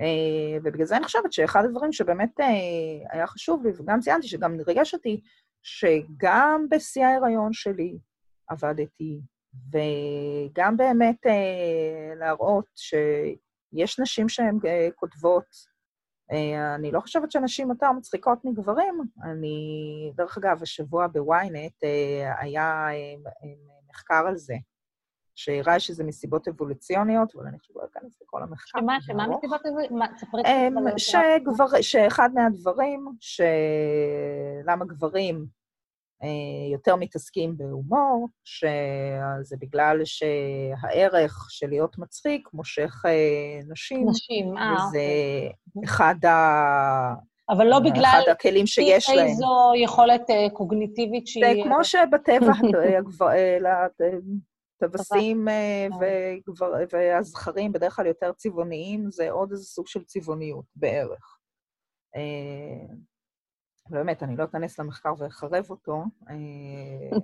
אה, 0.00 0.58
ובגלל 0.58 0.86
זה 0.86 0.96
אני 0.96 1.04
חושבת 1.04 1.32
שאחד 1.32 1.64
הדברים 1.64 1.92
שבאמת 1.92 2.40
אה, 2.40 2.46
היה 3.10 3.26
חשוב 3.26 3.66
לי, 3.66 3.72
וגם 3.76 4.00
ציינתי 4.00 4.28
שגם 4.28 4.56
ריגש 4.66 4.94
אותי, 4.94 5.20
שגם 5.62 6.66
בשיא 6.70 7.04
ההיריון 7.04 7.52
שלי 7.52 7.98
עבדתי, 8.48 9.20
וגם 9.72 10.76
באמת 10.76 11.26
להראות 12.16 12.66
שיש 12.74 14.00
נשים 14.00 14.28
שהן 14.28 14.58
כותבות, 14.94 15.76
אה, 16.32 16.74
אני 16.74 16.92
לא 16.92 17.00
חושבת 17.00 17.30
שנשים 17.30 17.70
יותר 17.70 17.92
מצחיקות 17.92 18.44
מגברים. 18.44 19.00
אני, 19.24 20.12
דרך 20.14 20.38
אגב, 20.38 20.62
השבוע 20.62 21.06
בוויינט 21.06 21.84
אה, 21.84 22.40
היה 22.40 22.86
מחקר 23.96 24.24
על 24.28 24.36
זה, 24.36 24.54
שהראה 25.34 25.80
שזה 25.80 26.04
מסיבות 26.04 26.48
אבולוציוניות, 26.48 27.34
אבל 27.34 27.46
אני 27.46 27.58
חושבת 27.58 27.76
לא 27.76 27.82
אכנס 27.84 28.22
לכל 28.22 28.42
המחקר. 28.42 28.80
שמה, 28.80 28.98
שמה 29.00 29.26
מסיבות 29.28 29.60
אבולוציוניות? 29.66 30.02
שאחד 31.82 32.30
מהדברים, 32.34 33.06
שלמה 33.20 34.84
גברים 34.84 35.46
אה, 36.22 36.72
יותר 36.72 36.96
מתעסקים 36.96 37.56
בהומור, 37.56 38.28
שזה 38.44 39.56
בגלל 39.60 40.00
שהערך 40.04 41.46
של 41.48 41.68
להיות 41.68 41.98
מצחיק 41.98 42.48
מושך 42.52 43.02
אה, 43.06 43.60
נשים. 43.68 44.08
נשים, 44.08 44.56
אה, 44.56 44.74
וזה 44.74 44.98
אוקיי. 45.76 45.84
אחד 45.84 46.24
ה... 46.24 47.35
אבל 47.48 47.66
לא 47.66 47.78
בגלל... 47.78 48.04
אחד 48.04 48.30
הכלים 48.30 48.66
שיש 48.66 49.10
להם. 49.10 49.26
איזו 49.26 49.72
יכולת 49.76 50.22
קוגניטיבית 50.52 51.26
שהיא... 51.26 51.44
זה 51.44 51.52
כמו 51.64 51.84
שבטבע 51.84 52.52
טווסים 54.80 55.48
והזכרים 56.92 57.72
בדרך 57.72 57.96
כלל 57.96 58.06
יותר 58.06 58.32
צבעוניים, 58.32 59.10
זה 59.10 59.30
עוד 59.30 59.50
איזה 59.50 59.64
סוג 59.64 59.86
של 59.86 60.04
צבעוניות 60.04 60.64
בערך. 60.76 61.38
באמת, 63.90 64.22
אני 64.22 64.36
לא 64.36 64.44
אכנס 64.44 64.78
למחקר 64.78 65.12
ואחרב 65.18 65.64
אותו. 65.70 66.02
אה, 66.30 67.18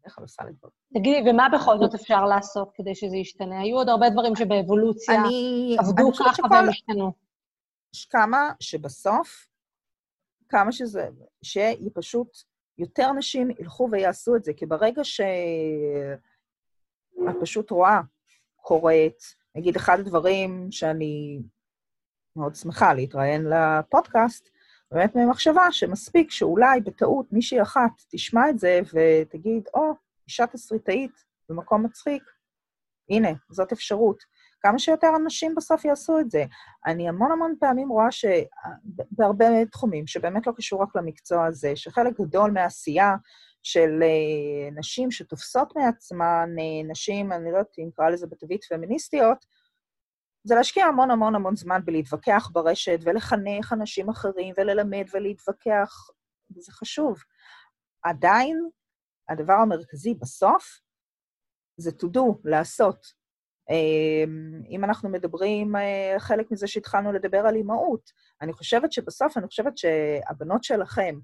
בדרך 0.00 0.14
כלל 0.14 0.24
עושה 0.24 0.42
לדברים. 0.44 0.74
תגידי, 0.94 1.30
ומה 1.30 1.48
בכל 1.54 1.78
זאת 1.78 1.94
אפשר 1.94 2.24
לעשות 2.24 2.70
כדי 2.74 2.94
שזה 2.94 3.16
ישתנה? 3.16 3.60
היו 3.60 3.76
עוד 3.76 3.88
הרבה 3.88 4.10
דברים 4.10 4.36
שבאבולוציה 4.36 5.22
עבדו 5.78 6.12
ככה 6.12 6.42
והם 6.50 6.68
השתנו. 6.68 7.25
יש 7.94 8.06
כמה 8.06 8.52
שבסוף, 8.60 9.48
כמה 10.48 10.72
שזה, 10.72 11.08
שיהיה 11.42 11.90
פשוט, 11.94 12.28
יותר 12.78 13.12
נשים 13.12 13.50
ילכו 13.50 13.88
ויעשו 13.90 14.36
את 14.36 14.44
זה, 14.44 14.52
כי 14.56 14.66
ברגע 14.66 15.04
שאת 15.04 16.20
פשוט 17.40 17.70
רואה, 17.70 18.00
קוראת, 18.56 19.22
נגיד, 19.54 19.76
אחד 19.76 20.00
הדברים 20.00 20.68
שאני 20.70 21.40
מאוד 22.36 22.54
שמחה 22.54 22.94
להתראיין 22.94 23.46
לפודקאסט, 23.46 24.48
באמת 24.90 25.16
ממחשבה 25.16 25.72
שמספיק 25.72 26.30
שאולי 26.30 26.80
בטעות 26.80 27.32
מישהי 27.32 27.62
אחת 27.62 27.90
תשמע 28.10 28.50
את 28.50 28.58
זה 28.58 28.80
ותגיד, 28.92 29.68
או, 29.74 29.92
oh, 29.92 29.94
אישה 30.26 30.46
תסריטאית 30.46 31.24
במקום 31.48 31.84
מצחיק, 31.84 32.22
הנה, 33.10 33.28
זאת 33.50 33.72
אפשרות. 33.72 34.24
כמה 34.66 34.78
שיותר 34.78 35.10
אנשים 35.16 35.54
בסוף 35.54 35.84
יעשו 35.84 36.18
את 36.18 36.30
זה. 36.30 36.44
אני 36.86 37.08
המון 37.08 37.32
המון 37.32 37.54
פעמים 37.60 37.88
רואה 37.88 38.08
שבהרבה 38.10 39.66
תחומים, 39.72 40.06
שבאמת 40.06 40.46
לא 40.46 40.52
קשור 40.56 40.82
רק 40.82 40.96
למקצוע 40.96 41.46
הזה, 41.46 41.76
שחלק 41.76 42.20
גדול 42.20 42.50
מהעשייה 42.50 43.14
של 43.62 44.02
uh, 44.02 44.78
נשים 44.78 45.10
שתופסות 45.10 45.76
מעצמן, 45.76 46.50
uh, 46.58 46.90
נשים, 46.90 47.32
אני 47.32 47.44
לא 47.52 47.58
יודעת 47.58 47.78
אם 47.78 47.84
נקרא 47.86 48.08
לזה 48.08 48.26
בתווית 48.26 48.64
פמיניסטיות, 48.64 49.46
זה 50.44 50.54
להשקיע 50.54 50.86
המון 50.86 51.10
המון 51.10 51.34
המון 51.34 51.56
זמן 51.56 51.80
בלהתווכח 51.84 52.50
ברשת 52.52 52.98
ולחנך 53.02 53.72
אנשים 53.72 54.08
אחרים 54.08 54.54
וללמד 54.58 55.04
ולהתווכח, 55.14 56.10
וזה 56.56 56.72
חשוב. 56.72 57.18
עדיין, 58.02 58.68
הדבר 59.28 59.54
המרכזי 59.54 60.14
בסוף 60.14 60.80
זה 61.76 61.90
to 61.90 62.06
do, 62.16 62.38
לעשות. 62.44 63.25
אמ, 63.70 64.62
אם 64.68 64.84
אנחנו 64.84 65.08
מדברים, 65.08 65.76
אה, 65.76 66.14
חלק 66.18 66.50
מזה 66.50 66.66
שהתחלנו 66.66 67.12
לדבר 67.12 67.38
על 67.38 67.54
אימהות, 67.54 68.10
אני 68.42 68.52
חושבת 68.52 68.92
שבסוף, 68.92 69.36
אני 69.36 69.46
חושבת 69.46 69.78
שהבנות 69.78 70.64
שלכם 70.64 71.18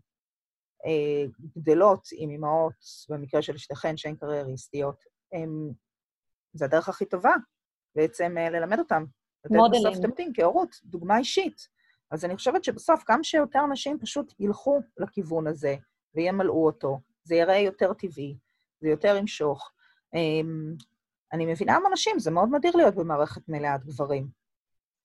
אה, 0.86 1.24
גדלות 1.56 2.08
עם 2.12 2.30
אימהות, 2.30 2.74
במקרה 3.08 3.42
של 3.42 3.56
שתיכן 3.56 3.96
שהן 3.96 4.16
קרייריסטיות, 4.16 5.04
זה 6.52 6.64
הדרך 6.64 6.88
הכי 6.88 7.04
טובה 7.04 7.34
בעצם 7.94 8.38
אה, 8.38 8.50
ללמד 8.50 8.78
אותם. 8.78 9.04
מודלים. 9.50 9.82
בסוף 9.82 10.04
תמתין 10.04 10.32
כהורות, 10.34 10.76
דוגמה 10.84 11.18
אישית. 11.18 11.68
אז 12.10 12.24
אני 12.24 12.36
חושבת 12.36 12.64
שבסוף, 12.64 13.02
כמה 13.06 13.24
שיותר 13.24 13.66
נשים 13.66 13.98
פשוט 13.98 14.32
ילכו 14.38 14.80
לכיוון 14.98 15.46
הזה 15.46 15.76
וימלאו 16.14 16.66
אותו, 16.66 17.00
זה 17.24 17.34
יראה 17.34 17.56
יותר 17.56 17.92
טבעי, 17.92 18.36
זה 18.80 18.88
יותר 18.88 19.16
ימשוך. 19.16 19.72
אני 21.32 21.46
מבינה 21.46 21.78
מה 21.78 21.88
נשים, 21.92 22.18
זה 22.18 22.30
מאוד 22.30 22.48
מדהיר 22.48 22.76
להיות 22.76 22.94
במערכת 22.94 23.48
מלאת 23.48 23.84
גברים. 23.84 24.28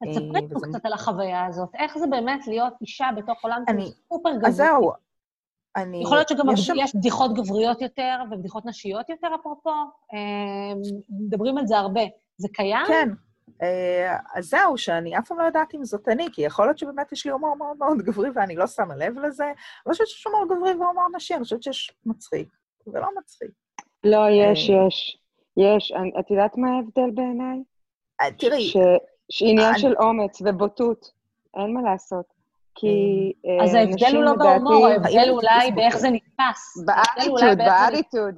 אז 0.02 0.16
ספרי 0.16 0.42
לנו. 0.42 0.62
קצת 0.62 0.86
על 0.86 0.94
החוויה 0.94 1.46
הזאת. 1.46 1.70
איך 1.76 1.98
זה 1.98 2.08
באמת 2.08 2.48
להיות 2.48 2.74
אישה 2.82 3.08
בתוך 3.18 3.44
עולם 3.44 3.63
אני... 3.68 3.92
סופר 4.13 4.30
גברי? 4.36 4.48
אז 4.48 4.56
זהו, 4.56 4.92
אני... 5.76 6.02
יכול 6.04 6.18
להיות 6.18 6.30
שגם 6.30 6.50
יש, 6.54 6.72
יש 6.76 6.96
בדיחות 6.96 7.34
גבריות 7.34 7.82
יותר 7.82 8.18
ובדיחות 8.32 8.66
נשיות 8.66 9.10
יותר, 9.10 9.28
אפרופו. 9.36 9.70
אמ, 10.13 10.82
מדברים 11.10 11.58
על 11.58 11.68
זה 11.68 11.78
הרבה. 11.78 12.02
זה 12.38 12.48
קיים? 12.54 12.86
כן. 12.88 13.10
אה, 13.62 14.18
אז 14.36 14.46
זהו, 14.46 14.78
שאני 14.78 15.18
אף 15.18 15.28
פעם 15.28 15.40
לא 15.40 15.44
יודעת 15.44 15.76
אם 15.76 15.86
זאת 15.86 16.08
אני, 16.08 16.28
כי 16.32 16.42
יכול 16.42 16.66
להיות 16.66 16.78
שבאמת 16.78 17.12
יש 17.12 17.26
לי 17.26 17.32
הומור 17.32 17.56
מאוד 17.56 17.78
מאוד 17.78 17.98
גברי 17.98 18.30
ואני 18.36 18.56
לא 18.56 18.68
שמה 18.68 18.96
לב 18.96 19.20
לזה. 19.20 19.44
אני 19.44 19.54
לא 19.86 19.92
חושבת 19.92 20.08
שיש 20.08 20.26
הומור 20.26 20.46
גברי 20.46 20.76
והומור 20.76 21.08
נשי, 21.16 21.34
אני 21.34 21.44
חושבת 21.44 21.63
שיש 21.63 21.92
מצחיק, 22.06 22.50
ולא 22.88 23.08
מצחיק. 23.20 23.52
לא, 24.04 24.30
יש, 24.30 24.70
אה, 24.70 24.88
יש. 24.88 25.18
יש. 25.58 25.93
את 26.20 26.32
יודעת 26.32 26.58
מה 26.58 26.76
ההבדל 26.76 27.12
בעיניי? 27.13 27.63
אה, 28.22 28.32
תראי... 28.32 28.72
שעניין 29.32 29.78
של 29.78 29.93
אומץ 30.00 30.41
ובוטות, 30.46 31.12
אין 31.56 31.74
מה 31.74 31.82
לעשות. 31.82 32.26
כי 32.76 33.34
אז 33.63 33.74
ההבדל 33.74 34.15
הוא 34.15 34.24
לא 34.24 34.34
בהומור, 34.34 34.88
ההבדל 34.88 35.30
אולי 35.30 35.72
באיך 35.72 35.98
זה 35.98 36.10
נתפס. 36.10 36.86
באטיטוד, 36.86 37.58
באטיטוד. 37.58 38.36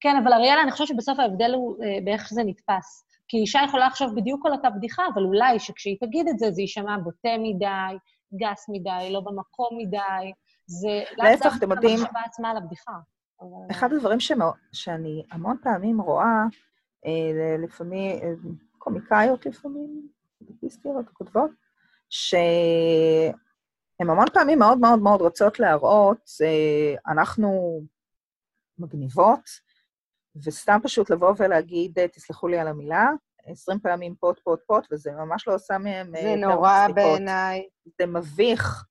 כן, 0.00 0.16
אבל 0.24 0.32
אריאלה, 0.32 0.62
אני 0.62 0.70
חושבת 0.70 0.88
שבסוף 0.88 1.18
ההבדל 1.18 1.54
הוא 1.54 1.76
באיך 2.04 2.28
זה 2.30 2.42
נתפס. 2.44 3.06
כי 3.28 3.36
אישה 3.36 3.60
יכולה 3.68 3.86
לחשוב 3.86 4.14
בדיוק 4.14 4.46
על 4.46 4.52
אותה 4.52 4.70
בדיחה, 4.70 5.02
אבל 5.14 5.22
אולי 5.22 5.58
שכשהיא 5.58 5.96
תגיד 6.00 6.28
את 6.28 6.38
זה, 6.38 6.50
זה 6.50 6.60
יישמע 6.60 6.96
בוטה 6.98 7.28
מדי, 7.38 7.98
גס 8.40 8.66
מדי, 8.68 9.12
לא 9.12 9.20
במקום 9.20 9.78
מדי. 9.78 10.32
זה 10.66 11.02
להפך, 11.16 11.56
אתם 11.58 11.70
יודעים... 11.70 11.98
המחשבה 11.98 12.20
עצמה 12.24 12.50
על 12.50 12.56
הבדיחה. 12.56 12.92
אחד 13.70 13.92
הדברים 13.92 14.20
שמא, 14.20 14.50
שאני 14.72 15.22
המון 15.30 15.56
פעמים 15.62 16.00
רואה, 16.00 16.44
אה, 17.06 17.56
לפעמים, 17.58 18.18
אה, 18.22 18.32
קומיקאיות 18.78 19.46
לפעמים, 19.46 20.08
פוליטיסטיות, 20.38 21.08
כותבות, 21.12 21.50
שהן 22.10 23.34
המון 24.00 24.26
פעמים 24.34 24.58
מאוד 24.58 24.78
מאוד 24.78 24.98
מאוד 24.98 25.20
רוצות 25.20 25.60
להראות, 25.60 26.30
אה, 26.44 27.12
אנחנו 27.12 27.80
מגניבות, 28.78 29.66
וסתם 30.44 30.78
פשוט 30.82 31.10
לבוא 31.10 31.32
ולהגיד, 31.38 31.98
אה, 31.98 32.08
תסלחו 32.08 32.48
לי 32.48 32.58
על 32.58 32.68
המילה, 32.68 33.10
20 33.46 33.78
פעמים 33.78 34.14
פוט, 34.14 34.40
פוט, 34.40 34.60
פוט, 34.66 34.86
וזה 34.92 35.12
ממש 35.12 35.48
לא 35.48 35.54
עושה 35.54 35.78
מהם... 35.78 36.14
אה, 36.16 36.22
זה 36.22 36.36
נורא 36.36 36.86
בעיניי. 36.94 37.68
זה 37.98 38.06
מביך. 38.06 38.84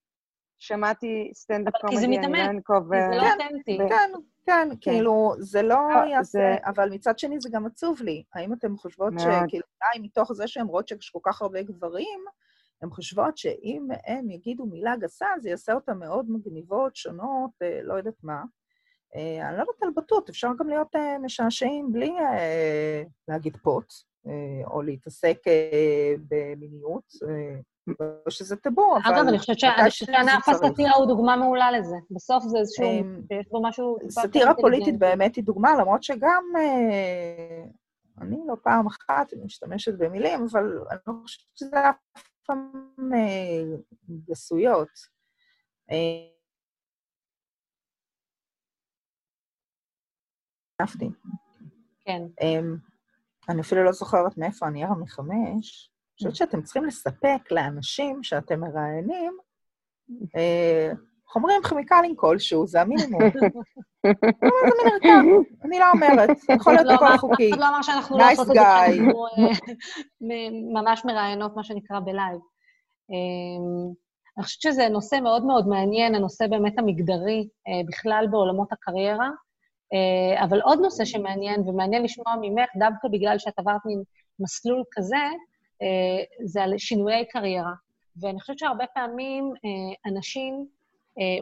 שמעתי 0.59 1.31
סטנדאפ 1.33 1.73
קומדי, 1.81 1.95
כי 1.95 2.01
זה 2.01 2.07
מתאמן, 2.07 2.61
כי 2.61 2.73
זה 2.89 3.17
לא 3.17 3.21
כן, 3.21 3.45
אותנטי. 3.45 3.77
כן, 3.89 4.11
כן, 4.45 4.67
כן, 4.69 4.75
כאילו, 4.91 5.33
זה 5.39 5.61
לא 5.61 5.77
אה, 5.95 6.07
יעשה, 6.07 6.55
אבל 6.65 6.89
מצד 6.89 7.19
שני 7.19 7.39
זה 7.39 7.49
גם 7.51 7.65
עצוב 7.65 8.01
לי. 8.01 8.23
האם 8.33 8.53
אתן 8.53 8.77
חושבות 8.77 9.13
שכאילו, 9.19 9.63
די, 9.79 10.01
מתוך 10.01 10.33
זה 10.33 10.47
שהן 10.47 10.67
רואות 10.67 10.87
שיש 10.87 11.09
כל 11.09 11.19
כך 11.23 11.41
הרבה 11.41 11.63
גברים, 11.63 12.19
הן 12.81 12.89
חושבות 12.89 13.37
שאם 13.37 13.87
הם 14.05 14.29
יגידו 14.29 14.65
מילה 14.65 14.95
גסה, 14.95 15.27
זה 15.39 15.49
יעשה 15.49 15.73
אותן 15.73 15.97
מאוד 15.97 16.25
מגניבות, 16.29 16.95
שונות, 16.95 17.51
לא 17.83 17.93
יודעת 17.93 18.23
מה. 18.23 18.43
אה, 19.15 19.49
אני 19.49 19.57
לא 19.57 19.61
יודעת 19.61 19.83
על 19.83 19.89
בטות, 19.95 20.29
אפשר 20.29 20.49
גם 20.59 20.69
להיות 20.69 20.95
אה, 20.95 21.17
משעשעים 21.19 21.91
בלי 21.91 22.11
אה, 22.19 23.03
להגיד 23.27 23.57
פוט, 23.57 23.93
או 24.65 24.81
להתעסק 24.81 25.37
במיניות, 26.29 27.03
שזה 28.29 28.55
טבור, 28.55 28.97
אבל... 29.05 29.15
אגב, 29.15 29.27
אני 29.27 29.39
חושבת 29.39 29.59
שענף 29.89 30.49
הסאטירה 30.49 30.95
הוא 30.95 31.07
דוגמה 31.07 31.35
מעולה 31.35 31.71
לזה. 31.71 31.95
בסוף 32.11 32.43
זה 32.43 32.57
איזשהו, 32.57 32.85
יש 33.31 33.47
בו 33.49 33.63
משהו... 33.63 33.97
סאטירה 34.09 34.53
פוליטית 34.53 34.99
באמת 34.99 35.35
היא 35.35 35.43
דוגמה, 35.43 35.75
למרות 35.75 36.03
שגם 36.03 36.43
אני 38.21 38.37
לא 38.47 38.55
פעם 38.63 38.87
אחת 38.87 39.33
משתמשת 39.43 39.93
במילים, 39.97 40.45
אבל 40.51 40.79
אני 40.91 40.99
לא 41.07 41.13
חושבת 41.21 41.57
שזה 41.57 41.89
אף 41.89 42.23
פעם 42.45 42.71
גסויות. 44.29 44.89
אהבתי. 50.81 51.09
כן. 52.05 52.21
Um, 52.41 52.79
אני 53.49 53.61
אפילו 53.61 53.83
לא 53.83 53.91
זוכרת 53.91 54.37
מאיפה 54.37 54.67
אני 54.67 54.83
ערה 54.83 54.95
מחמש. 54.95 55.94
חושבת 56.17 56.35
שאתם 56.35 56.61
צריכים 56.61 56.85
לספק 56.85 57.51
לאנשים 57.51 58.23
שאתם 58.23 58.59
מראיינים 58.59 59.37
אה, 60.37 60.91
חומרים 61.27 61.61
כימיקליים 61.69 62.15
כלשהו, 62.15 62.67
זה 62.67 62.81
המינימום. 62.81 63.21
אני 65.65 65.79
לא 65.79 65.85
אומרת, 65.93 66.29
יכול 66.55 66.73
להיות 66.73 66.85
לא 66.85 66.95
בכל 66.95 67.17
חוקי. 67.17 67.49
אף 67.49 67.53
אחד 67.53 67.61
לא 67.61 67.67
אמר 67.69 67.81
שאנחנו 67.81 68.17
לא 68.17 68.31
עושות 68.31 68.47
את 68.49 68.53
זה, 68.53 68.61
אנחנו 68.61 69.27
אה, 69.27 69.31
ממש 70.81 71.05
מראיינות, 71.05 71.55
מה 71.55 71.63
שנקרא, 71.63 71.99
בלייב. 71.99 72.39
אני 74.37 74.43
חושבת 74.43 74.61
שזה 74.61 74.89
נושא 74.89 75.15
מאוד 75.23 75.45
מאוד 75.45 75.67
מעניין, 75.67 76.15
הנושא 76.15 76.47
באמת 76.47 76.79
המגדרי 76.79 77.47
בכלל 77.87 78.27
בעולמות 78.31 78.73
הקריירה. 78.73 79.29
אבל 80.43 80.61
עוד 80.61 80.79
נושא 80.79 81.05
שמעניין, 81.05 81.69
ומעניין 81.69 82.03
לשמוע 82.03 82.35
ממך, 82.41 82.69
דווקא 82.79 83.07
בגלל 83.11 83.37
שאת 83.37 83.59
עברת 83.59 83.81
ממסלול 84.39 84.83
כזה, 84.91 85.17
זה 86.45 86.63
על 86.63 86.77
שינויי 86.77 87.25
קריירה. 87.25 87.73
ואני 88.21 88.39
חושבת 88.39 88.59
שהרבה 88.59 88.85
פעמים 88.93 89.53
אנשים 90.05 90.65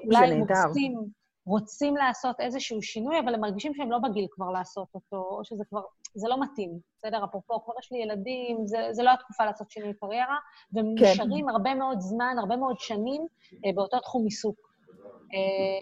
אולי 0.05 0.39
רוצים, 0.39 0.97
רוצים 1.45 1.97
לעשות 1.97 2.39
איזשהו 2.39 2.81
שינוי, 2.81 3.19
אבל 3.19 3.33
הם 3.33 3.41
מרגישים 3.41 3.73
שהם 3.73 3.91
לא 3.91 3.97
בגיל 3.97 4.27
כבר 4.31 4.51
לעשות 4.51 4.87
אותו, 4.95 5.17
או 5.17 5.43
שזה 5.43 5.63
כבר, 5.69 5.81
זה 6.15 6.27
לא 6.29 6.41
מתאים, 6.41 6.79
בסדר? 6.97 7.25
אפרופו, 7.25 7.63
כבר 7.63 7.73
יש 7.79 7.91
לי 7.91 7.97
ילדים, 7.97 8.67
זה, 8.67 8.77
זה 8.91 9.03
לא 9.03 9.13
התקופה 9.13 9.45
לעשות 9.45 9.71
שינוי 9.71 9.93
קריירה, 9.93 10.37
והם 10.73 10.95
כן. 10.97 11.05
נשארים 11.05 11.49
הרבה 11.49 11.75
מאוד 11.75 11.99
זמן, 11.99 12.35
הרבה 12.39 12.55
מאוד 12.55 12.79
שנים 12.79 13.27
באותו 13.75 13.99
תחום 13.99 14.25
עיסוק. 14.25 14.73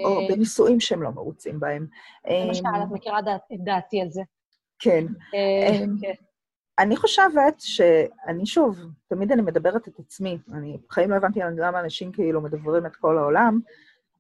או 0.06 0.20
אה, 0.20 0.28
בנישואים 0.30 0.80
שהם 0.80 1.04
לא 1.04 1.10
מרוצים 1.10 1.60
בהם. 1.60 1.88
למשל, 2.48 2.64
את 2.84 2.92
מכירה 2.92 3.20
דעתי 3.64 4.02
על 4.02 4.10
זה. 4.10 4.22
כן. 4.80 5.06
אה, 5.36 5.78
כן. 6.02 6.14
אני 6.82 6.96
חושבת 6.98 7.56
שאני, 7.60 8.46
שוב, 8.46 8.80
תמיד 9.08 9.32
אני 9.32 9.42
מדברת 9.42 9.88
את 9.88 10.00
עצמי, 10.00 10.38
אני 10.54 10.78
בחיים 10.90 11.12
לא 11.12 11.16
הבנתי 11.16 11.40
למה 11.58 11.80
אנשים 11.80 12.12
כאילו 12.12 12.42
מדברים 12.42 12.86
את 12.86 12.96
כל 12.96 13.18
העולם. 13.18 13.60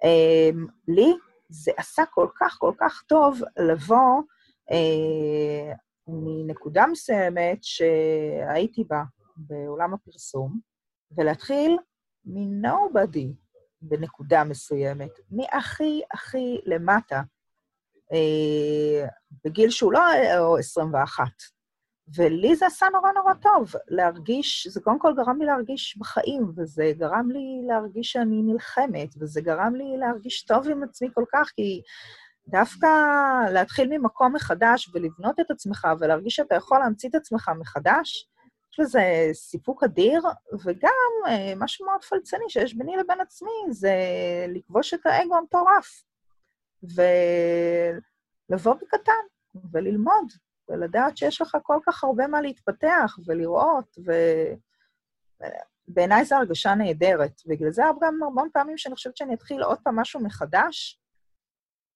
אה, 0.03 0.49
לי 0.87 1.13
זה 1.49 1.71
עשה 1.77 2.03
כל 2.05 2.27
כך 2.35 2.57
כל 2.59 2.71
כך 2.77 3.03
טוב 3.07 3.41
לבוא 3.57 4.21
מנקודה 6.07 6.85
מסוימת 6.87 7.57
שהייתי 7.61 8.83
בה 8.83 9.03
בעולם 9.35 9.93
הפרסום, 9.93 10.59
ולהתחיל 11.17 11.77
מ-nobody, 12.25 13.27
בנקודה 13.81 14.43
מסוימת, 14.43 15.11
מהכי 15.31 16.01
הכי 16.13 16.61
למטה, 16.65 17.21
אה, 18.13 19.07
בגיל 19.45 19.69
שהוא 19.69 19.93
לא 19.93 20.01
21. 20.59 21.25
ולי 22.15 22.55
זה 22.55 22.65
עשה 22.65 22.85
נורא 22.93 23.11
נורא 23.11 23.33
טוב, 23.33 23.71
להרגיש, 23.87 24.67
זה 24.67 24.81
קודם 24.81 24.99
כל 24.99 25.13
גרם 25.15 25.39
לי 25.39 25.45
להרגיש 25.45 25.97
בחיים, 25.97 26.51
וזה 26.55 26.91
גרם 26.97 27.31
לי 27.31 27.61
להרגיש 27.67 28.11
שאני 28.11 28.41
נלחמת, 28.43 29.09
וזה 29.19 29.41
גרם 29.41 29.75
לי 29.75 29.97
להרגיש 29.97 30.43
טוב 30.43 30.69
עם 30.69 30.83
עצמי 30.83 31.07
כל 31.13 31.23
כך, 31.33 31.51
כי 31.55 31.81
דווקא 32.47 32.87
להתחיל 33.53 33.97
ממקום 33.97 34.35
מחדש 34.35 34.91
ולבנות 34.93 35.39
את 35.39 35.51
עצמך 35.51 35.87
ולהרגיש 35.99 36.35
שאתה 36.35 36.55
יכול 36.55 36.79
להמציא 36.79 37.09
את 37.09 37.15
עצמך 37.15 37.51
מחדש, 37.59 38.27
יש 38.73 38.79
לזה 38.79 39.01
סיפוק 39.33 39.83
אדיר, 39.83 40.21
וגם 40.63 41.11
אה, 41.27 41.53
משהו 41.57 41.85
מאוד 41.85 42.03
פלצני 42.03 42.45
שיש 42.49 42.73
ביני 42.73 42.97
לבין 42.97 43.21
עצמי, 43.21 43.51
זה 43.69 43.95
לכבוש 44.47 44.93
את 44.93 45.05
האגו 45.05 45.35
המטורף, 45.37 46.03
ולבוא 48.49 48.73
בקטן, 48.73 49.23
וללמוד, 49.71 50.25
ולדעת 50.69 51.17
שיש 51.17 51.41
לך 51.41 51.57
כל 51.63 51.79
כך 51.85 52.03
הרבה 52.03 52.27
מה 52.27 52.41
להתפתח 52.41 53.19
ולראות, 53.25 53.97
ו... 54.05 54.11
בעיניי 55.87 56.25
זו 56.25 56.35
הרגשה 56.35 56.75
נהדרת. 56.75 57.41
בגלל 57.45 57.71
זה 57.71 57.83
גם 58.01 58.23
המון 58.23 58.49
פעמים 58.53 58.77
שאני 58.77 58.95
חושבת 58.95 59.17
שאני 59.17 59.33
אתחיל 59.33 59.63
עוד 59.63 59.79
פעם 59.83 59.99
משהו 59.99 60.19
מחדש, 60.19 61.01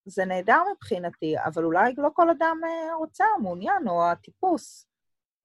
זה 0.05 0.26
נהדר 0.26 0.61
מבחינתי, 0.76 1.36
אבל 1.45 1.63
אולי 1.63 1.93
לא 1.97 2.09
כל 2.13 2.30
אדם 2.30 2.57
אה, 2.63 2.95
רוצה, 2.95 3.26
מעוניין, 3.41 3.88
או 3.88 4.05
הטיפוס. 4.05 4.88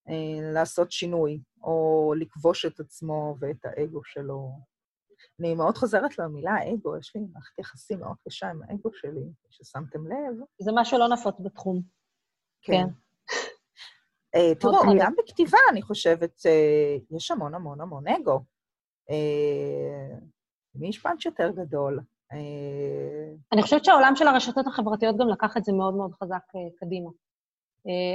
אה, 0.09 0.53
לעשות 0.53 0.93
שינוי, 0.93 1.41
או 1.63 2.15
לכבוש 2.19 2.67
את 2.67 2.81
עצמו 2.81 3.37
ואת 3.41 3.65
האגו 3.65 4.05
שלו. 4.05 4.53
אני 5.41 5.55
מאוד 5.55 5.77
חוזרת 5.77 6.19
למילה 6.19 6.55
אגו, 6.75 6.97
יש 6.97 7.17
לי 7.17 7.21
מערכת 7.33 7.59
יחסים 7.59 8.01
מאוד 8.01 8.17
קשה 8.29 8.51
עם 8.51 8.63
האגו 8.63 8.91
שלי, 8.95 9.33
ששמתם 9.51 10.07
לב. 10.07 10.35
זה 10.59 10.71
משהו 10.75 10.99
לא 10.99 11.09
נפוץ 11.09 11.35
בתחום. 11.41 11.83
כן. 12.63 12.73
כן. 12.73 12.87
Uh, 14.37 14.55
תראו, 14.61 14.83
okay. 14.83 14.87
גם 14.99 15.15
בכתיבה, 15.19 15.59
אני 15.71 15.83
חושבת, 15.83 16.43
יש 17.11 17.31
המון 17.31 17.55
המון 17.55 17.81
המון 17.81 18.09
אגו. 18.09 18.41
Uh, 19.11 20.25
מי 20.75 20.93
פאנץ' 20.93 21.25
יותר 21.25 21.51
גדול? 21.51 22.01
Uh... 22.33 22.37
אני 23.53 23.63
חושבת 23.63 23.85
שהעולם 23.85 24.17
של 24.17 24.29
הרשתות 24.29 24.67
החברתיות 24.67 25.17
גם 25.17 25.29
לקח 25.29 25.57
את 25.57 25.65
זה 25.65 25.73
מאוד 25.73 25.95
מאוד 25.95 26.13
חזק 26.15 26.43
קדימה. 26.81 27.11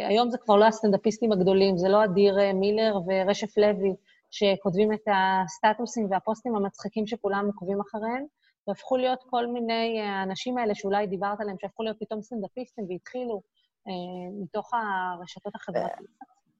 היום 0.07 0.30
זה 0.30 0.38
כבר 0.38 0.55
לא 0.55 0.66
הסטנדאפיסטים 0.66 1.32
הגדולים, 1.32 1.78
זה 1.78 1.89
לא 1.89 2.03
אדיר 2.03 2.38
מילר 2.53 2.95
ורשף 3.07 3.57
לוי, 3.57 3.95
שכותבים 4.32 4.93
את 4.93 5.07
הסטטוסים 5.07 6.11
והפוסטים 6.11 6.55
המצחיקים 6.55 7.07
שכולם 7.07 7.45
עוקבים 7.45 7.82
אחריהם, 7.82 8.26
והפכו 8.68 8.97
להיות 8.97 9.24
כל 9.30 9.47
מיני 9.47 10.01
האנשים 10.01 10.57
האלה 10.57 10.76
שאולי 10.76 11.07
דיברת 11.07 11.41
עליהם, 11.41 11.57
שהפכו 11.61 11.84
להיות 11.84 11.97
פתאום 11.99 12.22
סטנדאפיסטים 12.22 12.86
והתחילו 12.89 13.41
מתוך 14.41 14.71
הרשתות 14.73 15.55
החברתיות. 15.55 16.09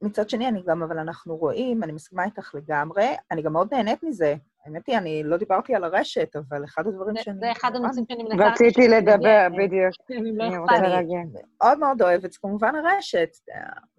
מצד 0.02 0.30
שני, 0.30 0.48
אני 0.48 0.64
גם, 0.68 0.84
אבל 0.84 1.00
אנחנו 1.00 1.36
רואים, 1.36 1.84
אני 1.84 1.92
מסכימה 1.92 2.24
איתך 2.26 2.56
לגמרי, 2.56 3.08
אני 3.32 3.42
גם 3.42 3.54
מאוד 3.54 3.74
נהנית 3.74 4.04
מזה. 4.04 4.36
האמת 4.66 4.88
היא, 4.88 4.98
אני 4.98 5.24
לא 5.24 5.38
דיברתי 5.38 5.76
על 5.76 5.84
הרשת, 5.84 6.36
אבל 6.36 6.66
אחד 6.66 6.88
הדברים 6.88 7.16
שאני... 7.16 7.40
זה 7.40 7.52
אחד 7.52 7.76
הנושאים 7.76 8.06
שאני 8.12 8.24
מנסה... 8.24 8.48
רציתי 8.48 8.88
לדבר, 8.88 9.48
בדיוק. 9.58 9.94
לא 10.38 10.48
אני 10.48 10.58
רוצה 10.58 10.82
להגן. 10.82 11.40
מאוד 11.62 11.80
מאוד 11.80 12.02
אוהבת, 12.02 12.32
זה 12.32 12.40
כמובן 12.42 12.76
הרשת. 12.76 13.30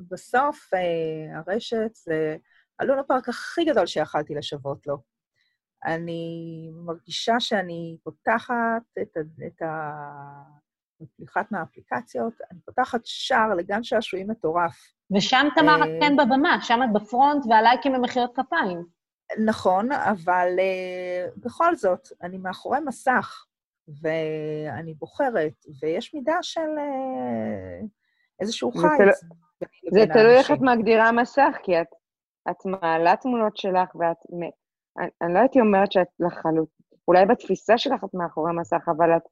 בסוף, 0.01 0.71
אה, 0.75 1.39
הרשת 1.39 1.95
זה 1.95 2.37
הלון 2.79 2.99
הפארק 2.99 3.29
הכי 3.29 3.65
גדול 3.65 3.87
שיכלתי 3.87 4.35
לשוות 4.35 4.87
לו. 4.87 4.99
אני 5.85 6.71
מרגישה 6.73 7.41
שאני 7.41 7.97
פותחת 8.03 8.83
את 9.47 9.63
ה... 9.63 9.93
בפתיחת 11.01 11.53
מהאפליקציות, 11.53 12.33
אני 12.51 12.61
פותחת 12.65 13.01
שער 13.05 13.55
לגן 13.55 13.83
שעשועים 13.83 14.31
מטורף. 14.31 14.77
ושם 15.17 15.47
תמר 15.55 15.85
את 15.85 15.89
כן 16.01 16.17
בבמה, 16.17 16.59
שם 16.63 16.81
את 16.85 16.93
בפרונט 16.93 17.45
והלייקים 17.49 17.93
במחיאות 17.93 18.37
כפיים. 18.37 18.87
נכון, 19.47 19.93
אבל 19.93 20.49
uh, 20.57 21.41
בכל 21.45 21.75
זאת, 21.75 22.09
אני 22.23 22.39
מאחורי 22.39 22.79
מסך, 22.87 23.45
ואני 24.03 24.95
בוחרת, 24.95 25.53
ויש 25.83 26.15
מידה 26.15 26.39
של 26.43 26.61
uh, 26.61 27.87
איזשהו 28.41 28.73
חיץ. 28.73 29.21
זה, 29.93 30.05
תלוי 30.13 30.37
איך 30.37 30.51
את 30.51 30.59
מגדירה 30.61 31.13
מסך, 31.13 31.57
כי 31.63 31.81
את, 31.81 31.87
את 32.51 32.67
מעלה 32.67 33.17
תמונות 33.17 33.57
שלך, 33.57 33.95
ואת... 33.95 34.17
אני, 34.33 34.51
אני 35.23 35.35
לא 35.35 35.39
הייתי 35.39 35.61
אומרת 35.61 35.93
שאת 35.93 36.09
לחלוט... 36.21 36.69
אולי 37.09 37.27
בתפיסה 37.27 37.79
שלך 37.79 38.05
את 38.05 38.15
מאחורי 38.15 38.53
מסך, 38.61 38.89
אבל 38.97 39.17
את 39.17 39.23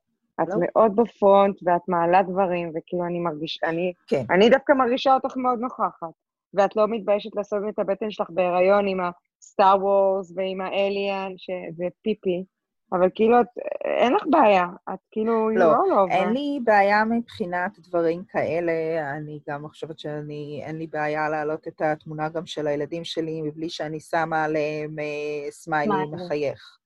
את 0.43 0.49
לא. 0.49 0.57
מאוד 0.61 0.97
בפרונט, 0.97 1.57
ואת 1.63 1.89
מעלה 1.89 2.23
דברים, 2.23 2.73
וכאילו 2.75 3.05
אני 3.05 3.21
מרגישה, 3.21 3.67
אני, 3.67 3.93
כן. 4.07 4.25
אני 4.31 4.51
דווקא 4.51 4.73
מרגישה 4.73 5.15
אותך 5.15 5.37
מאוד 5.37 5.59
נוכחת. 5.59 6.09
ואת 6.55 6.77
לא 6.77 6.89
מתביישת 6.89 7.37
לעשות 7.37 7.63
את 7.69 7.79
הבטן 7.79 8.11
שלך 8.11 8.31
בהיריון 8.31 8.89
עם 8.89 9.01
הסטאר 9.41 9.85
וורס 9.85 10.33
ועם 10.37 10.61
האליאן, 10.61 11.33
שזה 11.37 11.85
פיפי, 12.03 12.45
אבל 12.93 13.09
כאילו, 13.15 13.41
את, 13.41 13.47
אין 13.85 14.13
לך 14.13 14.23
בעיה, 14.31 14.67
את 14.95 14.99
כאילו, 15.11 15.51
לא, 15.51 15.75
לא 15.91 16.07
אין 16.11 16.33
לי 16.33 16.61
בעיה 16.65 17.05
מבחינת 17.05 17.79
דברים 17.79 18.25
כאלה, 18.25 18.73
אני 19.17 19.41
גם 19.49 19.69
חושבת 19.69 19.99
שאני, 19.99 20.63
אין 20.65 20.79
לי 20.79 20.87
בעיה 20.87 21.29
להעלות 21.29 21.69
את 21.69 21.81
התמונה 21.81 22.29
גם 22.29 22.47
של 22.47 22.67
הילדים 22.67 23.05
שלי, 23.05 23.43
מבלי 23.43 23.69
שאני 23.69 24.01
שמה 24.01 24.45
עליהם 24.45 24.99
אה, 24.99 25.51
סמיילי 25.51 26.07
מחייך. 26.13 26.79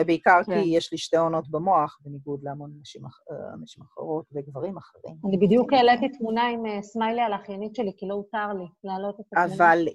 ובעיקר 0.00 0.40
כן. 0.46 0.52
כי 0.52 0.68
יש 0.68 0.92
לי 0.92 0.98
שתי 0.98 1.16
עונות 1.16 1.50
במוח, 1.50 1.98
בניגוד 2.04 2.40
להמון 2.42 2.70
נשים, 2.80 3.02
אה, 3.04 3.56
נשים 3.62 3.84
אחרות 3.84 4.24
וגברים 4.32 4.76
אחרים. 4.76 5.16
אני 5.28 5.46
בדיוק 5.46 5.72
העליתי 5.72 6.08
תמונה 6.18 6.48
עם 6.48 6.66
uh, 6.66 6.82
סמיילי 6.82 7.20
על 7.20 7.32
האחיינית 7.32 7.74
שלי, 7.74 7.92
כי 7.96 8.06
לא 8.06 8.14
הותר 8.14 8.52
לי 8.58 8.64
להעלות 8.84 9.20
את 9.20 9.24
התמונה. 9.32 9.54
אבל, 9.54 9.88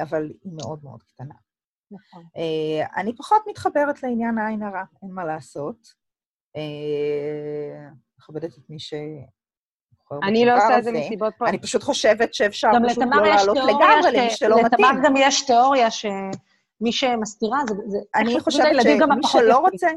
אבל 0.00 0.32
היא 0.44 0.52
מאוד 0.64 0.84
מאוד 0.84 1.02
קטנה. 1.02 1.34
נכון. 1.90 2.22
Uh, 2.22 3.00
אני 3.00 3.16
פחות 3.16 3.42
מתחברת 3.48 4.02
לעניין 4.02 4.38
העין 4.38 4.62
הרע, 4.62 4.82
אין 5.02 5.10
מה 5.10 5.24
לעשות. 5.24 6.00
מכבדת 8.18 8.58
את 8.58 8.70
מי 8.70 8.78
ש... 8.78 8.94
אני 10.22 10.44
לא 10.44 10.56
עושה 10.56 10.78
את 10.78 10.84
זה 10.84 10.92
מסיבות 10.92 11.34
פה. 11.38 11.48
אני 11.48 11.58
פשוט 11.58 11.82
חושבת 11.82 12.34
שאפשר 12.34 12.68
פשוט 12.88 13.04
לא 13.14 13.22
לעלות 13.22 13.56
לגמרי 13.56 14.12
למי 14.12 14.30
שלא 14.30 14.62
מתאים. 14.64 14.86
לתמר 14.86 15.04
גם 15.04 15.14
יש 15.16 15.46
תיאוריה 15.46 15.90
ש... 15.90 16.06
מי 16.80 16.92
שמסתירה, 16.92 17.58
זה... 17.68 17.74
זה 17.86 17.98
אני 18.14 18.40
חושבת 18.40 18.82
שמי 18.82 19.22
שלא 19.22 19.58
רוצה... 19.58 19.88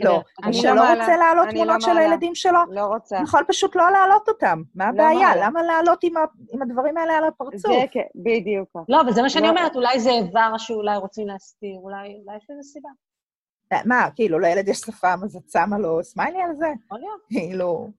לא, 0.00 0.22
מי 0.46 0.52
שלא 0.52 0.74
לא 0.74 0.80
רוצה 0.80 1.16
להעלות 1.16 1.46
לא 1.46 1.52
תמונות 1.52 1.82
של 1.82 1.98
הילדים 1.98 2.34
שלו, 2.34 2.58
לא 2.70 2.84
רוצה. 2.84 3.18
יכול 3.22 3.44
פשוט 3.48 3.76
לא 3.76 3.90
להעלות 3.92 4.28
אותם. 4.28 4.62
מה 4.74 4.88
הבעיה? 4.88 5.36
למה 5.36 5.62
להעלות 5.62 6.04
עם 6.52 6.62
הדברים 6.62 6.96
האלה 6.96 7.12
על 7.12 7.24
הפרצוף? 7.24 7.72
זה 7.72 7.84
כן, 7.90 8.00
בדיוק. 8.14 8.68
לא, 8.88 9.00
אבל 9.00 9.12
זה 9.12 9.22
מה 9.22 9.30
שאני 9.30 9.48
אומרת, 9.48 9.76
אולי 9.76 10.00
זה 10.00 10.10
איבר 10.10 10.58
שאולי 10.58 10.96
רוצים 10.96 11.28
להסתיר, 11.28 11.76
אולי 11.76 12.08
יש 12.36 12.46
לזה 12.50 12.62
סיבה. 12.62 12.88
אה, 13.72 13.80
מה, 13.84 14.08
כאילו, 14.14 14.38
לילד 14.38 14.68
יש 14.68 14.78
שפם, 14.78 15.20
אז 15.24 15.36
את 15.36 15.50
שמה 15.50 15.78
לו 15.78 16.04
סמיילי 16.04 16.42
על 16.42 16.56
זה? 16.56 16.66
יכול 16.84 16.98
להיות. 16.98 17.20
כאילו... 17.28 17.90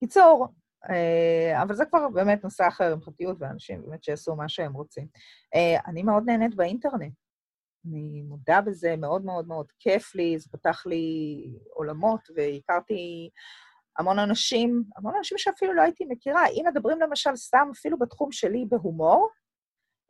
קיצור, 0.00 0.48
אה, 0.90 1.62
אבל 1.62 1.74
זה 1.74 1.84
כבר 1.84 2.08
באמת 2.08 2.44
נושא 2.44 2.68
אחר 2.68 2.92
עם 2.92 3.00
פרטיות 3.00 3.36
ואנשים 3.40 3.82
באמת 3.82 4.04
שיעשו 4.04 4.36
מה 4.36 4.48
שהם 4.48 4.72
רוצים. 4.72 5.06
אה, 5.54 5.76
אני 5.86 6.02
מאוד 6.02 6.22
נהנית 6.26 6.54
באינטרנט. 6.54 7.12
אני 7.86 8.22
מודה 8.22 8.60
בזה, 8.60 8.96
מאוד 8.96 9.24
מאוד 9.24 9.48
מאוד 9.48 9.66
כיף 9.78 10.14
לי, 10.14 10.38
זה 10.38 10.48
פתח 10.52 10.86
לי 10.86 11.44
עולמות, 11.72 12.20
והכרתי 12.36 13.30
המון 13.98 14.18
אנשים, 14.18 14.84
המון 14.96 15.14
אנשים 15.18 15.38
שאפילו 15.38 15.74
לא 15.74 15.82
הייתי 15.82 16.04
מכירה. 16.08 16.46
אם 16.46 16.64
מדברים 16.70 17.00
למשל 17.00 17.36
סתם 17.36 17.68
אפילו 17.72 17.98
בתחום 17.98 18.32
שלי 18.32 18.64
בהומור, 18.68 19.30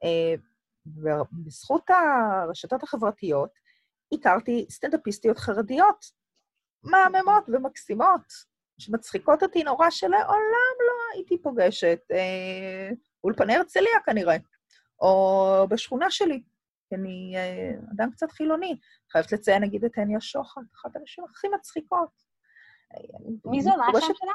אה, 0.04 0.34
בזכות 1.32 1.90
הרשתות 1.90 2.82
החברתיות, 2.82 3.50
הכרתי 4.14 4.66
סטנדאפיסטיות 4.70 5.38
חרדיות, 5.38 6.04
מהממות 6.82 7.44
ומקסימות, 7.48 8.54
שמצחיקות 8.78 9.42
אותי 9.42 9.62
נורא 9.62 9.90
שלעולם 9.90 10.74
לא 10.80 11.14
הייתי 11.14 11.42
פוגשת. 11.42 11.98
אה, 12.12 12.90
אולפני 13.24 13.54
הרצליה 13.54 14.00
כנראה, 14.06 14.36
או 15.00 15.66
בשכונה 15.70 16.10
שלי, 16.10 16.42
כי 16.88 16.94
אני 16.94 17.32
אה, 17.36 17.70
אדם 17.92 18.10
קצת 18.10 18.30
חילוני. 18.30 18.78
חייבת 19.12 19.32
לציין, 19.32 19.62
נגיד, 19.62 19.84
את 19.84 19.98
הניה 19.98 20.20
שוחט, 20.20 20.62
אחת 20.74 20.96
הנשים 20.96 21.24
הכי 21.24 21.48
מצחיקות. 21.48 22.24
מי 23.44 23.62
זו? 23.62 23.70
מה 23.76 23.86
השם 23.98 24.14
שלה? 24.14 24.32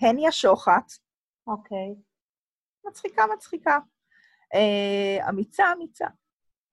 הניה 0.00 0.32
שוחט. 0.32 0.92
אוקיי. 1.46 1.94
מצחיקה, 2.86 3.24
מצחיקה. 3.34 3.78
אה, 4.54 5.28
אמיצה, 5.28 5.72
אמיצה. 5.72 6.06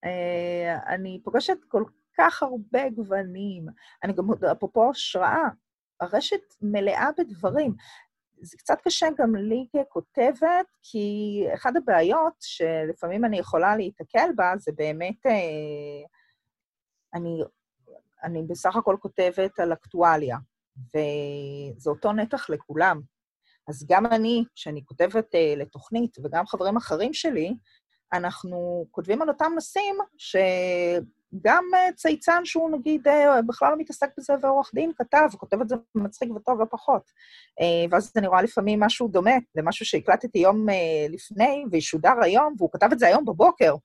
אה, 0.05 0.93
אני 0.93 1.21
פוגשת 1.23 1.57
כל 1.67 1.83
כך 2.17 2.43
הרבה 2.43 2.89
גוונים. 2.89 3.65
אני 4.03 4.13
גם, 4.13 4.25
אפרופו 4.51 4.89
השראה, 4.89 5.49
הרשת 5.99 6.41
מלאה 6.61 7.09
בדברים. 7.17 7.75
זה 8.41 8.57
קצת 8.57 8.77
קשה 8.83 9.07
גם 9.17 9.35
לי 9.35 9.67
ככותבת, 9.75 10.67
כי 10.83 11.45
אחת 11.53 11.75
הבעיות 11.75 12.33
שלפעמים 12.39 13.25
אני 13.25 13.39
יכולה 13.39 13.75
להיתקל 13.75 14.29
בה, 14.35 14.53
זה 14.57 14.71
באמת, 14.75 15.25
אה, 15.25 16.07
אני, 17.13 17.41
אני 18.23 18.43
בסך 18.43 18.75
הכל 18.75 18.97
כותבת 18.99 19.59
על 19.59 19.73
אקטואליה, 19.73 20.37
וזה 20.77 21.89
אותו 21.89 22.11
נתח 22.11 22.49
לכולם. 22.49 23.01
אז 23.67 23.85
גם 23.89 24.05
אני, 24.05 24.43
כשאני 24.55 24.85
כותבת 24.85 25.35
אה, 25.35 25.53
לתוכנית, 25.57 26.17
וגם 26.23 26.47
חברים 26.47 26.77
אחרים 26.77 27.13
שלי, 27.13 27.53
אנחנו 28.13 28.85
כותבים 28.91 29.21
על 29.21 29.29
אותם 29.29 29.51
נושאים 29.55 29.95
שגם 30.17 31.11
אה, 31.45 31.91
צייצן 31.95 32.45
שהוא 32.45 32.69
נגיד 32.69 33.07
אה, 33.07 33.41
בכלל 33.41 33.71
לא 33.71 33.77
מתעסק 33.77 34.09
בזה 34.17 34.33
ועורך 34.41 34.71
דין 34.73 34.91
כתב, 34.95 35.29
כותב 35.37 35.61
את 35.61 35.69
זה 35.69 35.75
מצחיק 35.95 36.31
וטוב 36.35 36.59
לא 36.59 36.65
פחות. 36.69 37.11
אה, 37.61 37.85
ואז 37.91 38.11
אני 38.15 38.27
רואה 38.27 38.41
לפעמים 38.41 38.79
משהו 38.79 39.07
דומה 39.07 39.35
למשהו 39.55 39.85
שהקלטתי 39.85 40.39
יום 40.39 40.65
לפני 41.09 41.65
וישודר 41.71 42.13
היום, 42.21 42.55
והוא 42.57 42.69
כתב 42.71 42.89
את 42.91 42.99
זה 42.99 43.07
היום 43.07 43.25
בבוקר. 43.25 43.75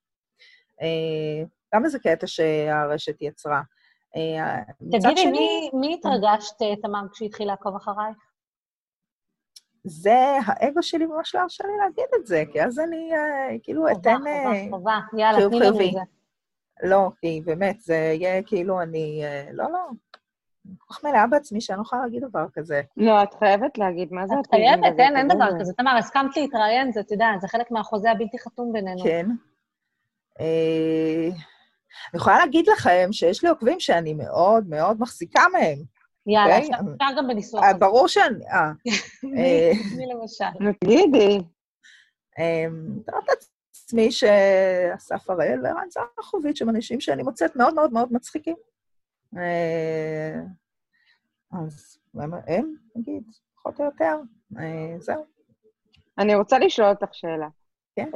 גם 1.75 1.85
איזה 1.85 1.99
קטע 1.99 2.27
שהרשת 2.27 3.23
יצרה. 3.23 3.63
תגידי, 4.91 5.27
מי, 5.27 5.71
מי 5.73 5.95
התרגשת, 5.95 6.57
תמר, 6.83 7.01
כשהתחיל 7.13 7.49
לעקוב 7.49 7.77
אחרייך? 7.77 8.17
זה 9.85 10.39
האגו 10.47 10.83
שלי 10.83 11.07
ממש 11.07 11.35
לא 11.35 11.41
הרשה 11.41 11.65
לי 11.65 11.73
להגיד 11.79 12.05
את 12.21 12.27
זה, 12.27 12.45
כי 12.53 12.63
אז 12.63 12.79
אני 12.79 13.11
כאילו 13.63 13.89
אתן... 13.89 14.17
חובה, 14.17 14.31
חובה, 14.71 14.71
חובה, 14.71 14.99
יאללה, 15.19 15.49
תני 15.49 15.61
לנו 15.61 15.69
את 15.69 15.93
זה. 15.93 16.01
לא, 16.83 17.11
כי 17.21 17.43
באמת, 17.45 17.81
זה 17.81 17.95
יהיה 17.95 18.43
כאילו 18.43 18.83
אני... 18.83 19.23
Uh, 19.25 19.53
לא, 19.53 19.65
לא. 19.73 19.89
אני 20.67 20.75
כל 20.79 20.95
כך 20.95 21.05
מלאה 21.05 21.27
בעצמי 21.27 21.61
שאני 21.61 21.79
לא 21.79 21.83
יכולה 21.83 22.03
להגיד 22.03 22.25
דבר 22.25 22.47
כזה. 22.53 22.83
לא, 22.97 23.23
את 23.23 23.35
חייבת 23.35 23.79
להגיד, 23.79 24.13
מה 24.13 24.27
זה 24.27 24.35
את 24.41 24.47
חייבת, 24.51 24.99
אין, 24.99 25.17
אין 25.17 25.29
דבר 25.29 25.61
כזה. 25.61 25.73
תמר, 25.73 25.97
הסכמת 25.99 26.37
להתראיין, 26.37 26.93
זה, 26.93 27.01
אתה 27.01 27.15
יודע, 27.15 27.27
זה 27.41 27.49
חלק 27.49 27.71
מהחוזה 27.71 28.11
הבלתי 28.11 28.39
חתום 28.39 28.73
בינינו. 28.73 29.05
כן. 29.05 29.27
אני 30.41 32.21
יכולה 32.21 32.39
להגיד 32.39 32.69
לכם 32.69 33.09
שיש 33.13 33.43
לי 33.43 33.49
עוקבים 33.49 33.81
שאני 33.81 34.15
מאוד 34.15 34.69
מאוד 34.69 35.01
מחזיקה 35.01 35.43
מהם. 35.53 35.79
יאללה, 36.27 36.57
אוקיי? 36.57 36.71
אפשר 36.71 37.19
גם 37.19 37.29
בניסוח. 37.29 37.65
אה, 37.65 37.75
ברור 37.75 38.09
שאני... 38.09 38.47
אה. 38.53 38.73
מי 39.97 40.07
למשל? 40.15 40.73
תגידי. 40.81 41.39
מתארת 42.71 43.45
לעצמי 43.87 44.13
שאסף 44.13 45.31
הראל 45.31 45.61
וערן 45.63 45.89
זרחוביץ' 45.91 46.63
הם 46.63 46.69
אנשים 46.69 47.01
שאני 47.01 47.23
מוצאת 47.23 47.57
מאוד 47.57 47.75
מאוד 47.75 47.93
מאוד 47.93 48.13
מצחיקים. 48.13 48.57
אה, 49.37 50.41
אז 51.53 51.99
הם, 52.47 52.75
נגיד, 52.97 53.23
פחות 53.55 53.81
או 53.81 53.85
יותר, 53.85 54.19
זהו. 54.99 55.25
אני 56.19 56.35
רוצה 56.35 56.59
לשאול 56.59 56.89
אותך 56.89 57.15
שאלה. 57.15 57.49
כן? 57.97 58.11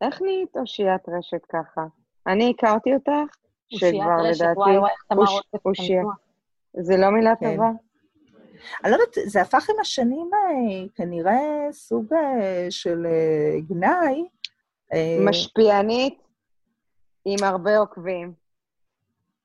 איך 0.00 0.22
נהיית 0.22 0.56
אושיית 0.56 1.08
רשת 1.08 1.46
ככה? 1.48 1.86
אני 2.26 2.54
הכרתי 2.56 2.94
אותך, 2.94 3.36
שכבר 3.68 4.16
לדעתי... 4.22 4.60
אושיית 5.12 5.42
רשת, 5.42 5.66
וואי 5.66 5.98
וואי. 5.98 6.16
זה 6.80 6.96
לא 6.96 7.10
מילה 7.10 7.36
כן. 7.36 7.52
טובה? 7.52 7.70
אני 8.84 8.92
לא 8.92 8.96
יודעת, 8.96 9.14
זה 9.26 9.42
הפך 9.42 9.70
עם 9.70 9.76
השנים 9.80 10.30
אה, 10.34 10.88
כנראה 10.94 11.68
סוג 11.72 12.12
אה, 12.14 12.66
של 12.70 13.06
אה, 13.06 13.60
גנאי. 13.60 14.24
משפיענית 15.20 16.18
עם 17.24 17.44
הרבה 17.44 17.78
עוקבים. 17.78 18.32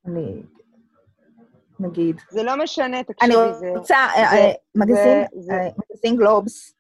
אני... 0.06 0.42
נגיד. 1.80 2.22
זה 2.30 2.44
לא 2.44 2.64
משנה, 2.64 3.04
תקשיבי, 3.04 3.34
זה... 3.54 3.68
אני 3.68 3.78
רוצה, 3.78 3.98
מגזין 4.76 6.18
גלובס 6.18 6.74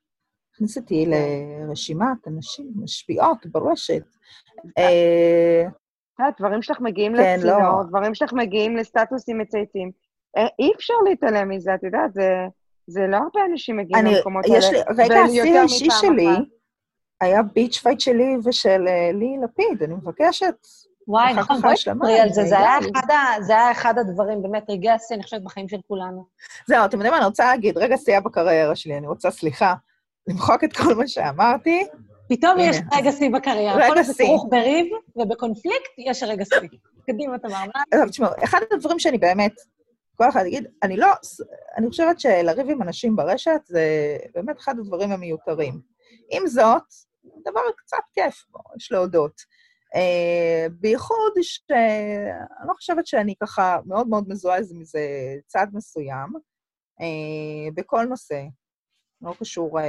הכניס 0.53 0.77
אותי 0.77 1.05
לרשימת 1.05 2.27
אנשים 2.27 2.71
משפיעות 2.75 3.45
ברשת. 3.45 4.03
דברים 6.39 6.61
שלך 6.61 6.79
מגיעים 6.81 7.15
כן, 7.15 7.39
לא. 7.43 7.53
לצינור, 7.53 7.83
דברים 7.83 8.15
שלך 8.15 8.33
מגיעים 8.33 8.77
לסטטוסים 8.77 9.37
מצייתים. 9.37 9.91
אה, 10.37 10.47
אי 10.59 10.71
אפשר 10.75 10.93
להתעלם 11.09 11.49
מזה, 11.49 11.75
את 11.75 11.83
יודעת, 11.83 12.13
זה, 12.87 13.07
לא 13.07 13.17
הרבה 13.17 13.45
אנשים 13.51 13.77
מגיעים 13.77 14.05
למקומות 14.05 14.45
האלה. 14.45 14.71
לי, 14.71 15.03
רגע, 15.03 15.19
השיא 15.19 15.59
האישי 15.59 15.87
שלי 16.01 16.27
היה 17.21 17.43
bitch 17.43 17.77
fight 17.77 17.99
שלי 17.99 18.37
ושל 18.43 18.87
אה, 18.87 19.15
לי 19.17 19.37
לפיד, 19.43 19.83
אני 19.83 19.93
מבקשת. 19.93 20.67
וואי, 21.07 21.33
נכון, 21.33 21.61
בואי 21.61 21.75
תדברי 21.85 22.19
על 22.19 22.29
זה, 22.29 22.43
זה 22.43 22.57
היה, 22.57 22.79
אחד 22.79 23.11
ה, 23.11 23.43
זה 23.43 23.53
היה 23.53 23.71
אחד 23.71 23.97
הדברים, 23.97 24.41
באמת, 24.41 24.69
רגעי 24.69 24.91
השיא, 24.91 25.15
אני 25.15 25.23
חושבת, 25.23 25.41
בחיים 25.43 25.69
של 25.69 25.77
כולנו. 25.87 26.25
זהו, 26.67 26.85
אתם 26.85 26.97
יודעים 26.97 27.11
מה, 27.11 27.17
אני 27.17 27.25
רוצה 27.25 27.45
להגיד, 27.45 27.77
רגע 27.77 27.97
שיא 27.97 28.19
בקריירה 28.19 28.75
שלי, 28.75 28.97
אני 28.97 29.07
רוצה, 29.07 29.31
סליחה, 29.31 29.73
למחוק 30.27 30.63
את 30.63 30.73
כל 30.73 30.95
מה 30.95 31.07
שאמרתי. 31.07 31.83
פתאום 32.29 32.59
יש 32.59 32.77
רגע 32.93 33.11
שיא 33.11 33.29
בקריירה. 33.29 33.91
רגע 33.91 34.03
שיא. 34.03 34.25
כרוך 34.25 34.45
בריב 34.49 34.87
ובקונפליקט, 35.15 35.91
יש 35.97 36.23
רגע 36.23 36.45
שיא. 36.45 36.57
קדימה, 37.07 37.37
תמר, 37.39 37.65
מה? 37.75 38.07
תשמעו, 38.09 38.31
אחד 38.43 38.59
הדברים 38.71 38.99
שאני 38.99 39.17
באמת 39.17 39.53
כל 40.21 40.29
אחד 40.29 40.45
יגיד, 40.45 40.67
אני 40.83 40.97
לא, 40.97 41.07
אני 41.77 41.89
חושבת 41.89 42.19
שלריב 42.19 42.69
עם 42.69 42.81
אנשים 42.81 43.15
ברשת 43.15 43.61
זה 43.65 44.17
באמת 44.35 44.59
אחד 44.59 44.79
הדברים 44.79 45.11
המיותרים. 45.11 45.79
עם 46.31 46.47
זאת, 46.47 46.83
דבר 47.23 47.61
קצת 47.77 48.03
כיף, 48.13 48.45
יש 48.77 48.91
להודות. 48.91 49.41
Uh, 49.95 50.69
בייחוד 50.71 51.31
שאני 51.41 52.67
לא 52.67 52.73
חושבת 52.73 53.07
שאני 53.07 53.35
ככה 53.41 53.77
מאוד 53.85 54.07
מאוד 54.07 54.29
מזוהה 54.29 54.59
מזה 54.79 54.99
צד 55.47 55.67
מסוים, 55.73 56.29
uh, 57.01 57.73
בכל 57.73 58.05
נושא, 58.05 58.41
לא 59.21 59.33
קשור 59.39 59.79
uh, 59.79 59.83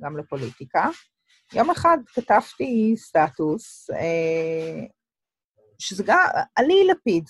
גם 0.00 0.18
לפוליטיקה. 0.18 0.88
יום 1.54 1.70
אחד 1.70 1.98
כתבתי 2.06 2.94
סטטוס, 2.96 3.90
uh, 3.90 4.90
שזה 5.78 6.04
גם, 6.06 6.18
עלי 6.56 6.86
לפיד, 6.90 7.24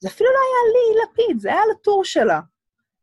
זה 0.00 0.08
אפילו 0.08 0.30
לא 0.30 0.38
היה 0.38 0.72
לי 0.72 1.02
לפיד, 1.02 1.40
זה 1.40 1.48
היה 1.48 1.60
לטור 1.72 2.04
שלה. 2.04 2.40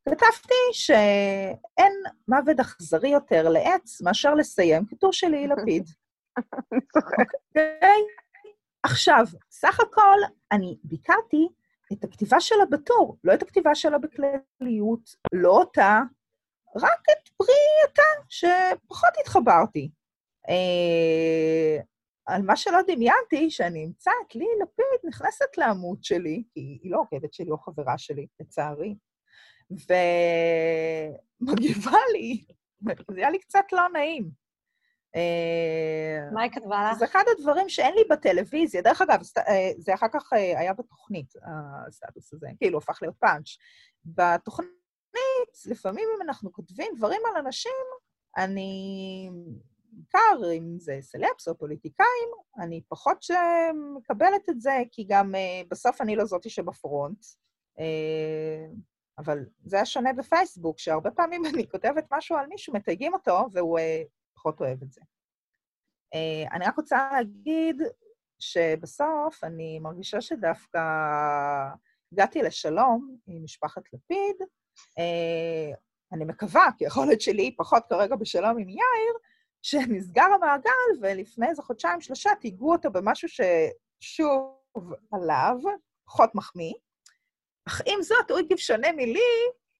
כתבתי 0.10 0.64
שאין 0.72 1.94
מוות 2.28 2.60
אכזרי 2.60 3.10
יותר 3.10 3.50
לעץ 3.50 4.02
מאשר 4.02 4.34
לסיים 4.34 4.86
כטור 4.86 5.14
שלי 5.14 5.48
לפיד. 5.48 5.90
אוקיי? 6.96 8.02
עכשיו, 8.84 9.26
סך 9.52 9.80
הכל, 9.80 10.18
אני 10.52 10.78
ביקרתי 10.84 11.48
את 11.94 12.04
הכתיבה 12.04 12.40
שלה 12.40 12.66
בטור, 12.72 13.18
לא 13.24 13.34
את 13.34 13.42
הכתיבה 13.42 13.76
שלה 13.76 13.98
בכלליות, 13.98 15.16
לא 15.34 15.50
אותה, 15.50 16.02
רק 16.76 17.02
את 17.12 17.30
בריאתה, 17.40 18.26
שפחות 18.30 19.10
התחברתי. 19.22 19.92
אה, 20.50 21.82
על 22.26 22.42
מה 22.42 22.56
שלא 22.56 22.80
דמיינתי, 22.88 23.50
שאני 23.50 23.86
אמצא 23.86 24.12
את 24.28 24.36
לי 24.36 24.46
לפיד 24.62 25.10
נכנסת 25.10 25.58
לעמוד 25.58 26.04
שלי, 26.04 26.44
כי 26.54 26.80
היא 26.84 26.92
לא 26.92 27.00
עוקבת 27.00 27.34
שלי 27.34 27.52
או 27.52 27.58
חברה 27.58 27.98
שלי, 27.98 28.28
לצערי, 28.40 28.96
ומגיבה 31.42 31.98
לי, 32.14 32.46
זה 33.12 33.18
היה 33.18 33.30
לי 33.30 33.40
קצת 33.40 33.66
לא 33.72 33.90
נעים. 33.94 34.44
אה, 35.16 36.32
מה 36.34 36.42
היא 36.42 36.52
כתבה 36.52 36.92
לך? 36.92 36.98
זה 36.98 37.06
אחד 37.06 37.24
הדברים 37.38 37.70
שאין 37.70 37.94
לי 37.94 38.02
בטלוויזיה. 38.10 38.82
דרך 38.82 39.02
אגב, 39.02 39.20
אה, 39.38 39.72
זה 39.78 39.94
אחר 39.94 40.08
כך 40.14 40.34
אה, 40.34 40.60
היה 40.60 40.74
בתוכנית, 40.74 41.34
הסטטוס 41.88 42.34
הזה, 42.34 42.48
כאילו, 42.58 42.78
הפך 42.78 43.00
להיות 43.02 43.16
פאנץ'. 43.20 43.48
בתוכנית, 44.06 44.72
לפעמים 45.66 46.08
אם 46.16 46.22
אנחנו 46.22 46.54
כותבים 46.54 46.94
דברים 46.98 47.22
על 47.26 47.46
אנשים, 47.46 47.72
אני 48.38 49.30
בעיקר 49.92 50.54
אם 50.58 50.80
זה 50.80 50.98
סלפס 51.02 51.48
או 51.48 51.58
פוליטיקאים, 51.58 52.30
אני 52.60 52.82
פחות 52.88 53.26
מקבלת 53.98 54.50
את 54.50 54.62
זה, 54.62 54.74
כי 54.92 55.06
גם 55.10 55.34
בסוף 55.72 56.02
אני 56.02 56.16
לא 56.16 56.26
זאתי 56.26 56.50
שבפרונט. 56.50 57.26
אבל 59.18 59.40
זה 59.66 59.76
היה 59.76 59.86
שונה 59.86 60.14
בפייסבוק, 60.14 60.80
שהרבה 60.80 61.12
פעמים 61.12 61.46
אני 61.54 61.70
כותבת 61.70 62.08
משהו 62.12 62.38
על 62.38 62.48
מישהו, 62.48 62.74
מתייגים 62.74 63.14
אותו, 63.14 63.46
והוא 63.52 63.80
uh, 63.80 63.82
פחות 64.36 64.62
אוהב 64.62 64.82
את 64.84 64.92
זה. 64.92 65.02
Uh, 66.16 66.54
אני 66.54 66.66
רק 66.66 66.78
רוצה 66.78 67.10
להגיד 67.12 67.82
שבסוף 68.40 69.44
אני 69.44 69.80
מרגישה 69.80 70.22
שדווקא 70.22 70.80
הגעתי 72.12 72.42
לשלום 72.42 73.18
עם 73.28 73.44
משפחת 73.44 73.94
לפיד. 73.94 74.36
Uh, 75.00 75.76
אני 76.14 76.26
מקווה, 76.26 76.70
כי 76.78 76.86
היכולת 76.86 77.22
שלי 77.22 77.42
היא 77.42 77.54
פחות 77.58 77.84
כרגע 77.90 78.16
בשלום 78.16 78.58
עם 78.58 78.70
יאיר, 78.70 79.14
שנסגר 79.62 80.26
המעגל, 80.36 81.00
ולפני 81.02 81.48
איזה 81.48 81.62
חודשיים-שלושה 81.62 82.30
תיגעו 82.42 82.72
אותו 82.72 82.92
במשהו 82.92 83.28
ששוב 83.30 84.94
עליו, 85.12 85.58
פחות 86.06 86.36
מחמיא. 86.36 86.74
אך 87.68 87.82
עם 87.86 88.02
זאת, 88.02 88.32
הוא 88.32 88.40
הגיב 88.40 88.58
שונה 88.58 88.92
מלי, 88.92 89.20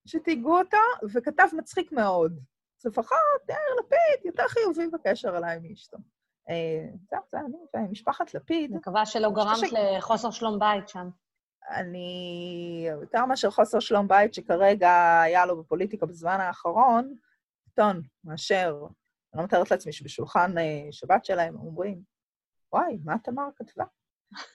שתיגעו 0.06 0.58
אותו, 0.58 0.76
וכתב 1.14 1.48
מצחיק 1.52 1.92
מאוד. 1.92 2.38
אז 2.80 2.86
לפחות 2.86 3.18
יאיר 3.48 3.74
לפיד 3.78 4.26
יותר 4.26 4.48
חיובי 4.48 4.88
בקשר 4.88 5.36
אליי 5.36 5.58
מאשתו. 5.62 5.98
אה, 6.50 6.86
זהו, 7.10 7.20
זה 7.32 7.38
אני 7.40 7.86
ומשפחת 7.88 8.34
לפיד. 8.34 8.72
מקווה 8.72 9.06
שלא 9.06 9.30
גרמת 9.30 9.72
לחוסר 9.72 10.30
שלום 10.30 10.58
בית 10.58 10.88
שם. 10.88 11.08
אני, 11.70 12.88
יותר 13.00 13.24
מאשר 13.24 13.50
חוסר 13.50 13.80
שלום 13.80 14.08
בית 14.08 14.34
שכרגע 14.34 15.20
היה 15.20 15.46
לו 15.46 15.62
בפוליטיקה 15.62 16.06
בזמן 16.06 16.40
האחרון, 16.40 17.14
טון, 17.74 18.02
מאשר, 18.24 18.86
אני 19.34 19.40
לא 19.40 19.44
מתארת 19.44 19.70
לעצמי 19.70 19.92
שבשולחן 19.92 20.58
אה, 20.58 20.88
שבת 20.90 21.24
שלהם 21.24 21.56
אומרים, 21.56 22.02
וואי, 22.72 22.98
מה 23.04 23.18
תמר 23.18 23.48
כתבה? 23.56 23.84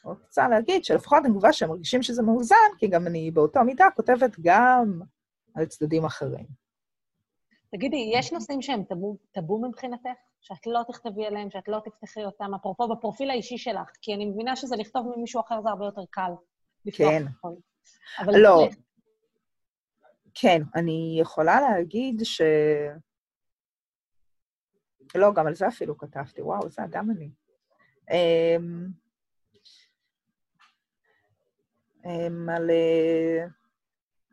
רוצה 0.04 0.48
להגיד 0.48 0.86
שלפחות 0.86 1.20
אני 1.26 1.34
מקווה 1.34 1.54
שהם 1.54 1.70
מרגישים 1.70 2.04
שזה 2.04 2.24
מאוזן, 2.24 2.56
כי 2.78 2.88
גם 2.88 3.08
אני 3.08 3.32
באותה 3.32 3.64
מידה 3.64 3.86
כותבת 3.96 4.32
גם 4.42 5.02
על 5.56 5.66
צדדים 5.66 6.06
אחרים. 6.06 6.46
תגידי, 7.72 8.12
יש 8.14 8.34
נושאים 8.34 8.62
שהם 8.62 8.84
טבו, 8.84 9.18
טבו 9.32 9.62
מבחינתך? 9.62 10.10
שאת 10.42 10.68
לא 10.68 10.82
תכתבי 10.88 11.26
עליהם, 11.26 11.50
שאת 11.50 11.68
לא 11.68 11.82
תפתחי 11.86 12.26
אותם, 12.26 12.54
אפרופו 12.54 12.88
בפרופיל 12.88 13.30
האישי 13.30 13.58
שלך, 13.58 13.90
כי 14.02 14.16
אני 14.16 14.26
מבינה 14.26 14.56
שזה 14.56 14.76
לכתוב 14.76 15.14
ממישהו 15.16 15.42
אחר 15.42 15.62
זה 15.62 15.70
הרבה 15.70 15.86
יותר 15.86 16.02
קל. 16.10 16.32
כן. 16.92 17.24
אבל 18.20 18.34
לא. 18.38 18.70
כן, 20.34 20.62
אני 20.76 21.18
יכולה 21.22 21.62
להגיד 21.62 22.22
ש... 22.24 22.42
לא, 25.16 25.34
גם 25.34 25.48
על 25.48 25.56
זה 25.56 25.68
אפילו 25.68 25.98
כתבתי, 25.98 26.42
וואו, 26.42 26.66
איזה 26.66 26.84
אדם 26.84 27.12
אני. 27.12 27.30
אמ, 28.12 28.88
על 32.50 32.70
אה, 32.70 33.46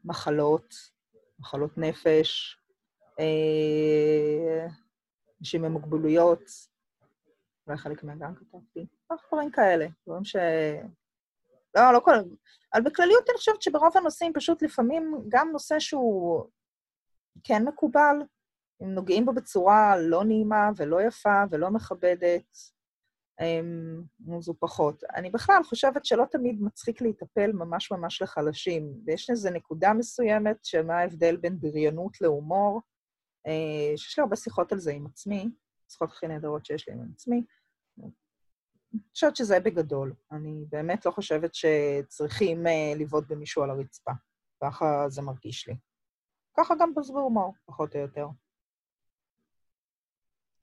מחלות, 0.05 0.75
מחלות 1.39 1.79
נפש, 1.79 2.59
אה, 3.21 4.67
אנשים 5.41 5.65
עם 5.65 5.73
מוגבלויות, 5.73 6.43
אולי 7.67 7.79
חלק 7.79 8.05
מהם 8.05 8.19
גם 8.19 8.35
כתבתי, 8.35 8.87
דברים 9.29 9.51
כאלה, 9.51 9.87
דברים 10.07 10.25
ש... 10.25 10.37
לא, 11.75 11.93
לא 11.93 12.01
כל... 12.01 12.13
אבל 12.75 12.83
בכלליות 12.83 13.31
אני 13.31 13.39
חושבת 13.39 13.63
שברוב 13.63 13.97
הנושאים 13.97 14.33
פשוט 14.33 14.63
לפעמים 14.63 15.15
גם 15.29 15.49
נושא 15.53 15.79
שהוא 15.79 16.45
כן 17.45 17.65
מקובל, 17.65 18.17
אם 18.83 18.95
נוגעים 18.95 19.27
בו 19.27 19.33
בצורה 19.33 19.97
לא 19.99 20.25
נעימה 20.25 20.71
ולא 20.77 21.03
יפה 21.03 21.43
ולא 21.51 21.71
מכבדת, 21.71 22.76
אז 24.37 24.49
הוא 24.49 24.57
פחות. 24.59 25.05
אני 25.17 25.31
בכלל 25.31 25.63
חושבת 25.65 26.05
שלא 26.05 26.25
תמיד 26.31 26.63
מצחיק 26.63 27.01
להיטפל 27.01 27.53
ממש 27.53 27.93
ממש 27.93 28.23
לחלשים, 28.23 28.93
ויש 29.07 29.31
איזו 29.31 29.51
נקודה 29.51 29.93
מסוימת 29.93 30.65
שמה 30.65 30.99
ההבדל 30.99 31.37
בין 31.37 31.61
בריונות 31.61 32.21
להומור, 32.21 32.81
אה, 33.47 33.97
שיש 33.97 34.19
לי 34.19 34.23
הרבה 34.23 34.37
שיחות 34.37 34.73
על 34.73 34.79
זה 34.79 34.93
עם 34.93 35.07
עצמי, 35.07 35.49
שיחות 35.89 36.11
הכי 36.11 36.27
נהדרות 36.29 36.67
שיש 36.67 36.89
לי 36.89 36.95
עם 36.95 37.01
עצמי, 37.15 37.43
אני 38.97 39.03
חושבת 39.13 39.37
שזה 39.37 39.61
בגדול. 39.61 40.15
אני 40.33 40.65
באמת 40.69 41.07
לא 41.07 41.11
חושבת 41.11 41.51
שצריכים 41.55 42.67
uh, 42.67 42.99
לבעוט 42.99 43.25
במישהו 43.29 43.63
על 43.63 43.71
הרצפה. 43.71 44.11
ככה 44.63 45.05
זה 45.09 45.23
מרגיש 45.23 45.69
לי. 45.69 45.77
ככה 46.59 46.75
גם 46.81 46.95
בזבו 46.95 47.21
הומור, 47.21 47.55
פחות 47.67 47.97
או 47.97 48.01
יותר. 48.01 48.27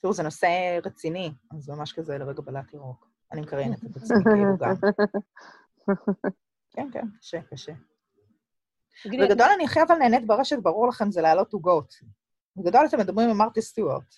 תראו, 0.03 0.13
זה 0.13 0.23
נושא 0.23 0.79
רציני, 0.85 1.31
אז 1.57 1.69
ממש 1.69 1.93
כזה 1.93 2.17
לרגע 2.17 2.41
בלט 2.41 2.73
ירוק. 2.73 3.07
אני 3.31 3.41
מקריינת 3.41 3.85
את 3.85 3.95
עצמי 3.95 4.23
כאילו 4.33 4.57
גם. 4.57 4.75
כן, 6.71 6.89
כן, 6.91 7.07
קשה, 7.19 7.41
קשה. 7.41 7.73
בגדול 9.05 9.47
אני 9.55 9.65
הכי 9.65 9.81
אבל 9.81 9.95
נהנית 9.95 10.27
ברשת, 10.27 10.57
ברור 10.63 10.87
לכם, 10.87 11.11
זה 11.11 11.21
להעלות 11.21 11.53
עוגות. 11.53 11.93
בגדול 12.55 12.85
אתם 12.85 12.99
מדברים 12.99 13.29
עם 13.29 13.37
מרטי 13.37 13.61
סטיוארט. 13.61 14.15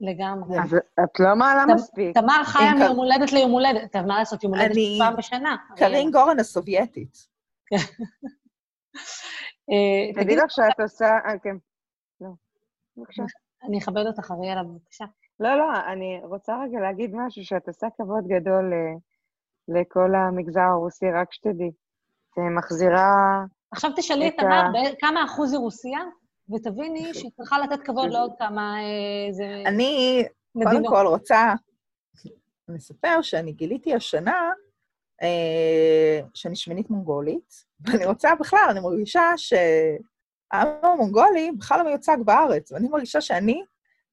לגמרי. 0.00 0.58
אז 0.60 0.74
את 0.74 1.20
לא 1.20 1.36
מעלה 1.36 1.74
מספיק. 1.74 2.18
תמר 2.18 2.44
חיה 2.44 2.74
מיום 2.74 2.96
הולדת 2.96 3.32
ליום 3.32 3.50
הולדת, 3.50 3.96
מה 3.96 4.18
לעשות, 4.18 4.44
יום 4.44 4.54
הולדת 4.54 4.76
פעם 4.98 5.16
בשנה. 5.16 5.56
קרין 5.76 6.10
גורן 6.10 6.40
הסובייטית. 6.40 7.16
אה, 9.70 10.12
תגידי 10.14 10.36
לך 10.36 10.50
שאת 10.50 10.80
עושה... 10.80 11.06
אה, 11.06 11.38
כן. 11.38 11.56
לא, 12.20 12.28
בבקשה. 12.96 13.22
אני 13.62 13.78
אכבד 13.78 14.06
אותך, 14.06 14.30
אריאלה, 14.30 14.62
בבקשה. 14.62 15.04
לא, 15.40 15.58
לא, 15.58 15.64
אני 15.92 16.20
רוצה 16.24 16.52
רגע 16.62 16.80
להגיד 16.80 17.10
משהו, 17.14 17.44
שאת 17.44 17.68
עושה 17.68 17.86
כבוד 17.96 18.24
גדול 18.26 18.72
אה, 18.72 18.94
לכל 19.68 20.14
המגזר 20.14 20.60
הרוסי, 20.60 21.06
רק 21.10 21.32
שתדעי. 21.32 21.70
את 22.32 22.38
מחזירה... 22.58 23.44
עכשיו 23.70 23.90
תשאלי 23.96 24.28
את 24.28 24.34
תמר, 24.38 24.72
כמה 25.00 25.24
אחוז 25.24 25.52
היא 25.52 25.58
רוסייה? 25.58 26.00
ותביני 26.54 27.14
שהיא 27.14 27.30
צריכה 27.36 27.58
לתת 27.58 27.82
כבוד 27.82 28.10
לעוד 28.10 28.32
כמה... 28.38 28.76
אה, 28.82 29.70
אני 29.70 30.24
קודם 30.64 30.86
כל 30.86 31.06
רוצה 31.06 31.54
לספר 32.68 33.22
שאני 33.22 33.52
גיליתי 33.52 33.94
השנה 33.94 34.50
אה, 35.22 36.20
שאני 36.34 36.56
שמינית 36.56 36.90
מונגולית, 36.90 37.64
ואני 37.80 38.06
רוצה 38.06 38.34
בכלל, 38.40 38.66
אני 38.70 38.80
מרגישה 38.80 39.22
שהעם 40.52 40.68
המונגולי 40.82 41.50
בכלל 41.58 41.78
לא 41.78 41.84
מיוצג 41.84 42.16
בארץ, 42.24 42.72
ואני 42.72 42.88
מרגישה 42.88 43.20
שאני, 43.20 43.62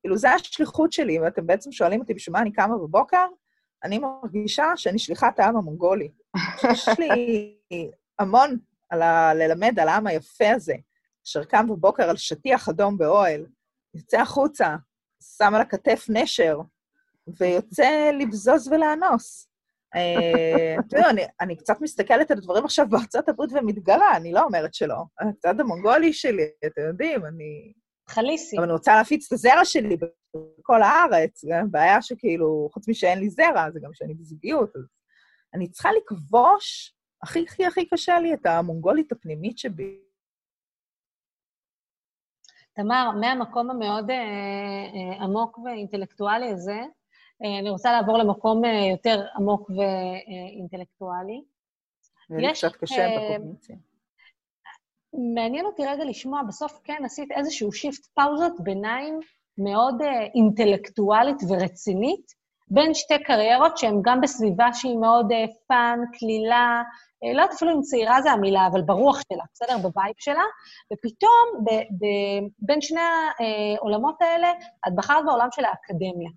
כאילו, 0.01 0.17
זו 0.17 0.27
השליחות 0.27 0.91
שלי, 0.91 1.19
ואתם 1.19 1.47
בעצם 1.47 1.71
שואלים 1.71 1.99
אותי 1.99 2.13
בשביל 2.13 2.33
מה 2.33 2.41
אני 2.41 2.51
קמה 2.51 2.77
בבוקר, 2.77 3.25
אני 3.83 3.99
מרגישה 3.99 4.65
שאני 4.75 4.99
שליחת 4.99 5.39
העם 5.39 5.57
המונגולי. 5.57 6.11
יש 6.71 6.89
לי 6.99 7.57
המון 8.19 8.57
על 8.89 9.01
ה... 9.01 9.33
ללמד 9.33 9.79
על 9.79 9.87
העם 9.87 10.07
היפה 10.07 10.51
הזה. 10.55 10.75
אשר 11.25 11.43
קם 11.43 11.67
בבוקר 11.69 12.09
על 12.09 12.17
שטיח 12.17 12.69
אדום 12.69 12.97
באוהל, 12.97 13.45
יוצא 13.93 14.21
החוצה, 14.21 14.75
שם 15.37 15.55
על 15.55 15.61
הכתף 15.61 16.05
נשר, 16.09 16.59
ויוצא 17.39 18.11
לבזוז 18.19 18.67
ולאנוס. 18.67 19.47
אה, 19.95 20.75
תראו, 20.89 21.09
אני, 21.09 21.21
אני 21.41 21.55
קצת 21.55 21.81
מסתכלת 21.81 22.31
על 22.31 22.39
דברים 22.39 22.65
עכשיו 22.65 22.85
בארצות 22.89 23.29
הברית 23.29 23.51
ומתגרה, 23.53 24.17
אני 24.17 24.31
לא 24.31 24.43
אומרת 24.43 24.73
שלא. 24.73 25.03
הצד 25.19 25.59
המונגולי 25.59 26.13
שלי, 26.13 26.47
אתם 26.65 26.81
יודעים, 26.81 27.25
אני... 27.25 27.73
חליסי. 28.09 28.57
אבל 28.57 28.65
אני 28.65 28.73
רוצה 28.73 28.95
להפיץ 28.95 29.25
את 29.27 29.33
הזרע 29.33 29.65
שלי 29.65 29.97
בכל 29.97 30.81
הארץ. 30.81 31.43
בעיה 31.71 32.01
שכאילו, 32.01 32.69
חוץ 32.73 32.89
משאין 32.89 33.19
לי 33.19 33.29
זרע, 33.29 33.71
זה 33.71 33.79
גם 33.83 33.93
שאני 33.93 34.13
בזוגיות. 34.13 34.75
אז 34.75 34.81
אני 35.53 35.71
צריכה 35.71 35.89
לכבוש, 35.91 36.95
הכי 37.23 37.45
הכי 37.47 37.65
הכי 37.65 37.85
קשה 37.85 38.19
לי, 38.19 38.33
את 38.33 38.45
המונגולית 38.45 39.11
הפנימית 39.11 39.57
שבי. 39.57 39.99
תמר, 42.75 43.11
מהמקום 43.21 43.69
המאוד 43.71 44.09
אה, 44.09 44.15
אה, 44.15 45.23
עמוק 45.23 45.57
ואינטלקטואלי 45.57 46.51
הזה, 46.51 46.79
אני 47.41 47.69
רוצה 47.69 47.91
לעבור 47.91 48.17
למקום 48.17 48.65
אה, 48.65 48.87
יותר 48.91 49.25
עמוק 49.35 49.69
ואינטלקטואלי. 49.69 51.43
זה 52.29 52.37
יש, 52.41 52.65
קצת 52.65 52.75
קשה 52.75 53.05
אה, 53.05 53.35
בקוגניציה. 53.35 53.75
מעניין 55.35 55.65
אותי 55.65 55.85
רגע 55.85 56.05
לשמוע, 56.05 56.41
בסוף 56.47 56.79
כן 56.83 57.01
עשית 57.05 57.31
איזשהו 57.31 57.71
shift 57.71 58.05
פאוזות 58.05 58.53
ביניים 58.59 59.19
מאוד 59.57 60.01
אה, 60.01 60.25
אינטלקטואלית 60.35 61.37
ורצינית, 61.49 62.45
בין 62.67 62.93
שתי 62.93 63.23
קריירות 63.23 63.77
שהן 63.77 63.99
גם 64.01 64.21
בסביבה 64.21 64.73
שהיא 64.73 64.97
מאוד 64.97 65.31
אה, 65.31 65.45
fun, 65.67 65.99
קלילה, 66.19 66.83
אה, 67.23 67.33
לא 67.33 67.41
יודעת 67.41 67.55
אפילו 67.55 67.71
אם 67.75 67.81
צעירה 67.81 68.21
זה 68.21 68.31
המילה, 68.31 68.67
אבל 68.67 68.81
ברוח 68.81 69.21
שלה, 69.21 69.43
בסדר? 69.53 69.77
ב 69.77 69.85
vibe 69.85 70.15
שלה, 70.17 70.43
ופתאום 70.93 71.63
ב- 71.65 72.05
ב- 72.05 72.47
בין 72.59 72.81
שני 72.81 73.01
העולמות 73.77 74.21
האלה, 74.21 74.51
את 74.87 74.95
בחרת 74.95 75.25
בעולם 75.25 75.47
של 75.51 75.65
האקדמיה. 75.65 76.29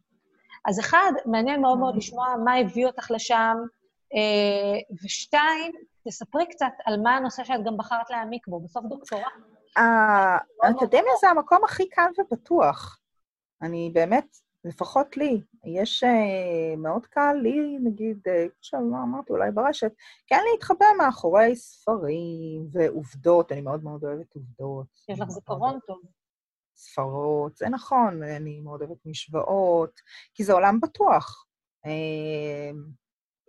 אז 0.67 0.81
אחד, 0.81 1.13
מעניין 1.27 1.61
מאוד 1.61 1.79
מאוד 1.79 1.97
לשמוע 1.97 2.27
מה 2.45 2.55
הביא 2.57 2.87
אותך 2.87 3.11
לשם, 3.11 3.57
אה, 4.15 4.97
ושתיים, 5.05 5.73
תספרי 6.09 6.47
קצת 6.47 6.73
על 6.85 7.01
מה 7.03 7.17
הנושא 7.17 7.45
שאת 7.45 7.65
גם 7.65 7.77
בחרת 7.77 8.11
להעמיק 8.11 8.49
בו, 8.49 8.61
בסוף 8.61 8.85
דוקטורט. 8.85 9.23
האקדמיה 10.63 11.13
זה 11.21 11.29
המקום 11.29 11.65
הכי 11.65 11.89
קל 11.89 12.11
ובטוח. 12.19 13.01
אני 13.63 13.91
באמת, 13.95 14.37
לפחות 14.65 15.17
לי, 15.17 15.43
יש 15.65 16.05
uh, 16.05 16.77
מאוד 16.79 17.07
קל 17.07 17.33
לי, 17.43 17.79
נגיד, 17.83 18.19
uh, 18.19 18.31
כמו 18.49 18.59
שאמרתי, 18.61 19.33
אולי 19.33 19.51
ברשת, 19.51 19.93
כן 20.27 20.41
להתחבא 20.53 20.87
מאחורי 20.99 21.57
ספרים 21.57 22.67
ועובדות, 22.73 23.53
אני 23.53 23.61
מאוד 23.61 23.85
מאוד 23.85 24.05
אוהבת 24.05 24.35
עובדות. 24.35 24.87
יש 25.09 25.21
לך 25.21 25.29
זיכרון 25.29 25.79
טוב. 25.87 25.99
ספרות, 26.79 27.57
זה 27.57 27.69
נכון, 27.69 28.23
אני 28.23 28.61
מאוד 28.61 28.83
אוהבת 28.83 29.07
משוואות, 29.07 30.01
כי 30.35 30.45
זה 30.45 30.53
עולם 30.53 30.81
בטוח. 30.81 31.47
Uh, 31.87 31.89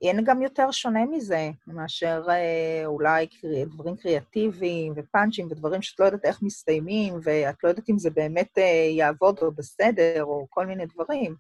אין 0.02 0.24
גם 0.24 0.42
יותר 0.42 0.72
שונה 0.72 1.06
מזה, 1.06 1.50
מאשר 1.68 2.24
אה, 2.30 2.82
אולי 2.86 3.28
קרי, 3.28 3.66
דברים 3.66 3.96
קריאטיביים 3.96 4.94
ופאנצ'ים 4.96 5.48
ודברים 5.52 5.82
שאת 5.82 6.00
לא 6.00 6.06
יודעת 6.06 6.26
איך 6.26 6.42
מסתיימים, 6.44 7.14
ואת 7.24 7.64
לא 7.64 7.70
יודעת 7.70 7.90
אם 7.90 7.98
זה 7.98 8.10
באמת 8.10 8.58
אה, 8.58 8.88
יעבוד 8.98 9.40
או 9.42 9.52
בסדר, 9.52 10.24
או 10.24 10.48
כל 10.50 10.66
מיני 10.66 10.86
דברים. 10.86 11.36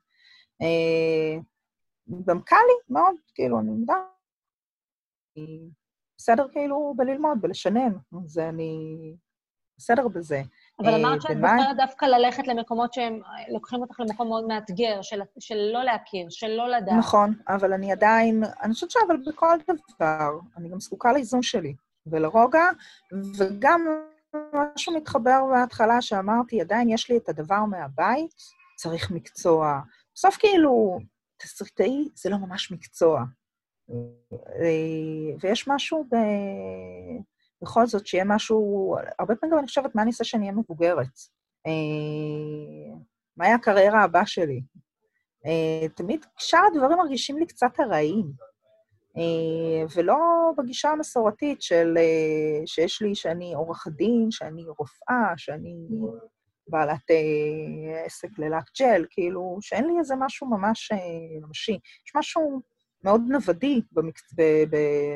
אה, 0.61 1.41
גם 2.25 2.41
קל 2.41 2.55
לי 2.55 2.93
מאוד, 2.95 3.15
כאילו, 3.33 3.59
אני 3.59 3.71
יודעת. 3.79 3.97
בסדר 6.17 6.47
כאילו 6.51 6.93
בללמוד, 6.97 7.41
בלשנן, 7.41 7.93
אז 8.23 8.39
אני 8.39 9.15
בסדר 9.77 10.07
בזה. 10.07 10.41
אבל 10.79 10.93
אמרת 10.93 11.21
שאת 11.21 11.37
בוחרת 11.41 11.77
דווקא 11.77 12.05
ללכת 12.05 12.47
למקומות 12.47 12.93
שהם 12.93 13.21
לוקחים 13.53 13.81
אותך 13.81 13.99
למקום 13.99 14.27
מאוד 14.27 14.47
מאתגר, 14.47 15.01
של, 15.01 15.21
של 15.39 15.69
לא 15.73 15.83
להכיר, 15.83 16.27
של 16.29 16.47
לא 16.47 16.69
לדעת. 16.69 16.95
נכון, 16.97 17.33
אבל 17.47 17.73
אני 17.73 17.91
עדיין, 17.91 18.43
אני 18.63 18.73
חושבת 18.73 18.91
שאבל 18.91 19.17
בכל 19.27 19.57
דבר, 19.67 20.39
אני 20.57 20.69
גם 20.69 20.79
זקוקה 20.79 21.13
לאיזון 21.13 21.41
שלי 21.41 21.73
ולרוגע, 22.05 22.65
וגם 23.37 23.85
משהו 24.53 24.93
מתחבר 24.93 25.39
בהתחלה 25.51 26.01
שאמרתי, 26.01 26.61
עדיין 26.61 26.89
יש 26.89 27.11
לי 27.11 27.17
את 27.17 27.29
הדבר 27.29 27.65
מהבית, 27.65 28.31
צריך 28.75 29.11
מקצוע. 29.11 29.79
בסוף 30.15 30.37
כאילו, 30.37 30.99
תסריטאי 31.37 32.09
זה 32.15 32.29
לא 32.29 32.37
ממש 32.37 32.71
מקצוע. 32.71 33.23
אה, 34.31 35.35
ויש 35.41 35.67
משהו 35.67 36.05
ב... 36.11 36.15
בכל 37.61 37.85
זאת, 37.85 38.07
שיהיה 38.07 38.23
משהו... 38.23 38.95
הרבה 39.19 39.35
פעמים 39.35 39.53
גם 39.53 39.59
אני 39.59 39.67
חושבת, 39.67 39.95
מה 39.95 40.01
אני 40.01 40.11
אעשה 40.11 40.23
שאני 40.23 40.43
אהיה 40.43 40.57
מבוגרת? 40.57 41.07
אה, 41.67 42.95
מה 43.37 43.45
יהיה 43.45 43.55
הקריירה 43.55 44.03
הבאה 44.03 44.25
שלי? 44.25 44.61
אה, 45.45 45.89
תמיד 45.95 46.25
שאר 46.37 46.59
הדברים 46.73 46.97
מרגישים 46.97 47.37
לי 47.37 47.45
קצת 47.45 47.79
ארעיים, 47.79 48.31
אה, 49.17 49.85
ולא 49.95 50.17
בגישה 50.57 50.89
המסורתית 50.89 51.61
של 51.61 51.97
שיש 52.65 53.01
לי, 53.01 53.15
שאני 53.15 53.53
עורכת 53.53 53.91
דין, 53.91 54.31
שאני 54.31 54.63
רופאה, 54.77 55.33
שאני 55.37 55.87
בעלת 56.67 57.11
עסק 58.05 58.29
ללק 58.37 58.63
ג'ל, 58.79 59.05
כאילו, 59.09 59.57
שאין 59.61 59.87
לי 59.87 59.99
איזה 59.99 60.15
משהו 60.19 60.47
ממש 60.47 60.91
ממשי. 61.41 61.79
יש 62.05 62.15
משהו 62.15 62.61
מאוד 63.03 63.21
נוודי 63.27 63.81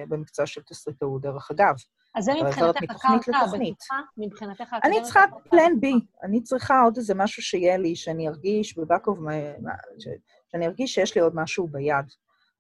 במקצוע 0.10 0.46
של 0.46 0.62
תסריטאות, 0.62 1.22
דרך 1.22 1.52
אגב. 1.52 1.76
אז 2.16 2.24
זה 2.24 2.32
מבחינתך 2.34 2.84
הקרקע 2.84 3.38
הבטוחה? 3.38 4.00
מבחינתך 4.18 4.76
אני 4.84 5.02
צריכה 5.04 5.24
פלן 5.50 5.80
בי. 5.80 5.94
אני 6.24 6.44
צריכה 6.44 6.82
עוד 6.82 6.98
איזה 6.98 7.16
משהו 7.16 7.44
שיהיה 7.44 7.78
לי, 7.78 7.96
שאני 7.96 8.28
ארגיש 8.28 8.78
בבקוב, 8.78 9.20
שאני 10.48 10.66
ארגיש 10.68 10.94
שיש 10.94 11.16
לי 11.16 11.22
עוד 11.22 11.36
משהו 11.36 11.68
ביד. 11.68 12.06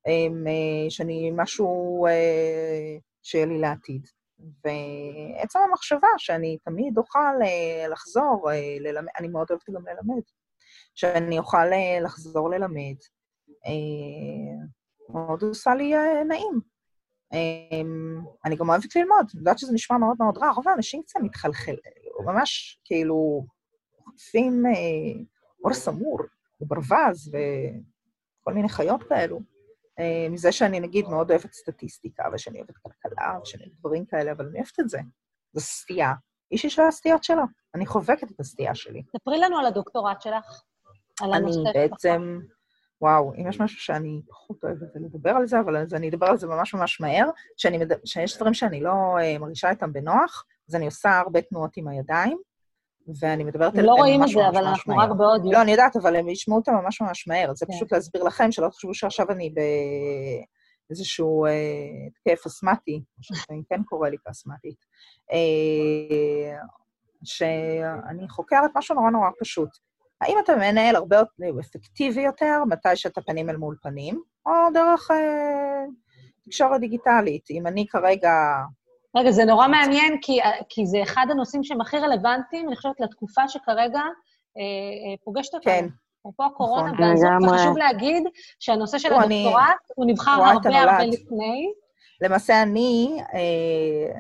אמ, 0.08 0.48
אה, 0.48 0.90
שאני, 0.90 1.32
משהו 1.36 2.06
אה, 2.06 2.98
שיהיה 3.24 3.46
לי 3.46 3.60
לעתיד. 3.60 4.08
ועצם 4.40 5.60
המחשבה 5.70 6.08
שאני 6.18 6.58
תמיד 6.66 6.98
אוכל 6.98 7.42
אה, 7.44 7.88
לחזור 7.88 8.50
ללמד, 8.80 9.08
אני 9.20 9.28
מאוד 9.28 9.48
אוהבת 9.50 9.70
גם 9.70 9.88
ללמד, 9.88 10.22
שאני 10.96 11.40
אוכל 11.40 11.66
לחזור 12.04 12.50
ללמד, 12.50 12.96
מאוד 15.10 15.44
עושה 15.44 15.76
לי 15.76 15.94
נעים. 16.28 16.73
אמ, 17.34 18.22
אני 18.46 18.56
גם 18.56 18.70
אוהבת 18.70 18.96
ללמוד, 18.96 19.26
אני 19.34 19.40
יודעת 19.40 19.60
שזה 19.60 19.74
נשמע 19.74 19.98
מאוד 19.98 20.16
מאוד 20.20 20.38
רע, 20.38 20.52
רוב 20.52 20.68
האנשים 20.68 21.04
קצת 21.04 21.20
מתחלחל, 21.24 21.76
ממש 22.26 22.80
כאילו 22.86 23.46
חוטפים 24.04 24.64
אה, 24.66 25.22
אור 25.64 25.74
סמור, 25.74 26.20
וברווז 26.62 27.28
וכל 27.28 28.54
מיני 28.54 28.70
חיות 28.70 29.04
כאלו. 29.04 29.40
אה, 30.00 30.30
מזה 30.30 30.52
שאני 30.52 30.80
נגיד 30.80 31.06
מאוד 31.08 31.32
אוהבת 31.32 31.54
סטטיסטיקה, 31.54 32.24
ושאני 32.34 32.58
אוהבת 32.60 32.78
כלכלה, 32.78 33.40
ושאני 33.42 33.64
אוהבת 33.64 33.80
דברים 33.80 34.06
כאלה, 34.06 34.32
אבל 34.32 34.46
אני 34.46 34.58
אוהבת 34.58 34.80
את 34.80 34.90
זה. 34.90 35.00
זו 35.54 35.62
סטייה. 35.62 36.14
איש 36.52 36.66
יש 36.66 36.80
לה 36.80 36.88
הסטיות 36.88 37.24
שלו. 37.24 37.44
אני 37.76 37.86
חובקת 37.86 38.32
את 38.32 38.40
הסטייה 38.40 38.76
שלי. 38.76 39.04
ספרי 39.18 39.38
לנו 39.38 39.60
על 39.60 39.66
הדוקטורט 39.66 40.22
שלך. 40.22 40.64
על 41.22 41.34
הנושא 41.34 41.60
אני 41.60 41.74
בעצם... 41.74 42.40
וואו, 43.04 43.34
אם 43.38 43.48
יש 43.48 43.60
משהו 43.60 43.80
שאני 43.80 44.22
פחות 44.30 44.64
אוהבת 44.64 44.88
לדבר 44.96 45.30
על 45.30 45.48
זה, 45.48 45.60
אבל 45.60 45.78
אז 45.78 45.94
אני 45.94 46.10
אדבר 46.10 46.26
על 46.26 46.38
זה 46.38 46.48
ממש 46.48 46.74
ממש 46.74 47.02
מהר, 47.02 47.30
שאני 47.58 47.78
מד... 47.78 47.92
שיש 48.06 48.38
דברים 48.38 48.54
שאני 48.54 48.82
לא 48.82 48.92
uh, 48.92 49.40
מרגישה 49.40 49.70
איתם 49.70 49.94
בנוח, 49.94 50.46
אז 50.70 50.76
אני 50.76 50.86
עושה 50.86 51.20
הרבה 51.20 51.42
תנועות 51.42 51.78
עם 51.78 51.88
הידיים, 51.88 52.38
ואני 53.20 53.44
מדברת 53.44 53.78
עליהם 53.78 53.88
ממש 53.88 53.96
ממש 53.96 53.96
מהר. 53.96 53.96
לא 53.96 54.02
רואים 54.02 54.24
את 54.24 54.28
זה, 54.28 54.60
אבל 54.60 54.68
אנחנו 54.68 54.98
רק 54.98 55.10
באודיו. 55.18 55.52
לא, 55.52 55.62
אני 55.62 55.72
יודעת, 55.72 55.96
אבל 55.96 56.16
הם 56.16 56.30
ישמעו 56.30 56.58
אותם 56.58 56.72
ממש 56.72 57.02
ממש 57.02 57.28
מהר. 57.28 57.54
זה 57.54 57.66
כן. 57.66 57.74
פשוט 57.74 57.94
להסביר 57.94 58.24
לכם, 58.24 58.52
שלא 58.52 58.68
תחשבו 58.70 58.94
שעכשיו 58.94 59.32
אני 59.32 59.54
באיזשהו 60.90 61.46
התקף 62.08 62.46
uh, 62.46 62.48
אסמטי, 62.48 63.04
שלפעמים 63.22 63.64
כן 63.70 63.84
קורה 63.84 64.10
לי 64.10 64.18
כאסמטית, 64.26 64.86
uh, 65.32 65.34
שאני 67.24 68.30
חוקרת 68.30 68.72
משהו 68.76 68.96
נורא 68.96 69.10
נורא 69.10 69.30
פשוט. 69.40 69.70
האם 70.24 70.38
אתה 70.44 70.56
מנהל 70.56 70.96
הרבה 70.96 71.18
יותר 71.18 71.60
אפקטיבי 71.60 72.22
יותר 72.22 72.64
מתי 72.70 72.96
שאתה 72.96 73.22
פנים 73.22 73.50
אל 73.50 73.58
מול 73.58 73.76
פנים, 73.82 74.22
או 74.46 74.52
דרך 74.74 75.12
אה, 75.12 75.86
תקשורת 76.44 76.80
דיגיטלית? 76.80 77.52
אם 77.52 77.68
אני 77.68 77.88
כרגע... 77.88 78.32
רגע, 79.16 79.32
זה 79.32 79.46
נורא 79.46 79.68
מעניין, 79.68 80.18
כי, 80.22 80.40
כי 80.70 80.86
זה 80.86 81.04
אחד 81.04 81.26
הנושאים 81.30 81.64
שהם 81.64 81.82
הכי 81.82 81.98
רלוונטיים, 81.98 82.68
אני 82.68 82.76
חושבת, 82.76 83.00
לתקופה 83.00 83.48
שכרגע 83.48 84.00
אה, 84.00 84.62
אה, 84.62 85.16
פוגשת 85.24 85.54
אותנו. 85.54 85.74
כן. 85.74 85.88
אפרופו 86.20 86.44
הקורונה, 86.44 86.92
נכון. 86.92 87.06
והזאת, 87.06 87.60
חשוב 87.60 87.78
להגיד 87.78 88.24
שהנושא 88.60 88.98
של 88.98 89.14
הדוקטורט, 89.14 89.30
אני, 89.30 89.74
הוא 89.96 90.06
נבחר 90.06 90.32
הרבה 90.32 90.80
הרבה 90.80 91.06
לפני. 91.06 91.74
למעשה 92.22 92.62
אני 92.62 93.18
אה, 93.34 94.20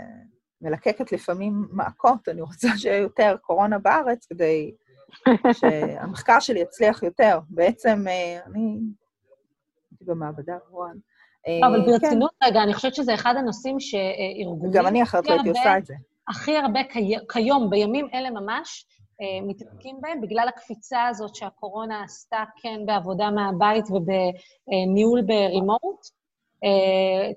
מלקקת 0.61 1.11
לפעמים 1.11 1.67
מעקות, 1.71 2.29
אני 2.29 2.41
רוצה 2.41 2.67
שיהיה 2.77 2.97
יותר 2.97 3.35
קורונה 3.41 3.79
בארץ 3.79 4.25
כדי 4.25 4.71
שהמחקר 5.53 6.39
שלי 6.39 6.59
יצליח 6.59 7.03
יותר. 7.03 7.39
בעצם 7.49 8.05
אה, 8.07 8.39
אני 8.45 8.77
הייתי 9.91 10.05
במעבדה, 10.05 10.57
רוען. 10.69 10.97
אה, 11.47 11.67
אבל 11.67 11.81
ברצינות, 11.85 12.31
כן. 12.39 12.47
רגע, 12.47 12.63
אני 12.63 12.73
חושבת 12.73 12.95
שזה 12.95 13.13
אחד 13.13 13.33
הנושאים 13.37 13.79
שארגונים... 13.79 14.71
גם 14.71 14.87
אני 14.87 15.03
אחרת 15.03 15.27
לא 15.27 15.33
הייתי 15.33 15.49
עושה 15.49 15.77
את 15.77 15.85
זה. 15.85 15.93
הכי 16.27 16.57
הרבה 16.57 16.79
כיום, 17.29 17.69
בימים 17.69 18.07
אלה 18.13 18.29
ממש, 18.29 18.85
אה, 19.21 19.47
מתעסקים 19.47 19.95
בהם, 20.01 20.21
בגלל 20.21 20.47
הקפיצה 20.47 21.07
הזאת 21.07 21.35
שהקורונה 21.35 22.03
עשתה, 22.03 22.43
כן, 22.61 22.79
בעבודה 22.85 23.31
מהבית 23.31 23.85
ובניהול 23.85 25.21
ברימוט. 25.21 26.07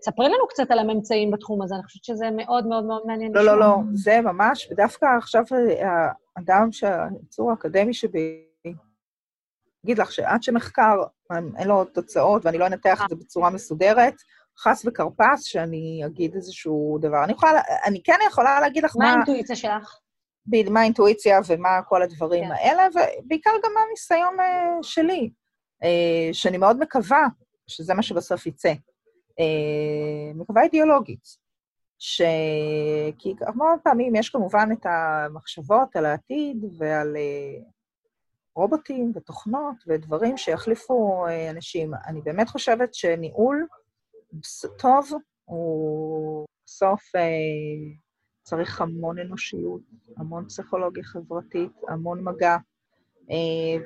תספרי 0.01 0.27
לנו 0.27 0.49
קצת 0.49 0.70
על 0.70 0.79
הממצאים 0.79 1.31
בתחום 1.31 1.62
הזה, 1.62 1.74
אני 1.74 1.83
חושבת 1.83 2.05
שזה 2.05 2.27
מאוד 2.37 2.66
מאוד 2.66 2.85
מאוד 2.85 3.03
מעניין. 3.07 3.33
לא, 3.33 3.45
לא, 3.45 3.61
לא, 3.61 3.77
זה 3.93 4.20
ממש, 4.20 4.68
ודווקא 4.70 5.07
עכשיו 5.18 5.45
אדם 6.39 6.72
שהייצור 6.72 7.51
האקדמי 7.51 7.95
שבי 7.95 8.47
יגיד 9.84 9.99
לך 9.99 10.12
שעד 10.12 10.43
שמחקר, 10.43 11.03
אין 11.57 11.68
לו 11.68 11.84
תוצאות 11.84 12.47
ואני 12.47 12.59
לא 12.59 12.66
אנתח 12.66 13.03
את 13.05 13.09
זה 13.09 13.16
בצורה 13.16 13.51
מסודרת, 13.51 14.14
חס 14.59 14.84
וכרפס 14.87 15.43
שאני 15.43 16.03
אגיד 16.07 16.34
איזשהו 16.34 16.99
דבר. 17.01 17.24
אני 17.24 17.32
יכולה, 17.32 17.61
אני 17.87 18.03
כן 18.03 18.18
יכולה 18.26 18.61
להגיד 18.61 18.84
לך 18.84 18.97
מה... 18.97 19.05
מה 19.05 19.12
האינטואיציה 19.12 19.57
שלך? 19.57 19.99
מה 20.70 20.80
האינטואיציה 20.80 21.41
ומה 21.47 21.82
כל 21.89 22.03
הדברים 22.03 22.45
כן. 22.45 22.51
האלה, 22.53 22.82
ובעיקר 22.89 23.51
גם 23.64 23.70
מה 23.74 23.80
הניסיון 23.89 24.37
uh, 24.41 24.82
שלי, 24.82 25.30
uh, 25.82 25.87
שאני 26.32 26.59
מאוד 26.59 26.78
מקווה 26.78 27.26
שזה 27.66 27.95
מה 27.95 28.03
שבסוף 28.03 28.47
יצא. 28.47 28.72
Uh, 28.72 30.34
מקווה 30.34 30.62
אידיאולוגית. 30.62 31.45
ש... 31.99 32.22
כי 33.18 33.34
המון 33.40 33.76
פעמים 33.84 34.14
יש 34.14 34.30
כמובן 34.30 34.68
את 34.72 34.86
המחשבות 34.86 35.97
על 35.97 36.07
העתיד 36.07 36.64
ועל 36.78 37.16
uh, 37.16 37.64
רובוטים 38.55 39.12
ותוכנות 39.14 39.76
ודברים 39.86 40.36
שיחליפו 40.36 41.26
uh, 41.26 41.51
אנשים. 41.51 41.90
אני 42.07 42.20
באמת 42.20 42.49
חושבת 42.49 42.94
שניהול 42.94 43.66
טוב 44.78 45.11
הוא 45.44 46.47
בסוף 46.66 47.03
uh, 47.16 47.99
צריך 48.42 48.80
המון 48.80 49.18
אנושיות, 49.18 49.80
המון 50.16 50.49
פסיכולוגיה 50.49 51.05
חברתית, 51.05 51.72
המון 51.88 52.24
מגע, 52.24 52.57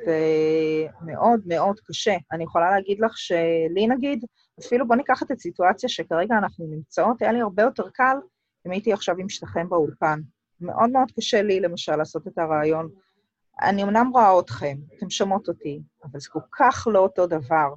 ומאוד 0.06 1.40
מאוד 1.46 1.80
קשה. 1.84 2.16
אני 2.32 2.44
יכולה 2.44 2.70
להגיד 2.70 3.00
לך 3.00 3.18
שלי 3.18 3.86
נגיד, 3.88 4.24
אפילו 4.66 4.88
בוא 4.88 4.96
ניקח 4.96 5.22
את 5.22 5.30
הסיטואציה 5.30 5.88
שכרגע 5.88 6.38
אנחנו 6.38 6.66
נמצאות, 6.66 7.22
היה 7.22 7.32
לי 7.32 7.40
הרבה 7.40 7.62
יותר 7.62 7.90
קל 7.90 8.16
אם 8.66 8.70
הייתי 8.70 8.92
עכשיו 8.92 9.16
עם 9.18 9.28
שתיכם 9.28 9.68
באולפן. 9.68 10.20
מאוד 10.60 10.90
מאוד 10.90 11.10
קשה 11.16 11.42
לי, 11.42 11.60
למשל, 11.60 11.96
לעשות 11.96 12.28
את 12.28 12.38
הרעיון. 12.38 12.88
אני 13.62 13.82
אמנם 13.82 14.10
רואה 14.12 14.38
אתכם, 14.38 14.76
אתם 14.96 15.10
שומעות 15.10 15.48
אותי, 15.48 15.82
אבל 16.04 16.20
זה 16.20 16.28
כל 16.30 16.40
כך 16.52 16.88
לא 16.90 16.98
אותו 16.98 17.26
דבר. 17.26 17.74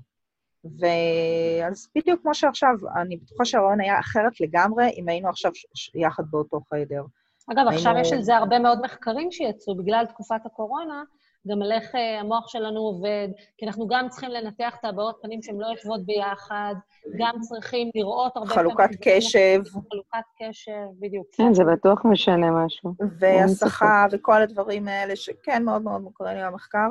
ואז 0.79 1.87
בדיוק 1.95 2.21
כמו 2.21 2.35
שעכשיו, 2.35 2.75
אני 3.01 3.17
בטוחה 3.17 3.45
שהרעיון 3.45 3.81
היה 3.81 3.99
אחרת 3.99 4.41
לגמרי 4.41 4.89
אם 4.97 5.09
היינו 5.09 5.29
עכשיו 5.29 5.51
יחד 5.95 6.23
באותו 6.29 6.61
חדר. 6.69 7.03
אגב, 7.51 7.57
היינו... 7.57 7.71
עכשיו 7.71 7.93
יש 8.01 8.13
על 8.13 8.21
זה 8.21 8.35
הרבה 8.35 8.59
מאוד 8.59 8.81
מחקרים 8.83 9.31
שיצאו 9.31 9.75
בגלל 9.75 10.05
תקופת 10.05 10.45
הקורונה, 10.45 11.03
גם 11.47 11.61
על 11.61 11.71
איך 11.71 11.95
אה, 11.95 12.19
המוח 12.19 12.47
שלנו 12.47 12.79
עובד, 12.79 13.27
כי 13.57 13.65
אנחנו 13.65 13.87
גם 13.87 14.09
צריכים 14.09 14.29
לנתח 14.29 14.75
את 14.79 14.85
הבעות 14.85 15.19
פנים 15.21 15.41
שהן 15.41 15.57
לא 15.57 15.67
יושבות 15.67 16.05
ביחד, 16.05 16.75
גם 17.17 17.35
צריכים 17.41 17.89
לראות 17.95 18.37
הרבה 18.37 18.53
פעמים... 18.53 18.69
חלוקת 18.69 18.89
קשב. 19.01 19.61
חלוקת 19.91 20.25
קשב, 20.39 20.85
בדיוק. 20.99 21.27
כן, 21.31 21.53
זה 21.53 21.63
בטוח 21.63 22.05
משנה 22.05 22.65
משהו. 22.65 22.93
והסחה 23.19 24.05
וכל 24.11 24.41
הדברים 24.41 24.87
האלה, 24.87 25.15
שכן 25.15 25.63
מאוד 25.63 25.81
מאוד 25.81 26.01
מוכרים 26.01 26.37
לי 26.37 26.43
במחקר. 26.43 26.87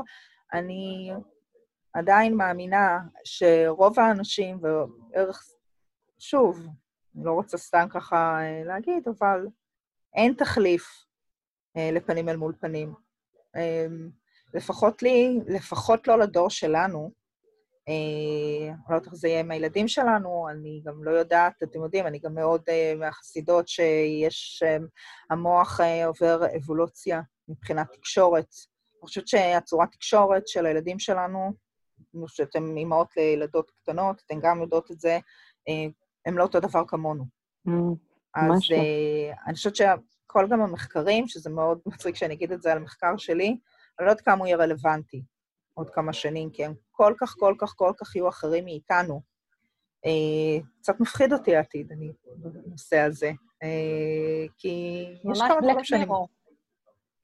אני 0.52 1.12
עדיין 1.92 2.34
מאמינה 2.34 2.98
שרוב 3.24 4.00
האנשים, 4.00 4.58
וערך, 4.62 5.44
שוב, 6.18 6.66
אני 7.16 7.24
לא 7.24 7.32
רוצה 7.32 7.58
סתם 7.58 7.86
ככה 7.90 8.38
אה, 8.40 8.62
להגיד, 8.64 9.08
אבל 9.08 9.46
אין 10.14 10.34
תחליף 10.34 11.04
אה, 11.76 11.90
לפנים 11.92 12.28
אל 12.28 12.36
מול 12.36 12.52
פנים. 12.60 12.94
לפחות 14.54 15.02
לי, 15.02 15.40
לפחות 15.46 16.08
לא 16.08 16.18
לדור 16.18 16.50
שלנו. 16.50 17.22
אה, 17.88 18.68
אני 18.68 18.76
לא 18.88 18.94
יודעת 18.94 19.06
איך 19.06 19.14
זה 19.14 19.28
יהיה 19.28 19.40
עם 19.40 19.50
הילדים 19.50 19.88
שלנו, 19.88 20.48
אני 20.50 20.82
גם 20.84 21.04
לא 21.04 21.10
יודעת, 21.10 21.62
אתם 21.62 21.82
יודעים, 21.82 22.06
אני 22.06 22.18
גם 22.18 22.34
מאוד 22.34 22.60
uh, 22.60 22.98
מהחסידות 22.98 23.68
שיש, 23.68 24.62
um, 24.62 24.82
המוח 25.30 25.80
uh, 25.80 26.06
עובר 26.06 26.56
אבולוציה 26.56 27.20
מבחינת 27.48 27.92
תקשורת. 27.92 28.46
אני 28.94 29.00
חושבת 29.00 29.28
שהצורת 29.28 29.92
תקשורת 29.92 30.48
של 30.48 30.66
הילדים 30.66 30.98
שלנו, 30.98 31.52
שאתם 32.26 32.76
אימהות 32.76 33.16
לילדות 33.16 33.70
קטנות, 33.70 34.22
אתן 34.26 34.40
גם 34.42 34.62
יודעות 34.62 34.90
את 34.90 35.00
זה, 35.00 35.18
uh, 35.18 35.92
הם 36.26 36.38
לא 36.38 36.42
אותו 36.42 36.60
דבר 36.60 36.82
כמונו. 36.88 37.24
Mm, 37.68 37.72
אז 38.34 38.50
uh, 38.50 39.46
אני 39.46 39.54
חושבת 39.54 39.76
שכל 39.76 40.46
גם 40.50 40.62
המחקרים, 40.62 41.28
שזה 41.28 41.50
מאוד 41.50 41.78
מצחיק 41.86 42.16
שאני 42.16 42.34
אגיד 42.34 42.52
את 42.52 42.62
זה 42.62 42.72
על 42.72 42.78
המחקר 42.78 43.16
שלי, 43.16 43.56
אני 44.02 44.06
לא 44.06 44.10
יודעת 44.10 44.24
כמה 44.24 44.38
הוא 44.38 44.46
יהיה 44.46 44.56
רלוונטי 44.56 45.22
עוד 45.74 45.90
כמה 45.90 46.12
שנים, 46.12 46.50
כי 46.50 46.64
הם 46.64 46.74
כל 46.90 47.14
כך, 47.18 47.34
כל 47.38 47.54
כך, 47.58 47.74
כל 47.76 47.92
כך 47.96 48.16
יהיו 48.16 48.28
אחרים 48.28 48.64
מאיתנו. 48.64 49.22
אה, 50.06 50.64
קצת 50.80 51.00
מפחיד 51.00 51.32
אותי 51.32 51.56
העתיד, 51.56 51.92
אני, 51.92 52.12
בנושא 52.36 52.98
הזה. 52.98 53.32
אה, 53.62 54.46
כי 54.58 55.04
יש 55.32 55.38
כמה 55.38 55.60
דברים 55.60 55.84
שאני... 55.84 56.06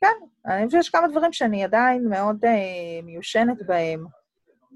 כן, 0.00 0.14
אני 0.46 0.66
חושבת 0.66 0.82
שיש 0.82 0.90
כמה 0.90 1.08
דברים 1.08 1.32
שאני 1.32 1.64
עדיין 1.64 2.08
מאוד 2.08 2.44
אה, 2.44 3.02
מיושנת 3.02 3.66
בהם. 3.66 4.06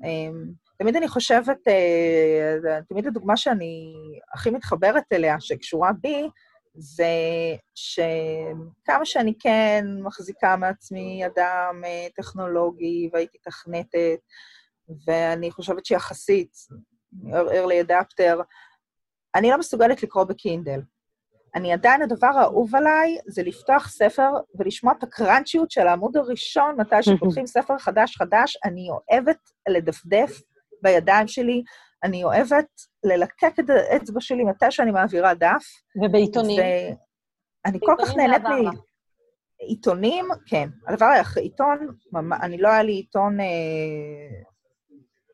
אה, 0.05 0.31
תמיד 0.79 0.97
אני 0.97 1.09
חושבת, 1.09 1.69
אה, 1.69 2.81
תמיד 2.89 3.07
הדוגמה 3.07 3.37
שאני 3.37 3.95
הכי 4.35 4.51
מתחברת 4.51 5.05
אליה, 5.13 5.41
שקשורה 5.41 5.91
בי, 5.93 6.29
זה 6.75 7.15
שכמה 7.75 9.05
שאני 9.05 9.35
כן 9.39 9.85
מחזיקה 10.03 10.57
מעצמי 10.57 11.27
אדם 11.27 11.83
אה, 11.85 12.07
טכנולוגי 12.17 13.11
והייתי 13.13 13.39
תכנתת, 13.39 14.21
ואני 15.07 15.51
חושבת 15.51 15.87
שיחסית, 15.87 16.57
early 17.25 17.89
adapter, 17.89 18.43
אני 19.35 19.51
לא 19.51 19.59
מסוגלת 19.59 20.03
לקרוא 20.03 20.25
בקינדל. 20.25 20.81
אני 21.55 21.73
עדיין, 21.73 22.03
הדבר 22.03 22.27
האהוב 22.27 22.77
עליי 22.77 23.19
זה 23.27 23.43
לפתוח 23.43 23.89
ספר 23.89 24.31
ולשמוע 24.59 24.93
את 24.99 25.03
הקראנצ'יות 25.03 25.71
של 25.71 25.87
העמוד 25.87 26.17
הראשון, 26.17 26.81
מתי 26.81 27.03
שפותחים 27.03 27.47
ספר 27.57 27.79
חדש-חדש. 27.79 28.59
אני 28.65 28.89
אוהבת 28.91 29.39
לדפדף 29.69 30.43
בידיים 30.83 31.29
שלי, 31.29 31.63
אני 32.05 32.25
אוהבת 32.25 32.67
ללקק 33.05 33.53
את 33.61 33.71
האצבע 33.71 34.21
שלי 34.21 34.45
מתי 34.45 34.71
שאני 34.71 34.91
מעבירה 34.91 35.35
דף. 35.35 35.65
ובעיתונים? 36.03 36.61
ואני 37.65 37.79
כל 37.81 37.95
כך 37.99 38.17
נהנית 38.17 38.43
לי... 38.45 38.79
עיתונים, 39.59 40.25
כן. 40.47 40.69
הדבר 40.89 41.07
היחיד, 41.07 41.43
עיתון, 41.43 41.79
אני 42.43 42.59
לא 42.59 42.69
היה 42.69 42.83
לי 42.83 42.93
עיתון 42.93 43.41
אה, 43.41 43.47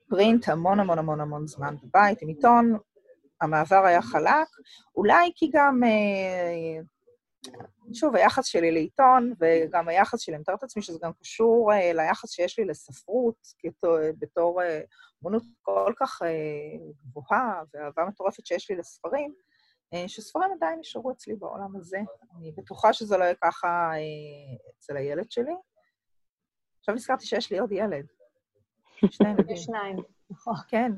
פרינט 0.08 0.48
המון 0.48 0.80
המון 0.80 0.98
המון 0.98 1.20
המון 1.20 1.46
זמן 1.46 1.74
בבית, 1.82 2.22
עם 2.22 2.28
עיתון, 2.28 2.78
המעבר 3.40 3.84
היה 3.84 4.02
חלק, 4.02 4.48
אולי 4.96 5.30
כי 5.34 5.50
גם, 5.52 5.80
אה, 5.84 6.80
שוב, 7.92 8.16
היחס 8.16 8.46
שלי 8.46 8.70
לעיתון, 8.70 9.32
וגם 9.40 9.88
היחס 9.88 10.20
שלי, 10.20 10.34
אני 10.34 10.40
מתארת 10.40 10.62
לעצמי 10.62 10.82
שזה 10.82 10.98
גם 11.02 11.12
קשור 11.20 11.72
אה, 11.72 11.92
ליחס 11.92 12.30
שיש 12.30 12.58
לי 12.58 12.64
לספרות, 12.64 13.36
כתור, 13.58 13.98
בתור 14.18 14.62
אה, 14.62 14.80
אמנות 15.24 15.42
כל 15.62 15.92
כך 15.96 16.22
אה, 16.22 16.28
גבוהה 17.06 17.62
ואהבה 17.74 18.04
מטורפת 18.04 18.46
שיש 18.46 18.70
לי 18.70 18.76
לספרים, 18.76 19.34
אה, 19.94 20.08
שספרים 20.08 20.50
עדיין 20.56 20.78
נשארו 20.78 21.10
אצלי 21.10 21.34
בעולם 21.34 21.76
הזה. 21.76 21.98
אני 22.36 22.52
בטוחה 22.52 22.92
שזה 22.92 23.16
לא 23.16 23.24
יהיה 23.24 23.34
ככה 23.42 23.90
אה, 23.94 23.98
אצל 24.78 24.96
הילד 24.96 25.30
שלי. 25.30 25.54
עכשיו 26.78 26.94
נזכרתי 26.94 27.26
שיש 27.26 27.52
לי 27.52 27.58
עוד 27.58 27.72
ילד. 27.72 28.06
שני 29.10 29.28
ילדים. 29.30 29.56
שניים, 29.66 29.96
נכון. 30.30 30.54
כן. 30.68 30.92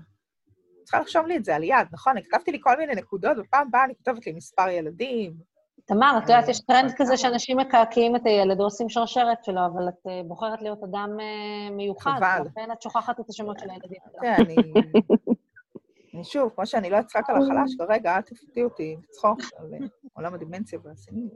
צריכה 0.85 1.01
לחשוב 1.01 1.27
לי 1.27 1.37
את 1.37 1.45
זה 1.45 1.57
על 1.57 1.63
יד, 1.63 1.89
נכון? 1.93 2.13
אני 2.17 2.25
כתבתי 2.25 2.53
לי 2.53 2.59
כל 2.63 2.77
מיני 2.77 2.95
נקודות, 2.95 3.37
ופעם 3.41 3.67
הבאה 3.69 3.85
אני 3.85 3.95
כותבת 3.95 4.27
לי 4.27 4.33
מספר 4.33 4.69
ילדים, 4.69 5.37
תמר, 5.85 6.15
את 6.19 6.23
יודעת, 6.23 6.49
יש 6.49 6.61
טרנד 6.61 6.93
כזה 6.97 7.17
שאנשים 7.17 7.57
מקעקעים 7.57 8.17
את 8.17 8.27
הילד 8.27 8.61
עושים 8.61 8.89
שרשרת 8.89 9.45
שלו, 9.45 9.61
אבל 9.67 9.89
את 9.89 10.07
אה, 10.07 10.21
בוחרת 10.27 10.63
להיות 10.63 10.83
אדם 10.83 11.17
אה, 11.21 11.71
מיוחד. 11.71 12.11
חבל. 12.17 12.47
לכן 12.47 12.73
את 12.73 12.83
שוכחת 12.83 13.21
את 13.21 13.29
השמות 13.29 13.59
של 13.59 13.71
הילדים 13.71 13.99
שלך. 14.05 14.23
כן, 14.23 14.37
אני... 14.39 14.55
שוב, 16.25 16.53
כמו 16.55 16.67
שאני 16.67 16.91
לא 16.91 17.01
אצחק 17.01 17.31
על 17.31 17.37
החלש, 17.37 17.77
כרגע, 17.79 18.17
אל 18.17 18.21
תפתיע 18.21 18.65
אותי 18.65 18.97
לצחוק 19.09 19.41
על 19.59 19.75
אה, 19.75 19.79
עולם 20.13 20.35
הדימנציה 20.35 20.79
והסינים. 20.83 21.29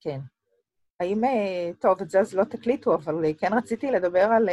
כן. 0.00 0.20
האם, 1.00 1.22
טוב, 1.80 2.00
את 2.00 2.10
זה 2.10 2.20
אז 2.20 2.34
לא 2.34 2.44
תקליטו, 2.44 2.94
אבל 2.94 3.24
כן 3.38 3.54
רציתי 3.54 3.90
לדבר 3.90 4.28
על 4.36 4.48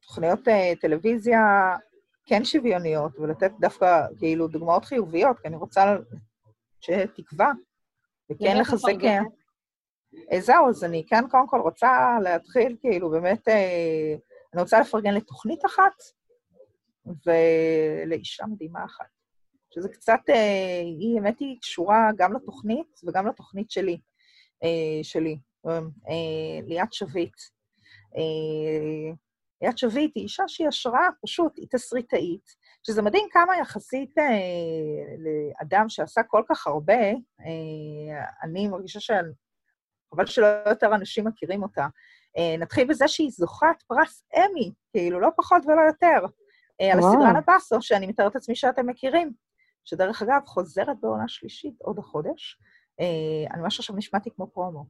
תוכניות 0.00 0.40
טלוויזיה 0.80 1.40
כן 2.26 2.44
שוויוניות, 2.44 3.18
ולתת 3.18 3.50
דווקא 3.60 4.06
כאילו 4.18 4.48
דוגמאות 4.48 4.84
חיוביות, 4.84 5.38
כי 5.38 5.48
אני 5.48 5.56
רוצה 5.56 5.96
שתקווה, 6.80 7.52
וכן 8.30 8.58
לחזק... 8.60 9.04
אה, 10.32 10.40
זהו, 10.40 10.68
אז 10.68 10.84
אני 10.84 11.06
כן 11.06 11.28
קודם 11.30 11.48
כל 11.48 11.60
רוצה 11.60 12.18
להתחיל, 12.22 12.76
כאילו, 12.80 13.10
באמת, 13.10 13.48
אה, 13.48 14.14
אני 14.54 14.62
רוצה 14.62 14.80
לפרגן 14.80 15.14
לתוכנית 15.14 15.64
אחת 15.66 15.92
ולאישה 17.06 18.46
מדהימה 18.46 18.84
אחת. 18.84 19.06
שזה 19.74 19.88
קצת, 19.88 20.20
אה, 20.28 20.80
היא, 20.80 21.16
האמת 21.16 21.38
היא 21.38 21.58
קשורה 21.60 22.10
גם 22.16 22.32
לתוכנית 22.32 23.00
וגם 23.06 23.26
לתוכנית 23.26 23.70
שלי, 23.70 23.98
שלי, 25.02 25.38
ליאת 26.66 26.92
שביט. 26.92 27.34
ליאת 29.64 29.78
שביט 29.78 30.12
היא 30.14 30.22
אישה 30.22 30.42
שהיא 30.46 30.68
השראה, 30.68 31.08
פשוט, 31.22 31.52
היא 31.56 31.66
תסריטאית, 31.70 32.50
שזה 32.86 33.02
מדהים 33.02 33.28
כמה 33.32 33.56
יחסית 33.56 34.18
אה, 34.18 34.24
לאדם 35.18 35.88
שעשה 35.88 36.22
כל 36.22 36.42
כך 36.48 36.66
הרבה, 36.66 37.02
אה, 37.40 38.24
אני 38.42 38.68
מרגישה 38.68 39.00
ש... 39.00 39.10
חבל 40.14 40.26
שלא 40.26 40.46
יותר 40.46 40.94
אנשים 40.94 41.26
מכירים 41.26 41.62
אותה. 41.62 41.86
אה, 42.38 42.56
נתחיל 42.58 42.88
בזה 42.88 43.08
שהיא 43.08 43.30
זוכת 43.30 43.82
פרס 43.86 44.24
אמי, 44.36 44.72
כאילו, 44.92 45.20
לא 45.20 45.28
פחות 45.36 45.62
ולא 45.66 45.80
יותר, 45.80 46.26
אה, 46.80 46.92
על 46.92 46.98
הסדרה 46.98 47.32
נבאסו, 47.32 47.82
שאני 47.82 48.06
מתארת 48.06 48.34
לעצמי 48.34 48.56
שאתם 48.56 48.86
מכירים, 48.86 49.32
שדרך 49.84 50.22
אגב, 50.22 50.40
חוזרת 50.46 51.00
בעונה 51.00 51.28
שלישית 51.28 51.74
עוד 51.80 51.98
החודש. 51.98 52.58
אה, 53.00 53.52
אני 53.54 53.62
ממש 53.62 53.78
עכשיו 53.78 53.96
נשמעתי 53.96 54.30
כמו 54.30 54.46
פרומו. 54.46 54.84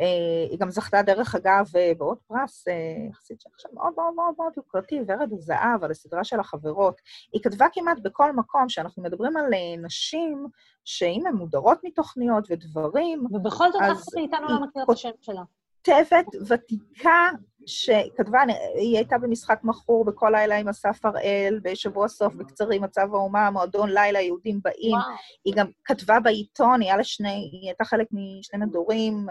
אה, 0.00 0.46
היא 0.50 0.58
גם 0.58 0.70
זכתה, 0.70 1.02
דרך 1.02 1.34
אגב, 1.34 1.66
אה, 1.76 1.92
בעוד 1.98 2.18
פרס, 2.26 2.68
אה, 2.68 2.74
יחסית 3.10 3.40
שעכשיו 3.40 3.70
מאוד 3.74 3.92
מאוד 3.96 4.14
מאוד 4.14 4.34
מאוד 4.38 4.52
יוקרתי, 4.56 5.00
ורד 5.06 5.32
הזהב, 5.32 5.84
על 5.84 5.90
הסדרה 5.90 6.24
של 6.24 6.40
החברות. 6.40 7.00
היא 7.32 7.42
כתבה 7.42 7.66
כמעט 7.72 7.98
בכל 8.02 8.32
מקום 8.32 8.68
שאנחנו 8.68 9.02
מדברים 9.02 9.36
על 9.36 9.44
נשים 9.78 10.46
שאם 10.84 11.26
הן 11.26 11.34
מודרות 11.34 11.78
מתוכניות 11.84 12.46
ודברים, 12.50 13.26
ובכל 13.30 13.72
זאת 13.72 13.82
אף 13.82 14.02
אחד 14.02 14.12
מאיתנו 14.14 14.48
לא 14.48 14.60
מכיר 14.60 14.82
את 14.82 14.90
השם 14.90 15.10
שלה. 15.20 15.42
כותבת 15.84 16.26
ותיקה 16.48 17.30
שכתבה, 17.66 18.40
היא 18.74 18.96
הייתה 18.96 19.18
במשחק 19.18 19.60
מכור 19.64 20.04
בכל 20.04 20.30
לילה 20.32 20.56
עם 20.56 20.68
אסף 20.68 21.04
הראל, 21.04 21.60
בשבוע 21.62 22.08
סוף 22.08 22.34
בקצרים, 22.34 22.82
מצב 22.82 23.08
האומה, 23.14 23.50
מועדון 23.50 23.90
לילה, 23.90 24.20
יהודים 24.20 24.60
באים. 24.62 24.92
וואו. 24.92 25.16
היא 25.44 25.54
גם 25.56 25.66
כתבה 25.84 26.20
בעיתון, 26.20 26.80
היא, 26.80 26.94
לשני, 26.94 27.50
היא 27.52 27.68
הייתה 27.68 27.84
חלק 27.84 28.06
משני 28.12 28.64
מדורים 28.66 29.26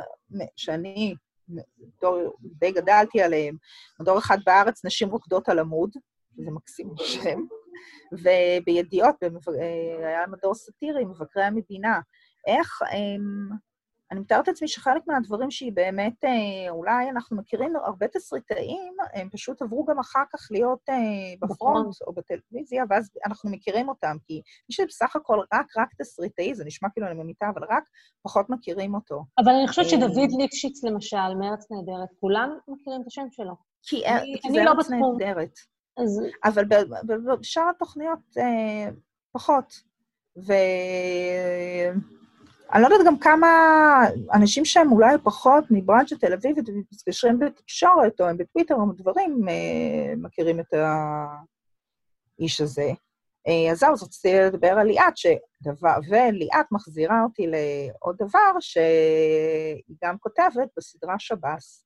שאני 0.56 1.16
דור, 2.02 2.34
די 2.42 2.72
גדלתי 2.72 3.22
עליהם. 3.22 3.56
מדור 4.00 4.18
אחד 4.18 4.38
בארץ, 4.46 4.86
נשים 4.86 5.10
רוקדות 5.10 5.50
על 5.50 5.60
עמוד, 5.60 5.90
זה 6.36 6.52
מקסים 6.52 6.90
שם, 6.98 7.40
ובידיעות, 8.12 9.16
היה 10.00 10.28
מדור 10.28 10.56
סאטירי, 10.56 11.06
מבקרי 11.06 11.44
המדינה. 11.44 12.00
איך, 12.48 12.82
הם, 12.82 13.50
אני 14.12 14.20
מתארת 14.20 14.48
לעצמי 14.48 14.68
שחלק 14.68 15.08
מהדברים 15.08 15.52
שהיא 15.52 15.72
באמת, 15.72 16.24
אה, 16.24 16.70
אולי 16.70 17.10
אנחנו 17.10 17.38
מכירים 17.38 17.76
הרבה 17.76 18.08
תסריטאים, 18.08 18.94
הם 19.14 19.30
פשוט 19.30 19.62
עברו 19.62 19.86
גם 19.86 20.00
אחר 20.00 20.24
כך 20.34 20.48
להיות 20.52 20.90
אה, 20.90 20.96
בפרונט 21.42 21.96
או 22.08 22.14
בטלוויזיה, 22.14 22.84
ואז 22.90 23.10
אנחנו 23.26 23.50
מכירים 23.50 23.90
אותם, 23.90 24.18
כי 24.24 24.34
מי 24.70 24.76
שבסך 24.76 25.16
הכל 25.16 25.40
רק, 25.54 25.66
רק 25.78 25.88
תסריטאי, 26.02 26.56
זה 26.56 26.66
נשמע 26.66 26.90
כאילו 26.90 27.08
אני 27.08 27.24
ממיתה, 27.24 27.46
אבל 27.54 27.62
רק 27.70 27.84
פחות 28.22 28.50
מכירים 28.50 28.96
אותו. 28.96 29.24
אבל 29.38 29.52
אני 29.52 29.68
חושבת 29.68 29.90
שדוד 29.90 30.32
ליפשיץ, 30.40 30.84
למשל, 30.84 31.34
מארץ 31.40 31.72
נהדרת, 31.72 32.10
כולם 32.20 32.58
מכירים 32.68 33.02
את 33.02 33.08
השם 33.08 33.26
שלו. 33.32 33.54
כי, 33.84 34.04
זה 34.52 34.62
ארץ 34.62 34.90
נהדרת. 34.90 35.54
אבל 36.44 36.66
בשאר 37.40 37.70
התוכניות 37.76 38.20
אה, 38.38 38.90
פחות. 39.32 39.74
ו... 40.38 40.54
אני 42.74 42.82
לא 42.82 42.88
יודעת 42.88 43.08
גם 43.08 43.20
כמה 43.20 43.48
אנשים 44.34 44.66
שהם 44.66 44.92
אולי 44.92 45.16
פחות 45.24 45.64
מברנצ'ה 45.70 46.16
תל 46.16 46.34
אביב 46.34 46.56
ומתקשרים 46.68 47.40
בתקשורת, 47.40 48.22
או 48.22 48.26
הם 48.28 48.38
בטוויטר 48.38 48.76
או 48.76 48.92
דברים, 48.98 49.50
אה, 49.50 50.14
מכירים 50.18 50.60
את 50.60 50.74
האיש 52.40 52.62
הזה. 52.62 52.92
אה, 53.48 53.72
אז 53.72 53.80
זהו, 53.80 53.94
אז 53.94 54.04
רציתי 54.04 54.40
לדבר 54.40 54.68
על 54.68 54.88
ליאת, 54.88 55.18
שדבר, 55.18 55.96
וליאת 56.10 56.66
מחזירה 56.72 57.24
אותי 57.24 57.48
לעוד 57.48 58.16
דבר, 58.18 58.60
שהיא 58.60 59.96
גם 60.04 60.18
כותבת 60.18 60.70
בסדרה 60.78 61.20
שב"ס. 61.20 61.86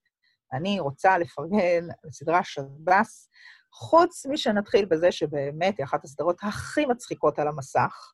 אני 0.54 0.80
רוצה 0.80 1.18
לפרגן 1.18 1.88
לסדרה 2.04 2.44
שב"ס, 2.44 3.30
חוץ 3.72 4.26
משנתחיל 4.26 4.86
בזה 4.86 5.12
שבאמת 5.12 5.78
היא 5.78 5.84
אחת 5.84 6.04
הסדרות 6.04 6.38
הכי 6.42 6.86
מצחיקות 6.86 7.40
על 7.40 7.48
המסך. 7.48 8.12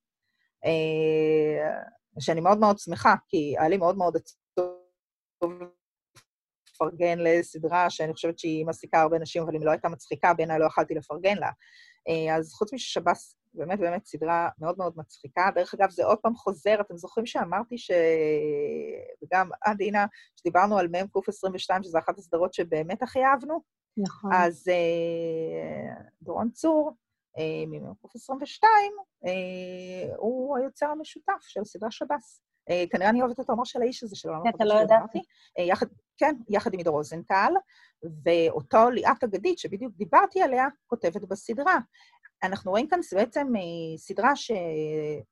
שאני 2.19 2.41
מאוד 2.41 2.57
מאוד 2.57 2.79
שמחה, 2.79 3.15
כי 3.27 3.55
היה 3.59 3.69
לי 3.69 3.77
מאוד 3.77 3.97
מאוד 3.97 4.17
עצוב 4.17 5.61
לפרגן 6.69 7.19
לסדרה 7.19 7.89
שאני 7.89 8.13
חושבת 8.13 8.39
שהיא 8.39 8.65
מעסיקה 8.65 9.01
הרבה 9.01 9.19
נשים, 9.19 9.43
אבל 9.43 9.55
אם 9.55 9.63
לא 9.63 9.71
הייתה 9.71 9.89
מצחיקה, 9.89 10.33
בעיניי 10.33 10.59
לא 10.59 10.65
יכלתי 10.65 10.93
לפרגן 10.93 11.37
לה. 11.37 11.49
אה, 12.09 12.35
אז 12.35 12.53
חוץ 12.53 12.73
מששב"ס, 12.73 13.35
באמת 13.53 13.79
באמת 13.79 14.05
סדרה 14.05 14.49
מאוד 14.59 14.75
מאוד 14.77 14.93
מצחיקה. 14.97 15.49
דרך 15.55 15.73
אגב, 15.73 15.89
זה 15.89 16.05
עוד 16.05 16.17
פעם 16.17 16.35
חוזר, 16.35 16.81
אתם 16.81 16.97
זוכרים 16.97 17.25
שאמרתי 17.25 17.77
ש... 17.77 17.91
וגם 19.23 19.49
את, 19.71 19.81
אינה, 19.81 20.05
שדיברנו 20.35 20.77
על 20.77 20.87
מ"ק 20.87 21.29
22, 21.29 21.83
שזו 21.83 21.99
אחת 21.99 22.17
הסדרות 22.17 22.53
שבאמת 22.53 23.03
הכי 23.03 23.19
אהבנו? 23.23 23.61
נכון. 23.97 24.31
אז 24.33 24.67
אה, 24.67 26.03
דורון 26.21 26.49
צור, 26.51 26.91
ממקוף 27.67 28.15
22, 28.15 28.73
אה, 29.25 30.15
הוא 30.17 30.57
היוצר 30.57 30.85
המשותף 30.85 31.41
של 31.41 31.63
סדרה 31.63 31.91
שב"ס. 31.91 32.41
אה, 32.69 32.83
כנראה 32.91 33.09
אני 33.09 33.21
אוהבת 33.21 33.35
את 33.35 33.39
התאומר 33.39 33.63
של 33.63 33.81
האיש 33.81 34.03
הזה, 34.03 34.15
שלא 34.15 34.33
אתה 34.55 34.65
לא 34.65 34.73
ידעתי. 34.73 35.19
כן, 36.17 36.35
יחד 36.49 36.73
עם 36.73 36.77
עידו 36.77 36.91
רוזנטל, 36.91 37.53
ואותו 38.25 38.89
ליאת 38.89 39.23
אגדית, 39.23 39.57
שבדיוק 39.57 39.95
דיברתי 39.95 40.41
עליה, 40.41 40.67
כותבת 40.87 41.21
בסדרה. 41.21 41.77
אנחנו 42.43 42.71
רואים 42.71 42.87
כאן 42.87 42.99
בעצם 43.13 43.47
סדרה 43.97 44.35
שהיא 44.35 45.23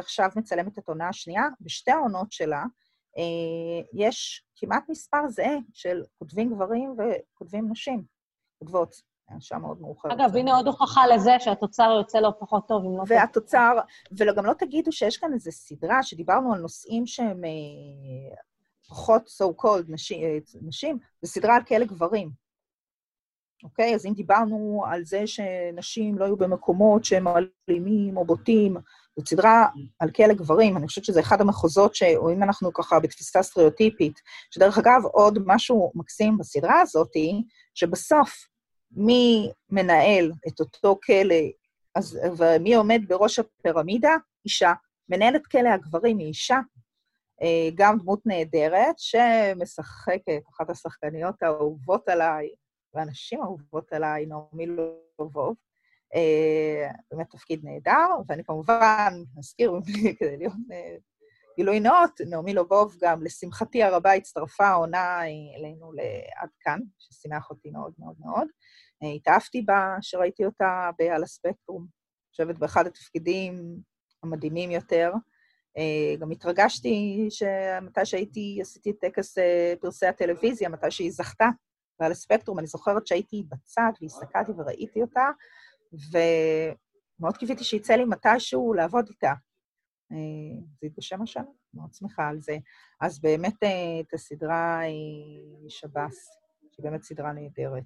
עכשיו 0.00 0.28
מצלמת 0.36 0.78
את 0.78 0.88
העונה 0.88 1.08
השנייה, 1.08 1.42
בשתי 1.60 1.90
העונות 1.90 2.32
שלה 2.32 2.64
יש 3.92 4.46
כמעט 4.56 4.84
מספר 4.88 5.28
זהה 5.28 5.56
של 5.72 6.02
כותבים 6.18 6.54
גברים 6.54 6.96
וכותבים 6.98 7.70
נשים, 7.70 8.02
כותבות. 8.58 9.15
שעה 9.40 9.58
מאוד 9.58 9.80
מאוחרת. 9.80 10.12
אגב, 10.12 10.36
הנה 10.36 10.56
עוד 10.56 10.66
הוכחה 10.66 11.06
לזה 11.06 11.36
שהתוצר 11.38 11.94
יוצא 11.98 12.18
לו 12.18 12.38
פחות 12.38 12.68
טוב, 12.68 12.84
אם 12.84 12.96
לא... 12.98 13.02
והתוצר, 13.06 13.72
וגם 14.12 14.46
לא 14.46 14.52
תגידו 14.52 14.92
שיש 14.92 15.16
כאן 15.16 15.32
איזו 15.34 15.52
סדרה 15.52 16.02
שדיברנו 16.02 16.52
על 16.52 16.60
נושאים 16.60 17.06
שהם 17.06 17.44
אה, 17.44 18.36
פחות 18.88 19.22
so 19.26 19.62
called 19.64 19.84
נשים, 19.88 20.22
אה, 20.24 20.38
נשים, 20.62 20.98
זו 21.22 21.30
סדרה 21.30 21.56
על 21.56 21.62
כאלה 21.66 21.84
גברים. 21.84 22.46
אוקיי? 23.64 23.94
אז 23.94 24.06
אם 24.06 24.12
דיברנו 24.12 24.84
על 24.86 25.04
זה 25.04 25.26
שנשים 25.26 26.18
לא 26.18 26.24
יהיו 26.24 26.36
במקומות 26.36 27.04
שהם 27.04 27.26
אלימים 27.68 28.16
או 28.16 28.24
בוטים, 28.24 28.76
זו 29.16 29.26
סדרה 29.26 29.66
על 29.98 30.10
כאלה 30.14 30.34
גברים, 30.34 30.76
אני 30.76 30.86
חושבת 30.86 31.04
שזה 31.04 31.20
אחד 31.20 31.40
המחוזות 31.40 31.96
או 32.16 32.32
אם 32.32 32.42
אנחנו 32.42 32.72
ככה 32.72 33.00
בתפיסה 33.00 33.42
סטריאוטיפית, 33.42 34.20
שדרך 34.50 34.78
אגב, 34.78 35.04
עוד 35.04 35.38
משהו 35.46 35.92
מקסים 35.94 36.38
בסדרה 36.38 36.80
הזאת, 36.80 37.12
שבסוף 37.74 38.48
מי 38.96 39.50
מנהל 39.70 40.32
את 40.48 40.60
אותו 40.60 40.98
כלא, 41.04 41.34
אז, 41.94 42.18
ומי 42.38 42.74
עומד 42.74 43.00
בראש 43.08 43.38
הפירמידה? 43.38 44.14
אישה. 44.44 44.72
מנהלת 45.08 45.46
כלא 45.46 45.68
הגברים 45.68 46.18
היא 46.18 46.26
אישה, 46.26 46.58
אה, 47.42 47.68
גם 47.74 47.98
דמות 47.98 48.20
נהדרת, 48.26 48.98
שמשחקת, 48.98 50.42
אחת 50.50 50.70
השחקניות 50.70 51.42
האהובות 51.42 52.08
עליי, 52.08 52.48
והנשים 52.94 53.42
האהובות 53.42 53.92
עליי, 53.92 54.26
נעמי 54.26 54.66
לובוב. 55.18 55.54
אה, 56.14 56.90
באמת 57.10 57.30
תפקיד 57.30 57.60
נהדר, 57.64 58.08
ואני 58.28 58.44
כמובן 58.44 59.12
אזכיר, 59.38 59.72
כדי 60.18 60.36
להיות 60.36 60.52
אה, 60.72 60.96
גילוי 61.56 61.80
נאות, 61.80 62.20
נעמי 62.26 62.54
לובוב 62.54 62.96
גם, 63.00 63.22
לשמחתי 63.22 63.82
הרבה, 63.82 64.12
הצטרפה 64.12 64.66
העונה 64.66 65.20
אלינו 65.58 65.92
לעד 65.92 66.50
כאן, 66.60 66.80
ששימח 66.98 67.50
אותי 67.50 67.70
מאוד 67.70 67.92
מאוד 67.98 68.14
מאוד. 68.18 68.48
אה, 69.02 69.08
התאהבתי 69.08 69.62
בה, 69.62 69.96
שראיתי 70.00 70.44
אותה 70.44 70.90
על 71.14 71.22
הספקטרום. 71.22 71.82
אני 71.82 72.30
חושבת 72.30 72.58
באחד 72.58 72.86
התפקידים 72.86 73.80
המדהימים 74.22 74.70
יותר. 74.70 75.12
אה, 75.76 76.16
גם 76.18 76.30
התרגשתי 76.30 77.26
שמתי 77.30 78.06
שהייתי, 78.06 78.58
עשיתי 78.60 78.90
את 78.90 78.96
טקס 79.00 79.38
אה, 79.38 79.74
פרסי 79.80 80.06
הטלוויזיה, 80.06 80.68
מתי 80.68 80.90
שהיא 80.90 81.10
זכתה 81.10 81.48
ועל 82.00 82.12
הספקטרום, 82.12 82.58
אני 82.58 82.66
זוכרת 82.66 83.06
שהייתי 83.06 83.42
בצד 83.48 83.90
והסתכלתי 84.02 84.52
וראיתי 84.56 85.02
אותה, 85.02 85.28
ומאוד 85.92 87.36
קיוויתי 87.36 87.64
שיצא 87.64 87.94
לי 87.94 88.04
מתישהו 88.04 88.74
לעבוד 88.74 89.06
איתה. 89.08 89.32
זה 90.80 90.86
התגשם 90.86 91.22
השנה, 91.22 91.44
מאוד 91.74 91.94
שמחה 91.94 92.28
על 92.28 92.40
זה. 92.40 92.56
אז 93.00 93.20
באמת 93.20 93.54
את 94.00 94.14
הסדרה 94.14 94.80
שב"ס. 95.68 96.45
שהיא 96.76 96.90
באמת 96.90 97.02
סדרה 97.02 97.32
נהדרת. 97.32 97.84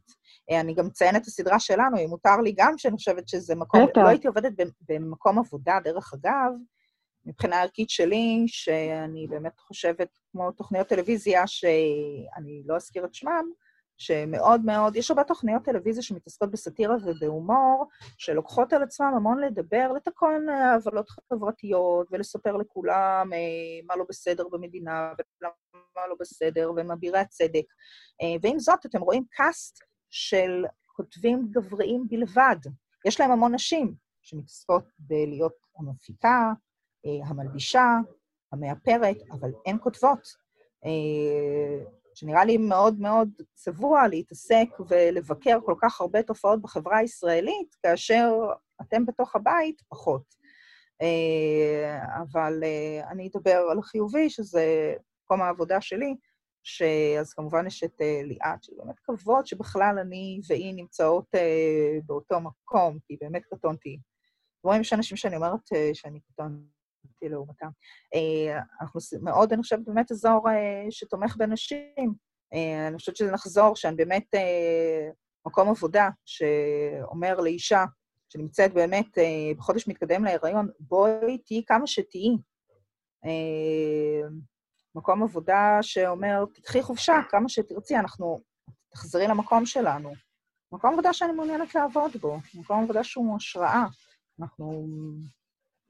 אה, 0.51 0.61
אני 0.61 0.75
גם 0.75 0.87
אציין 0.87 1.17
את 1.17 1.27
הסדרה 1.27 1.61
שלנו, 1.61 1.99
אם 1.99 2.09
מותר 2.09 2.37
לי 2.37 2.55
גם, 2.57 2.79
שאני 2.79 2.97
חושבת 2.97 3.29
שזה 3.29 3.55
מקום... 3.55 3.87
בטח. 3.87 4.01
לא 4.01 4.09
הייתי 4.09 4.29
עובדת 4.29 4.53
במקום 4.89 5.39
עבודה, 5.39 5.79
דרך 5.85 6.13
אגב, 6.15 6.53
מבחינה 7.25 7.63
ערכית 7.63 7.91
שלי, 7.91 8.45
שאני 8.47 9.27
באמת 9.27 9.59
חושבת, 9.59 10.19
כמו 10.33 10.53
תוכניות 10.53 10.87
טלוויזיה, 10.87 11.47
שאני 11.47 12.63
לא 12.67 12.77
אזכיר 12.77 13.05
את 13.05 13.15
שמם, 13.15 13.45
שמאוד 13.99 14.65
מאוד, 14.65 14.97
יש 14.97 15.11
הרבה 15.11 15.25
תוכניות 15.25 15.65
טלוויזיה 15.65 16.03
שמתעסקות 16.03 16.51
בסאטירה 16.51 16.97
ובהומור, 17.05 17.89
שלוקחות 18.19 18.73
על 18.73 18.83
עצמם 18.83 19.13
המון 19.17 19.41
לדבר, 19.41 19.93
לתקון 19.97 20.47
עוולות 20.75 21.09
חברתיות 21.11 22.09
ולספר 22.11 22.57
לכולם 22.57 23.33
אה, 23.33 23.87
מה 23.87 23.97
לא 23.97 24.05
בסדר 24.09 24.49
במדינה 24.49 25.13
ומה 25.41 25.51
לא 26.09 26.15
בסדר, 26.21 26.73
והם 26.77 26.91
אבירי 26.91 27.19
הצדק. 27.19 27.65
אה, 28.23 28.37
ועם 28.43 28.59
זאת, 28.59 28.87
אתם 28.87 29.01
רואים 29.01 29.25
קאסט 29.31 29.79
של 30.11 30.65
כותבים 30.87 31.49
גבריים 31.51 32.05
בלבד. 32.09 32.57
יש 33.07 33.21
להם 33.21 33.31
המון 33.31 33.55
נשים 33.55 33.95
שמתעסקות 34.23 34.85
בלהיות 34.99 35.55
המפיקה, 35.79 36.53
אה, 37.07 37.29
המלבישה, 37.29 37.87
המאפרת, 38.53 39.17
אבל 39.33 39.51
אין 39.67 39.79
כותבות. 39.83 40.51
שנראה 42.15 42.45
לי 42.45 42.57
מאוד 42.57 43.01
מאוד 43.01 43.29
צבוע 43.55 44.09
להתעסק 44.09 44.69
ולבקר 44.89 45.59
כל 45.65 45.75
כך 45.83 46.01
הרבה 46.01 46.23
תופעות 46.23 46.63
בחברה 46.63 46.99
הישראלית, 46.99 47.75
כאשר 47.83 48.33
אתם 48.83 49.07
בתוך 49.07 49.37
הבית 49.37 49.83
פחות. 49.89 50.23
אה, 51.03 52.23
אבל 52.23 52.61
אה, 52.65 53.11
אני 53.11 53.29
אדבר 53.29 53.67
על 53.71 53.79
החיובי, 53.79 54.31
שזה 54.31 54.95
מקום 55.31 55.43
העבודה 55.43 55.81
שלי, 55.81 56.17
שאז 56.63 57.33
כמובן 57.33 57.67
יש 57.67 57.85
את 57.85 58.01
אה, 58.01 58.21
ליאת, 58.25 58.63
שבאמת 58.63 58.99
כבוד 58.99 59.47
שבכלל 59.47 59.99
אני 59.99 60.41
והיא 60.49 60.75
נמצאות 60.75 61.27
באותו 62.07 62.41
מקום, 62.41 62.99
כי 63.07 63.17
באמת 63.21 63.43
קטונתי. 63.45 63.99
רואים 64.65 64.85
שאנשים 64.85 65.17
שאני 65.17 65.37
אומרת 65.37 65.61
שאני 65.93 66.21
קטונתי. 66.21 66.81
לעומתם. 67.23 67.69
אה, 68.15 68.59
אנחנו 68.81 69.01
מאוד, 69.23 69.53
אני 69.53 69.63
חושבת, 69.63 69.81
באמת 69.87 70.13
אזור 70.13 70.49
אה, 70.51 70.91
שתומך 70.91 71.37
בנשים. 71.37 72.15
אה, 72.55 72.89
אני 72.89 72.97
חושבת 72.97 73.17
שזה 73.17 73.33
נחזור, 73.33 73.77
שאני 73.77 73.97
באמת 73.97 74.27
מקום 75.47 75.69
עבודה 75.69 76.09
שאומר 76.25 77.41
לאישה 77.41 77.85
שנמצאת 78.29 78.75
באמת 78.75 79.19
בחודש 79.57 79.89
מתקדם 79.89 80.25
להיריון, 80.25 80.69
בואי 80.81 81.39
תהיי 81.39 81.65
כמה 81.67 81.87
שתהיי. 81.87 82.37
מקום 84.95 85.23
עבודה 85.23 85.79
שאומר, 85.83 86.45
תקחי 86.55 86.83
חופשה 86.83 87.15
כמה 87.29 87.49
שתרצי, 87.49 87.97
אנחנו, 87.97 88.41
תחזרי 88.91 89.27
למקום 89.27 89.67
שלנו. 89.67 90.13
מקום 90.73 90.93
עבודה 90.93 91.13
שאני 91.13 91.33
מעוניינת 91.33 91.75
לעבוד 91.75 92.11
בו, 92.21 92.39
מקום 92.55 92.83
עבודה 92.83 93.05
שהוא 93.05 93.37
השראה. 93.37 93.85
אנחנו 94.41 94.87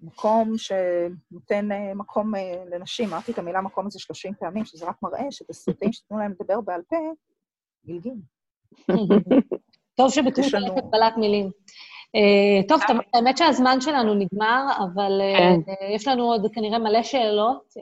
מקום 0.03 0.55
שנותן 0.59 1.73
אה, 1.73 1.95
מקום 1.95 2.35
אה, 2.35 2.65
לנשים. 2.71 3.09
אמרתי 3.09 3.33
את 3.33 3.39
המילה 3.39 3.61
מקום 3.61 3.87
הזה 3.87 3.99
30 3.99 4.35
פעמים, 4.35 4.65
שזה 4.65 4.87
רק 4.87 4.97
מראה 5.03 5.31
שאת 5.31 5.51
הסרטים 5.51 5.93
שתיתנו 5.93 6.19
להם 6.19 6.33
לדבר 6.41 6.61
בעל 6.61 6.81
פה, 6.89 6.97
גילגים. 7.87 8.21
טוב 9.97 10.11
שבטוויטר 10.11 10.41
יש 10.41 10.55
הגבלת 10.55 11.17
מילים. 11.17 11.51
אה, 12.15 12.69
טוב, 12.69 12.81
האמת 13.15 13.37
שהזמן 13.37 13.81
שלנו 13.81 14.15
נגמר, 14.15 14.67
אבל 14.79 15.21
כן. 15.39 15.73
יש 15.95 16.09
לנו 16.09 16.25
עוד 16.25 16.47
כנראה 16.55 16.79
מלא 16.79 17.03
שאלות, 17.03 17.75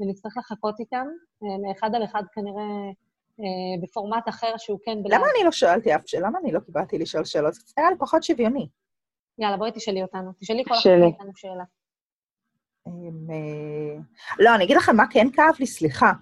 ונצטרך 0.00 0.36
לחכות 0.36 0.80
איתן, 0.80 1.06
אה, 1.42 1.68
מאחד 1.68 1.94
על 1.94 2.04
אחד 2.04 2.22
כנראה 2.32 2.90
אה, 3.40 3.82
בפורמט 3.82 4.28
אחר 4.28 4.56
שהוא 4.56 4.78
כן 4.84 5.02
בלייב. 5.02 5.20
למה 5.20 5.30
אני 5.36 5.44
לא 5.44 5.52
שאלתי 5.52 5.94
אף 5.94 6.02
שאלה? 6.06 6.28
למה 6.28 6.38
אני 6.38 6.52
לא 6.52 6.60
קיבלתי 6.60 6.98
לשאול 6.98 7.24
שאלות? 7.24 7.54
זה 7.54 7.82
לי 7.90 7.98
פחות 7.98 8.22
שוויוני. 8.22 8.68
יאללה, 9.38 9.56
בואי 9.56 9.70
תשאלי 9.74 10.02
אותנו. 10.02 10.32
תשאלי 10.40 10.64
כל 10.64 10.74
אחת 10.74 10.82
שאלי. 10.82 11.00
מאיתנו 11.00 11.30
שאלה. 11.36 11.64
אמ, 12.86 13.30
אה, 13.30 14.02
לא, 14.38 14.54
אני 14.54 14.64
אגיד 14.64 14.76
לכם 14.76 14.96
מה 14.96 15.04
כן 15.10 15.26
כאב 15.32 15.54
לי, 15.60 15.66
סליחה, 15.66 16.12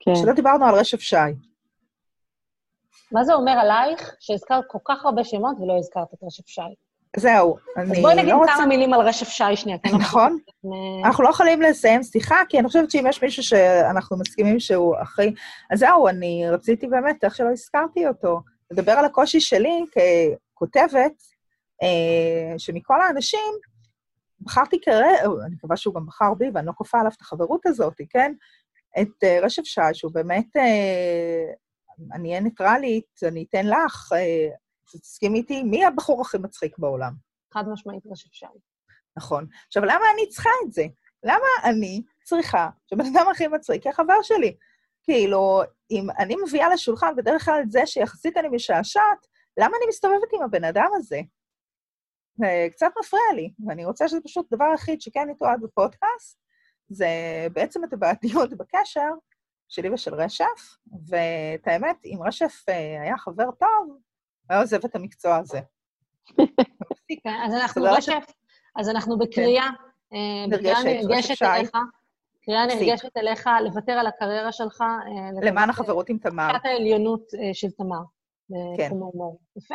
כן. 0.00 0.14
שלא 0.14 0.32
דיברנו 0.32 0.64
על 0.64 0.74
רשף 0.74 1.00
שי. 1.00 1.16
מה 3.12 3.24
זה 3.24 3.34
אומר 3.34 3.52
עלייך 3.52 4.16
שהזכרת 4.20 4.64
כל 4.66 4.78
כך 4.84 5.04
הרבה 5.04 5.24
שמות 5.24 5.56
ולא 5.60 5.78
הזכרת 5.78 6.14
את 6.14 6.18
רשף 6.22 6.46
שי? 6.46 6.60
זהו, 7.16 7.56
אז 7.76 7.90
אני 7.90 8.00
בואי 8.00 8.14
נגיד 8.14 8.28
לא 8.28 8.36
רוצה... 8.36 8.52
כמה 8.54 8.66
מילים 8.66 8.94
על 8.94 9.00
רשף 9.00 9.28
שי 9.28 9.56
שנייה, 9.56 9.78
כן? 9.78 9.96
נכון. 9.96 10.38
אנחנו 11.04 11.24
לא 11.24 11.28
יכולים 11.28 11.62
לסיים 11.62 12.02
שיחה, 12.02 12.36
כי 12.48 12.58
אני 12.58 12.66
חושבת 12.66 12.90
שאם 12.90 13.04
יש 13.08 13.22
מישהו 13.22 13.42
שאנחנו 13.42 14.18
מסכימים 14.18 14.60
שהוא 14.60 14.96
הכי... 14.96 15.34
אז 15.70 15.78
זהו, 15.78 16.08
אני 16.08 16.44
רציתי 16.50 16.86
באמת, 16.86 17.24
איך 17.24 17.34
שלא 17.34 17.50
הזכרתי 17.52 18.08
אותו, 18.08 18.40
לדבר 18.70 18.92
על 18.92 19.04
הקושי 19.04 19.40
שלי 19.40 19.84
ככותבת, 20.54 21.12
אה, 21.82 22.58
שמכל 22.58 23.00
האנשים, 23.00 23.52
בחרתי 24.40 24.80
כרגע, 24.84 25.24
אני 25.46 25.54
מקווה 25.54 25.76
שהוא 25.76 25.94
גם 25.94 26.06
בחר 26.06 26.34
בי, 26.34 26.50
ואני 26.54 26.66
לא 26.66 26.72
כופה 26.72 26.98
עליו 26.98 27.12
את 27.16 27.20
החברות 27.20 27.66
הזאת, 27.66 27.94
כן? 28.10 28.32
את 29.00 29.24
אה, 29.24 29.38
רשף 29.42 29.64
שי, 29.64 29.80
שהוא 29.92 30.12
באמת, 30.12 30.56
אה, 30.56 31.52
אני 32.12 32.28
אהיה 32.28 32.40
ניטרלית, 32.40 33.20
אני 33.28 33.44
אתן 33.48 33.66
לך, 33.66 34.12
תסכימי 34.98 35.38
איתי, 35.38 35.62
מי 35.62 35.84
הבחור 35.84 36.20
הכי 36.20 36.38
מצחיק 36.38 36.78
בעולם? 36.78 37.12
חד 37.54 37.68
משמעית 37.68 38.02
רשף 38.06 38.32
שי. 38.32 38.46
נכון. 39.16 39.46
עכשיו, 39.66 39.84
למה 39.84 40.04
אני 40.14 40.28
צריכה 40.28 40.50
את 40.66 40.72
זה? 40.72 40.84
למה 41.22 41.46
אני 41.64 42.02
צריכה 42.24 42.68
שבן 42.90 43.04
אדם 43.14 43.26
הכי 43.30 43.48
מצחיק 43.48 43.84
יהיה 43.84 43.94
חבר 43.94 44.22
שלי? 44.22 44.56
כאילו, 45.02 45.62
אם 45.90 46.06
אני 46.18 46.36
מביאה 46.46 46.68
לשולחן 46.68 47.16
בדרך 47.16 47.44
כלל 47.44 47.60
את 47.62 47.70
זה 47.70 47.86
שיחסית 47.86 48.36
אני 48.36 48.48
משעשעת, 48.48 49.26
למה 49.58 49.76
אני 49.76 49.88
מסתובבת 49.88 50.28
עם 50.32 50.42
הבן 50.42 50.64
אדם 50.64 50.88
הזה? 50.96 51.20
זה 52.38 52.66
קצת 52.72 52.90
מפריע 53.00 53.32
לי, 53.34 53.52
ואני 53.66 53.84
רוצה 53.84 54.08
שזה 54.08 54.20
פשוט 54.24 54.52
דבר 54.52 54.64
היחיד 54.64 55.00
שכן 55.00 55.28
יתועד 55.30 55.60
בפודקאסט, 55.62 56.38
זה 56.88 57.08
בעצם 57.52 57.84
את 57.84 57.92
הבעייתיות 57.92 58.54
בקשר 58.54 59.10
שלי 59.68 59.90
ושל 59.90 60.14
רשף, 60.14 60.76
ואת 61.08 61.66
האמת, 61.66 61.96
אם 62.04 62.18
רשף 62.26 62.64
אה, 62.68 63.02
היה 63.02 63.18
חבר 63.18 63.50
טוב, 63.58 63.98
הוא 64.50 64.54
היה 64.54 64.62
עוזב 64.62 64.84
את 64.84 64.96
המקצוע 64.96 65.36
הזה. 65.36 65.60
כן, 67.24 67.34
אז 67.44 67.54
אנחנו 67.54 67.82
רשף, 67.82 68.24
אז 68.76 68.88
אנחנו 68.88 69.18
בקריאה, 69.18 69.66
אה, 70.12 70.44
בקריאה 70.50 70.82
נרגשת. 70.84 71.42
אליך, 71.42 71.70
קריאה. 72.44 72.66
נרגשת 72.66 73.16
אליך 73.16 73.48
לוותר 73.64 73.92
על 73.92 74.06
הקריירה 74.06 74.52
שלך. 74.52 74.80
אה, 74.80 75.48
למען 75.50 75.70
החברות 75.70 76.08
עם 76.08 76.18
תמר. 76.18 76.48
תחושת 76.48 76.64
העליונות 76.64 77.34
אה, 77.34 77.54
של 77.54 77.70
תמר, 77.70 78.02
כן. 78.76 78.90
יפה. 79.56 79.74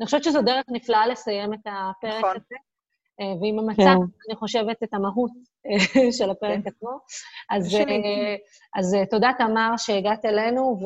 אני 0.00 0.04
חושבת 0.04 0.24
שזו 0.24 0.42
דרך 0.42 0.64
נפלאה 0.68 1.06
לסיים 1.06 1.54
את 1.54 1.66
הפרק 1.66 2.18
נכון. 2.18 2.36
הזה, 2.36 2.54
אה, 3.20 3.52
ממצה, 3.52 3.82
כן. 3.82 4.28
אני 4.28 4.36
חושבת, 4.36 4.82
את 4.82 4.94
המהות 4.94 5.30
אה, 5.30 5.51
של 6.18 6.30
הפרק 6.30 6.60
כן. 6.64 6.68
עצמו. 6.68 6.98
אז. 7.50 7.74
אה, 7.74 8.36
אז 8.74 8.94
אה, 8.94 9.06
תודה, 9.06 9.30
תמר, 9.38 9.76
שהגעת 9.76 10.24
אלינו, 10.24 10.80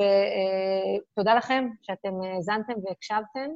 ותודה 1.12 1.35
לכם 1.35 1.68
שאתם 1.83 2.11
האזנתם 2.22 2.72
והקשבתם. 2.85 3.49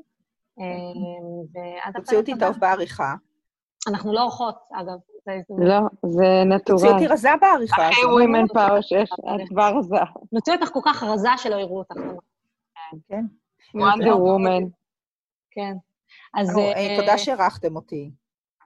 אה, 0.61 1.93
תוציאו 1.93 2.21
אותי. 2.21 2.33
טוב 2.41 2.59
בעריכה. 2.59 3.14
אנחנו 3.89 4.12
לא 4.12 4.23
אורחות, 4.23 4.59
אגב. 4.73 4.99
לא, 5.59 5.81
זה 6.07 6.43
תוציאו 6.64 6.77
נטורל. 6.79 6.93
אותי 6.93 7.07
רזה 7.07 7.29
בעריכה. 7.41 7.89
הכי 7.89 8.03
לא 8.03 8.09
ווימן 8.09 8.47
פאוור 8.49 8.81
שיש, 8.81 9.11
את 9.12 9.49
כבר 9.49 9.73
רזה. 9.79 9.97
נוציא 10.33 10.53
אותך 10.53 10.68
כל 10.73 10.81
כך 10.85 11.03
רזה 11.03 11.29
שלא 11.37 11.57
יראו 11.57 11.79
אותך. 11.79 11.97
כן. 13.09 13.25
וונדר 13.75 14.23
וומן, 14.23 14.62
כן. 15.51 15.73
אז... 16.35 16.59
אה, 16.59 16.73
אה, 16.73 16.97
תודה 17.01 17.18
שאירחתם 17.18 17.77
אותי. 17.77 18.11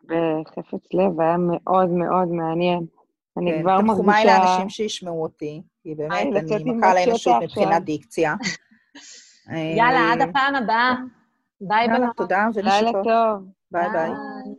בחפץ 0.07 0.93
לב, 0.95 1.21
היה 1.21 1.37
מאוד 1.39 1.91
מאוד 1.91 2.29
מעניין. 2.29 2.87
אני 3.37 3.53
כן, 3.53 3.63
כבר 3.63 3.81
תנחומיי 3.81 4.25
מרגישה... 4.25 4.45
לאנשים 4.45 4.69
שישמעו 4.69 5.23
אותי, 5.23 5.63
כי 5.83 5.95
באמת, 5.95 6.53
אני 6.53 6.73
מכה 6.73 6.95
לאנושות 6.95 7.43
מבחינת. 7.43 7.85
דיקציה. 7.85 8.35
יאללה, 9.77 9.99
אה, 9.99 10.13
עד 10.13 10.21
הפעם 10.21 10.55
הבאה. 10.55 10.95
ביי 11.61 11.85
יאללה, 11.87 11.99
בנות. 11.99 12.17
תודה 12.17 12.47
לילה 12.55 12.71
ונשיקות. 12.71 13.05
טוב. 13.05 13.49
ביי 13.71 13.91
ביי. 13.91 14.11
ביי. 14.11 14.55